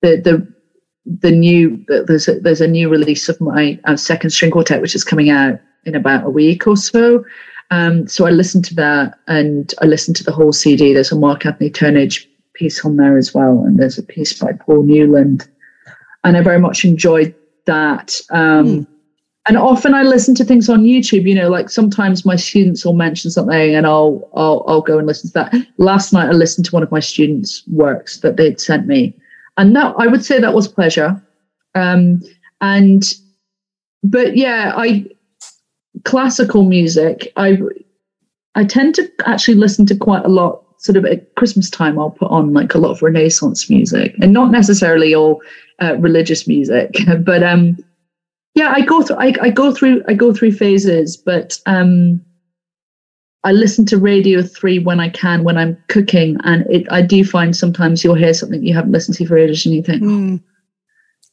the 0.03 0.17
the 0.17 0.55
the 1.07 1.31
new 1.31 1.83
there's 1.87 2.27
a, 2.27 2.41
there's 2.41 2.61
a 2.61 2.67
new 2.67 2.89
release 2.89 3.29
of 3.29 3.41
my 3.41 3.79
uh, 3.85 3.97
second 3.97 4.31
string 4.31 4.51
quartet, 4.51 4.81
which 4.81 4.97
is 4.97 5.05
coming 5.05 5.31
out 5.31 5.61
in 5.85 5.95
about 5.95 6.27
a 6.27 6.31
week 6.31 6.67
or 6.67 6.77
so. 6.77 7.25
Um, 7.71 8.09
so 8.09 8.27
I 8.27 8.31
listened 8.31 8.65
to 8.67 8.75
that, 8.75 9.15
and 9.29 9.73
I 9.81 9.87
listened 9.87 10.17
to 10.17 10.25
the 10.25 10.33
whole 10.33 10.53
CD. 10.53 10.93
There's 10.93 11.13
a 11.13 11.17
Mark 11.17 11.47
Anthony 11.47 11.71
Turnage 11.71 12.27
piece 12.55 12.85
on 12.85 12.97
there 12.97 13.17
as 13.17 13.33
well, 13.33 13.63
and 13.65 13.79
there's 13.79 13.97
a 13.97 14.03
piece 14.03 14.37
by 14.37 14.55
Paul 14.55 14.83
Newland, 14.83 15.49
and 16.25 16.37
I 16.37 16.43
very 16.43 16.59
much 16.59 16.85
enjoyed 16.85 17.33
that. 17.67 18.21
Um, 18.31 18.89
and 19.51 19.59
often 19.59 19.95
I 19.95 20.05
listen 20.05 20.37
to 20.37 20.45
things 20.45 20.69
on 20.69 20.85
YouTube. 20.85 21.29
You 21.29 21.35
know, 21.35 21.49
like 21.49 21.71
sometimes 21.71 22.25
my 22.25 22.37
students 22.37 22.85
will 22.85 22.93
mention 22.93 23.33
something, 23.33 23.75
and 23.75 23.85
I'll 23.85 24.31
I'll 24.33 24.63
I'll 24.69 24.81
go 24.81 24.97
and 24.97 25.09
listen 25.09 25.29
to 25.31 25.35
that. 25.35 25.67
Last 25.77 26.13
night 26.13 26.29
I 26.29 26.33
listened 26.35 26.67
to 26.67 26.71
one 26.71 26.85
of 26.85 26.93
my 26.93 27.01
students' 27.01 27.65
works 27.67 28.21
that 28.21 28.37
they'd 28.37 28.61
sent 28.61 28.87
me, 28.87 29.13
and 29.57 29.75
that 29.75 29.93
I 29.99 30.07
would 30.07 30.25
say 30.25 30.39
that 30.39 30.55
was 30.55 30.69
pleasure. 30.69 31.21
Um, 31.75 32.23
and 32.61 33.13
but 34.05 34.37
yeah, 34.37 34.73
I 34.77 35.07
classical 36.05 36.63
music. 36.63 37.33
I 37.35 37.59
I 38.55 38.63
tend 38.63 38.95
to 38.95 39.11
actually 39.27 39.57
listen 39.57 39.85
to 39.87 39.97
quite 39.97 40.25
a 40.25 40.29
lot. 40.29 40.65
Sort 40.79 40.97
of 40.97 41.05
at 41.07 41.35
Christmas 41.35 41.69
time, 41.69 41.99
I'll 41.99 42.13
put 42.13 42.31
on 42.31 42.53
like 42.53 42.73
a 42.73 42.79
lot 42.79 42.93
of 42.93 43.03
Renaissance 43.03 43.69
music, 43.69 44.15
and 44.23 44.33
not 44.33 44.53
necessarily 44.53 45.13
all 45.13 45.43
uh, 45.83 45.97
religious 45.97 46.47
music, 46.47 46.95
but 47.25 47.43
um 47.43 47.77
yeah 48.55 48.73
i 48.75 48.81
go 48.81 49.03
through 49.03 49.17
I, 49.17 49.35
I 49.41 49.51
go 49.51 49.73
through 49.73 50.03
i 50.09 50.15
go 50.15 50.33
through 50.33 50.53
phases 50.53 51.17
but 51.17 51.59
um 51.67 52.21
i 53.45 53.53
listen 53.53 53.87
to 53.87 53.99
radio 53.99 54.43
3 54.43 54.79
when 54.81 55.01
i 55.01 55.09
can 55.09 55.45
when 55.45 55.57
i'm 55.59 55.77
cooking 55.89 56.37
and 56.45 56.65
it 56.71 56.87
i 56.91 57.01
do 57.03 57.25
find 57.25 57.57
sometimes 57.57 58.03
you'll 58.05 58.15
hear 58.15 58.35
something 58.35 58.63
you 58.65 58.75
haven't 58.75 58.93
listened 58.93 59.17
to 59.17 59.27
for 59.27 59.39
ages 59.39 59.65
and 59.67 59.75
you 59.75 59.83
think 59.83 60.03
Mm. 60.03 60.43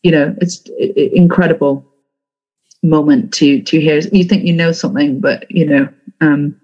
you 0.03 0.11
know 0.11 0.35
it's 0.41 0.61
i- 0.81 0.93
i- 0.97 1.09
incredible 1.13 1.83
moment 2.83 3.33
to 3.33 3.61
to 3.63 3.79
hear 3.81 3.99
you 4.11 4.23
think 4.23 4.43
you 4.45 4.53
know 4.53 4.71
something 4.71 5.19
but 5.19 5.49
you 5.49 5.65
know 5.65 5.89
um 6.21 6.55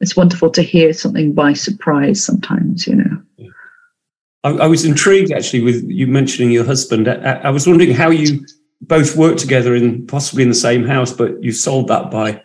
it's 0.00 0.16
wonderful 0.16 0.50
to 0.50 0.62
hear 0.62 0.92
something 0.92 1.32
by 1.32 1.52
surprise 1.52 2.22
sometimes 2.24 2.86
you 2.86 2.96
know 2.96 3.22
I, 4.42 4.50
I 4.50 4.66
was 4.66 4.84
intrigued 4.84 5.32
actually 5.32 5.62
with 5.62 5.82
you 5.88 6.06
mentioning 6.06 6.50
your 6.50 6.64
husband. 6.66 7.08
I, 7.08 7.14
I 7.44 7.48
was 7.50 7.66
wondering 7.66 7.92
how 7.94 8.10
you 8.10 8.44
both 8.80 9.16
work 9.16 9.36
together 9.36 9.74
in 9.74 10.06
possibly 10.06 10.42
in 10.42 10.48
the 10.48 10.54
same 10.54 10.84
house, 10.86 11.12
but 11.12 11.42
you 11.42 11.52
solved 11.52 11.88
that 11.88 12.10
by 12.10 12.42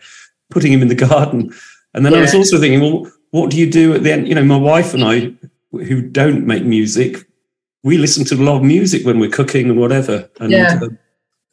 putting 0.50 0.72
him 0.72 0.82
in 0.82 0.88
the 0.88 0.94
garden. 0.94 1.52
And 1.94 2.04
then 2.06 2.14
I 2.14 2.20
was 2.20 2.34
also 2.34 2.58
thinking, 2.58 2.80
well, 2.80 3.10
what 3.30 3.50
do 3.50 3.56
you 3.58 3.70
do 3.70 3.94
at 3.94 4.02
the 4.02 4.12
end? 4.12 4.28
You 4.28 4.34
know, 4.34 4.44
my 4.44 4.56
wife 4.56 4.94
and 4.94 5.04
I, 5.04 5.32
who 5.72 6.02
don't 6.02 6.46
make 6.46 6.64
music, 6.64 7.26
we 7.82 7.98
listen 7.98 8.24
to 8.26 8.34
a 8.34 8.42
lot 8.44 8.56
of 8.56 8.62
music 8.62 9.04
when 9.06 9.18
we're 9.18 9.30
cooking 9.30 9.70
and 9.70 9.78
whatever. 9.78 10.28
And 10.40 10.50
Yeah. 10.52 10.78
uh, 10.82 10.88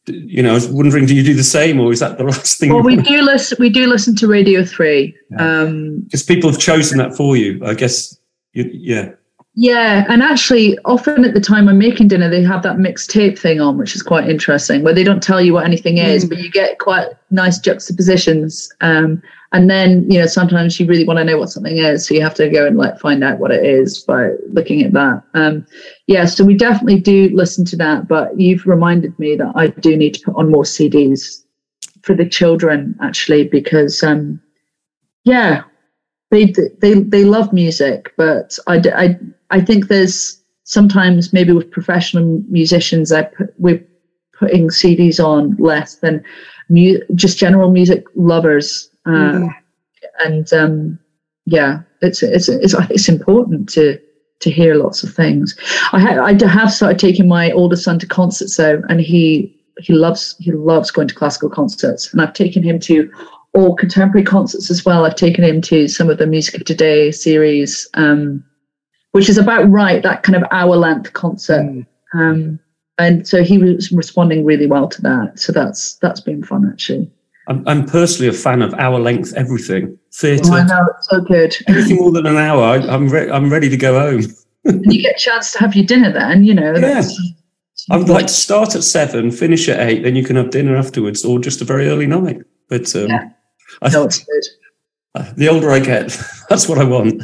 you 0.07 0.41
know, 0.41 0.51
I 0.51 0.53
was 0.53 0.67
wondering, 0.69 1.05
do 1.05 1.13
you 1.15 1.23
do 1.23 1.33
the 1.33 1.43
same, 1.43 1.79
or 1.81 1.91
is 1.91 1.99
that 1.99 2.17
the 2.17 2.23
last 2.31 2.59
thing? 2.59 2.73
well 2.73 2.81
we 2.83 2.95
do 2.95 3.21
listen 3.21 3.57
we 3.59 3.69
do 3.69 3.87
listen 3.87 4.15
to 4.15 4.27
radio 4.27 4.63
3 4.63 5.13
Yeah. 5.31 5.61
um 5.61 5.99
Because 6.01 6.23
people 6.23 6.49
have 6.49 6.59
chosen 6.59 6.97
that 6.99 7.13
for 7.15 7.35
you, 7.35 7.61
I 7.65 7.73
guess. 7.73 8.17
You, 8.53 8.69
yeah, 8.73 9.11
Yeah, 9.59 10.05
and 10.07 10.21
actually, 10.21 10.77
often 10.85 11.25
at 11.25 11.33
the 11.33 11.41
time 11.41 11.67
I'm 11.67 11.79
making 11.79 12.09
dinner, 12.09 12.29
they 12.29 12.43
have 12.43 12.61
that 12.61 12.77
mixed 12.77 13.09
tape 13.09 13.39
thing 13.39 13.59
on, 13.59 13.75
which 13.75 13.95
is 13.95 14.03
quite 14.03 14.29
interesting, 14.29 14.83
where 14.83 14.93
they 14.93 15.03
don't 15.03 15.21
tell 15.21 15.41
you 15.41 15.51
what 15.51 15.65
anything 15.65 15.97
is, 15.97 16.23
Mm. 16.23 16.29
but 16.29 16.37
you 16.37 16.51
get 16.51 16.77
quite 16.77 17.07
nice 17.31 17.57
juxtapositions. 17.57 18.71
Um, 18.81 19.19
and 19.53 19.67
then, 19.67 20.07
you 20.11 20.19
know, 20.19 20.27
sometimes 20.27 20.79
you 20.79 20.85
really 20.85 21.05
want 21.05 21.17
to 21.17 21.23
know 21.23 21.39
what 21.39 21.49
something 21.49 21.75
is, 21.75 22.05
so 22.05 22.13
you 22.13 22.21
have 22.21 22.35
to 22.35 22.49
go 22.51 22.67
and 22.67 22.77
like 22.77 22.99
find 22.99 23.23
out 23.23 23.39
what 23.39 23.49
it 23.49 23.65
is 23.65 23.97
by 23.97 24.29
looking 24.53 24.83
at 24.83 24.93
that. 24.93 25.23
Um, 25.33 25.65
yeah, 26.05 26.25
so 26.25 26.43
we 26.45 26.53
definitely 26.53 26.99
do 26.99 27.31
listen 27.33 27.65
to 27.65 27.75
that, 27.77 28.07
but 28.07 28.39
you've 28.39 28.67
reminded 28.67 29.17
me 29.17 29.35
that 29.37 29.53
I 29.55 29.69
do 29.69 29.97
need 29.97 30.13
to 30.13 30.21
put 30.23 30.35
on 30.35 30.51
more 30.51 30.65
CDs 30.65 31.43
for 32.03 32.13
the 32.13 32.29
children, 32.29 32.95
actually, 33.01 33.47
because 33.47 34.03
um, 34.03 34.39
yeah, 35.23 35.63
they 36.29 36.53
they 36.79 36.93
they 36.93 37.23
love 37.25 37.51
music, 37.53 38.13
but 38.17 38.59
I, 38.67 38.83
I 38.93 39.19
I 39.49 39.61
think 39.61 39.87
there's 39.87 40.41
sometimes 40.63 41.31
maybe 41.33 41.53
with 41.53 41.71
professional 41.71 42.43
musicians, 42.49 43.11
I 43.11 43.23
put, 43.23 43.53
we're 43.57 43.83
putting 44.37 44.69
CDs 44.69 45.23
on 45.23 45.55
less 45.57 45.95
than 45.95 46.23
mu- 46.69 46.99
just 47.15 47.37
general 47.39 47.71
music 47.71 48.05
lovers, 48.15 48.89
uh, 49.05 49.09
Mhm. 49.09 49.49
and 50.25 50.53
um, 50.53 50.99
yeah, 51.45 51.79
it's 52.01 52.21
it's 52.21 52.49
it's 52.49 52.75
it's 52.89 53.09
important 53.09 53.69
to 53.69 53.97
to 54.41 54.51
hear 54.51 54.75
lots 54.75 55.03
of 55.03 55.13
things. 55.13 55.55
I 55.93 55.99
ha- 55.99 56.23
I 56.23 56.33
have 56.47 56.71
started 56.71 56.99
taking 56.99 57.27
my 57.27 57.51
older 57.51 57.75
son 57.77 57.97
to 57.99 58.05
concerts 58.05 58.57
though, 58.57 58.81
and 58.89 58.99
he 59.01 59.53
he 59.79 59.93
loves 59.93 60.35
he 60.39 60.51
loves 60.51 60.91
going 60.91 61.07
to 61.07 61.15
classical 61.15 61.49
concerts, 61.49 62.11
and 62.11 62.21
I've 62.21 62.33
taken 62.33 62.61
him 62.63 62.79
to 62.81 63.09
all 63.53 63.75
contemporary 63.75 64.25
concerts 64.25 64.69
as 64.69 64.85
well. 64.85 65.05
I've 65.05 65.15
taken 65.15 65.43
him 65.43 65.61
to 65.61 65.87
some 65.87 66.09
of 66.09 66.17
the 66.19 66.27
Music 66.27 66.55
of 66.55 66.65
Today 66.65 67.09
series, 67.11 67.87
um, 67.95 68.43
which 69.17 69.29
is 69.29 69.39
about 69.39 69.67
right 69.67 70.03
that 70.03 70.21
kind 70.21 70.35
of 70.35 70.43
hour 70.51 70.75
length 70.75 71.13
concert. 71.13 71.63
Mm. 71.63 71.85
Um, 72.13 72.59
and 72.99 73.27
so 73.27 73.43
he 73.43 73.57
was 73.57 73.91
responding 73.91 74.45
really 74.45 74.67
well 74.67 74.87
to 74.89 75.01
that. 75.01 75.39
So 75.39 75.51
that's 75.51 75.95
that's 75.95 76.21
been 76.21 76.43
fun 76.43 76.69
actually. 76.71 77.11
I'm, 77.47 77.67
I'm 77.67 77.85
personally 77.85 78.29
a 78.29 78.33
fan 78.33 78.61
of 78.61 78.75
hour 78.75 78.99
length 78.99 79.33
everything, 79.35 79.97
theatre. 80.13 80.43
Oh, 80.45 80.57
I 80.57 80.65
know 80.65 80.87
it's 80.95 81.09
so 81.09 81.21
good. 81.21 81.55
anything 81.67 81.95
more 81.95 82.11
than 82.11 82.27
an 82.27 82.37
hour, 82.37 82.61
I, 82.61 82.75
I'm 82.75 83.09
re- 83.09 83.31
I'm 83.31 83.49
ready 83.49 83.69
to 83.69 83.77
go 83.77 83.99
home. 83.99 84.21
and 84.65 84.85
you 84.93 85.01
get 85.01 85.15
a 85.15 85.19
chance 85.19 85.51
to 85.53 85.59
have 85.59 85.75
your 85.75 85.85
dinner 85.85 86.11
then, 86.11 86.43
you 86.43 86.53
know. 86.53 86.79
That's, 86.79 87.19
I 87.89 87.97
would 87.97 88.09
like 88.09 88.27
to 88.27 88.33
start 88.33 88.75
at 88.75 88.83
seven, 88.83 89.31
finish 89.31 89.67
at 89.67 89.79
eight, 89.79 90.03
then 90.03 90.15
you 90.15 90.23
can 90.23 90.35
have 90.35 90.51
dinner 90.51 90.75
afterwards, 90.75 91.25
or 91.25 91.39
just 91.39 91.61
a 91.61 91.65
very 91.65 91.87
early 91.87 92.05
night. 92.05 92.41
But 92.69 92.95
um, 92.95 93.07
Yeah. 93.07 93.29
I, 93.81 93.89
No, 93.89 94.03
it's 94.03 94.19
good. 94.19 94.43
The 95.35 95.47
older 95.49 95.71
I 95.71 95.79
get, 95.79 96.17
that's 96.49 96.67
what 96.69 96.77
I 96.77 96.83
want. 96.83 97.23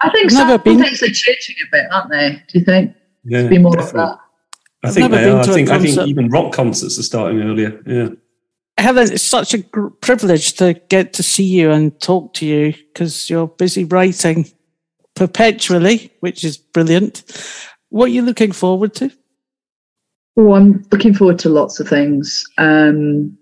I 0.00 0.10
think 0.10 0.32
Never 0.32 0.52
some 0.54 0.62
been- 0.62 0.78
things 0.82 1.02
are 1.02 1.06
changing 1.08 1.56
a 1.66 1.70
bit, 1.72 1.86
aren't 1.92 2.10
they? 2.10 2.42
Do 2.52 2.58
you 2.58 2.64
think? 2.64 2.94
Yeah, 3.24 3.48
Be 3.48 3.58
more 3.58 3.74
definitely. 3.76 4.00
of 4.02 4.08
that. 4.10 4.18
I 4.82 4.88
I've 4.88 4.94
think 4.94 5.10
they 5.10 5.24
been 5.24 5.34
are. 5.36 5.40
I 5.40 5.44
to 5.44 5.50
a 5.50 5.54
think 5.54 5.68
I 5.70 5.78
think 5.78 5.98
even 6.08 6.28
rock 6.30 6.52
concerts 6.52 6.98
are 6.98 7.02
starting 7.02 7.42
earlier. 7.42 7.82
Yeah, 7.86 8.08
Helen, 8.78 9.12
it's 9.12 9.22
such 9.22 9.52
a 9.52 9.58
gr- 9.58 9.88
privilege 9.88 10.54
to 10.54 10.72
get 10.88 11.12
to 11.14 11.22
see 11.22 11.44
you 11.44 11.70
and 11.70 11.98
talk 12.00 12.32
to 12.34 12.46
you 12.46 12.72
because 12.72 13.28
you're 13.28 13.46
busy 13.48 13.84
writing 13.84 14.46
perpetually, 15.16 16.10
which 16.20 16.44
is 16.44 16.56
brilliant. 16.56 17.22
What 17.90 18.06
are 18.06 18.12
you 18.12 18.22
looking 18.22 18.52
forward 18.52 18.94
to? 18.94 19.10
Oh, 20.38 20.54
I'm 20.54 20.82
looking 20.90 21.12
forward 21.12 21.38
to 21.40 21.50
lots 21.50 21.78
of 21.80 21.88
things. 21.88 22.46
Um, 22.56 23.36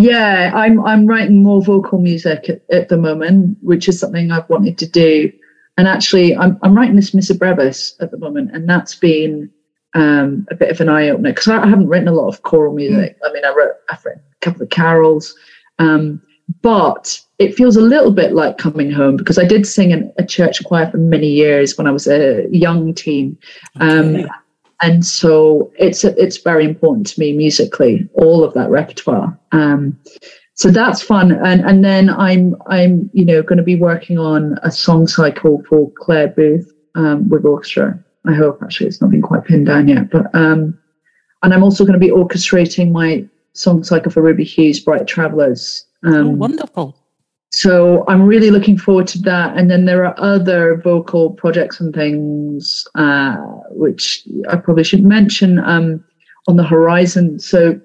Yeah, 0.00 0.52
I'm 0.54 0.84
I'm 0.84 1.06
writing 1.06 1.42
more 1.42 1.62
vocal 1.62 1.98
music 2.00 2.48
at, 2.48 2.62
at 2.70 2.88
the 2.88 2.96
moment, 2.96 3.58
which 3.62 3.88
is 3.88 4.00
something 4.00 4.30
I've 4.30 4.48
wanted 4.48 4.78
to 4.78 4.86
do. 4.88 5.32
And 5.76 5.86
actually, 5.86 6.36
I'm 6.36 6.58
I'm 6.62 6.76
writing 6.76 6.96
this 6.96 7.14
Missa 7.14 7.34
Brevis 7.34 7.94
at 8.00 8.10
the 8.10 8.18
moment, 8.18 8.50
and 8.54 8.68
that's 8.68 8.94
been 8.94 9.50
um, 9.94 10.46
a 10.50 10.54
bit 10.54 10.70
of 10.70 10.80
an 10.80 10.88
eye 10.88 11.08
opener 11.08 11.30
because 11.30 11.48
I 11.48 11.66
haven't 11.66 11.88
written 11.88 12.08
a 12.08 12.12
lot 12.12 12.28
of 12.28 12.42
choral 12.42 12.74
music. 12.74 13.16
I 13.24 13.32
mean, 13.32 13.44
I 13.44 13.52
wrote 13.54 13.72
I've 13.90 14.04
written 14.04 14.22
a 14.32 14.44
couple 14.44 14.62
of 14.62 14.70
carols, 14.70 15.34
um, 15.78 16.22
but 16.62 17.20
it 17.38 17.54
feels 17.54 17.76
a 17.76 17.80
little 17.80 18.10
bit 18.10 18.32
like 18.32 18.58
coming 18.58 18.90
home 18.90 19.16
because 19.16 19.38
I 19.38 19.44
did 19.44 19.66
sing 19.66 19.90
in 19.90 20.12
a 20.18 20.24
church 20.24 20.62
choir 20.64 20.90
for 20.90 20.98
many 20.98 21.28
years 21.28 21.76
when 21.76 21.86
I 21.86 21.90
was 21.90 22.06
a 22.06 22.46
young 22.50 22.94
teen. 22.94 23.38
Um, 23.80 24.16
Okay. 24.16 24.28
And 24.82 25.04
so 25.04 25.70
it's 25.78 26.04
it's 26.04 26.38
very 26.38 26.64
important 26.64 27.06
to 27.08 27.20
me 27.20 27.32
musically 27.32 28.08
all 28.14 28.44
of 28.44 28.54
that 28.54 28.70
repertoire. 28.70 29.38
Um 29.52 29.98
so 30.54 30.70
that's 30.70 31.02
fun. 31.02 31.32
And 31.32 31.60
and 31.62 31.84
then 31.84 32.10
i'm 32.10 32.56
i'm 32.66 33.10
you 33.12 33.24
know 33.24 33.42
going 33.42 33.58
to 33.58 33.64
be 33.64 33.76
working 33.76 34.18
on 34.18 34.58
a 34.62 34.70
song 34.70 35.06
cycle 35.06 35.62
for 35.68 35.90
claire 35.92 36.28
booth 36.28 36.70
um, 36.94 37.28
with 37.28 37.44
orchestra. 37.44 37.98
I 38.26 38.34
hope 38.34 38.60
actually 38.62 38.88
it's 38.88 39.00
not 39.00 39.10
been 39.10 39.22
quite 39.22 39.44
pinned 39.44 39.66
down 39.66 39.88
yet 39.88 40.10
but 40.10 40.34
um 40.34 40.78
and 41.42 41.54
i'm 41.54 41.62
also 41.62 41.84
going 41.84 41.98
to 41.98 42.06
be 42.06 42.12
orchestrating 42.12 42.92
my 42.92 43.26
song 43.54 43.82
cycle 43.82 44.12
for 44.12 44.22
ruby 44.22 44.44
hughes 44.44 44.80
bright 44.80 45.06
travelers. 45.06 45.86
Um 46.02 46.14
oh, 46.14 46.28
wonderful. 46.30 46.99
So 47.50 48.04
I'm 48.06 48.22
really 48.22 48.50
looking 48.50 48.78
forward 48.78 49.08
to 49.08 49.18
that. 49.22 49.56
And 49.56 49.70
then 49.70 49.84
there 49.84 50.04
are 50.06 50.14
other 50.18 50.76
vocal 50.76 51.30
projects 51.30 51.80
and 51.80 51.92
things 51.92 52.86
uh, 52.94 53.36
which 53.70 54.22
I 54.48 54.56
probably 54.56 54.84
should 54.84 55.04
mention 55.04 55.58
um, 55.58 56.04
on 56.46 56.56
the 56.56 56.64
horizon. 56.64 57.40
So 57.40 57.80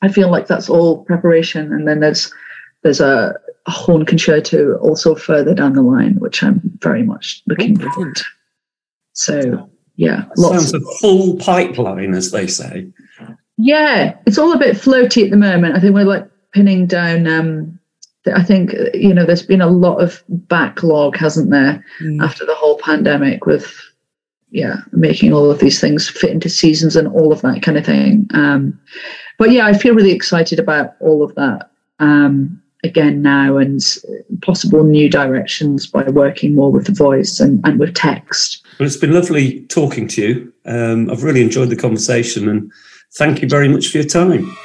I 0.00 0.08
feel 0.08 0.30
like 0.30 0.46
that's 0.46 0.70
all 0.70 1.04
preparation. 1.04 1.72
And 1.72 1.86
then 1.86 2.00
there's 2.00 2.32
there's 2.82 3.00
a, 3.00 3.34
a 3.66 3.70
horn 3.70 4.06
concerto 4.06 4.78
also 4.78 5.14
further 5.14 5.54
down 5.54 5.74
the 5.74 5.82
line, 5.82 6.14
which 6.14 6.42
I'm 6.42 6.60
very 6.80 7.02
much 7.02 7.42
looking 7.46 7.80
Oh, 7.82 7.90
forward 7.90 8.16
to. 8.16 8.24
So 9.12 9.70
yeah, 9.96 10.24
lots 10.38 10.70
Sounds 10.70 10.74
a 10.74 10.80
full 10.98 11.36
pipeline, 11.36 12.14
as 12.14 12.30
they 12.30 12.46
say. 12.46 12.90
Yeah, 13.58 14.16
it's 14.26 14.38
all 14.38 14.52
a 14.52 14.58
bit 14.58 14.76
floaty 14.76 15.24
at 15.24 15.30
the 15.30 15.36
moment. 15.36 15.76
I 15.76 15.80
think 15.80 15.92
we're 15.92 16.04
like 16.04 16.26
pinning 16.54 16.86
down. 16.86 17.26
Um, 17.26 17.77
I 18.34 18.42
think 18.42 18.72
you 18.94 19.12
know 19.14 19.24
there's 19.24 19.42
been 19.42 19.60
a 19.60 19.70
lot 19.70 19.98
of 20.02 20.22
backlog, 20.28 21.16
hasn't 21.16 21.50
there, 21.50 21.84
Mm. 22.02 22.22
after 22.22 22.44
the 22.46 22.54
whole 22.54 22.78
pandemic 22.78 23.46
with 23.46 23.72
yeah 24.50 24.76
making 24.92 25.32
all 25.32 25.50
of 25.50 25.58
these 25.58 25.80
things 25.80 26.08
fit 26.08 26.30
into 26.30 26.48
seasons 26.48 26.96
and 26.96 27.08
all 27.08 27.32
of 27.32 27.42
that 27.42 27.62
kind 27.62 27.76
of 27.78 27.84
thing. 27.84 28.26
Um, 28.32 28.78
but 29.38 29.50
yeah, 29.52 29.66
I 29.66 29.74
feel 29.74 29.94
really 29.94 30.12
excited 30.12 30.58
about 30.58 30.94
all 31.00 31.22
of 31.22 31.34
that 31.34 31.70
um, 31.98 32.60
again 32.84 33.22
now 33.22 33.56
and 33.56 33.80
possible 34.42 34.84
new 34.84 35.08
directions 35.10 35.86
by 35.86 36.04
working 36.04 36.54
more 36.54 36.72
with 36.72 36.86
the 36.86 36.92
voice 36.92 37.40
and, 37.40 37.60
and 37.64 37.78
with 37.78 37.94
text. 37.94 38.64
Well, 38.78 38.86
it's 38.86 38.96
been 38.96 39.12
lovely 39.12 39.62
talking 39.66 40.08
to 40.08 40.22
you. 40.22 40.52
Um, 40.64 41.10
I've 41.10 41.24
really 41.24 41.42
enjoyed 41.42 41.70
the 41.70 41.76
conversation 41.76 42.48
and 42.48 42.72
thank 43.16 43.42
you 43.42 43.48
very 43.48 43.68
much 43.68 43.88
for 43.88 43.98
your 43.98 44.06
time. 44.06 44.56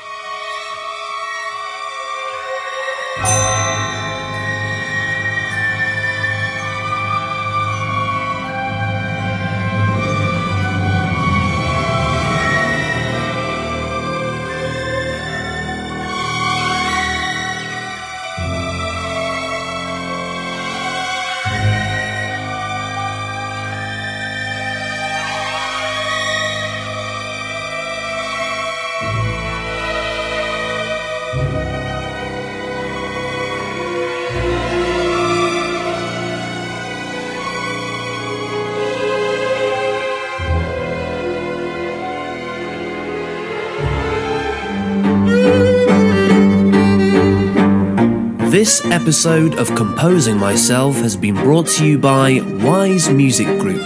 Episode 48.94 49.56
of 49.56 49.74
Composing 49.74 50.38
Myself 50.38 50.98
has 50.98 51.18
been 51.18 51.34
brought 51.34 51.66
to 51.70 51.86
you 51.86 51.98
by 51.98 52.42
Wise 52.64 53.10
Music 53.10 53.48
Group. 53.60 53.82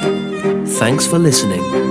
Thanks 0.67 1.07
for 1.07 1.17
listening. 1.17 1.86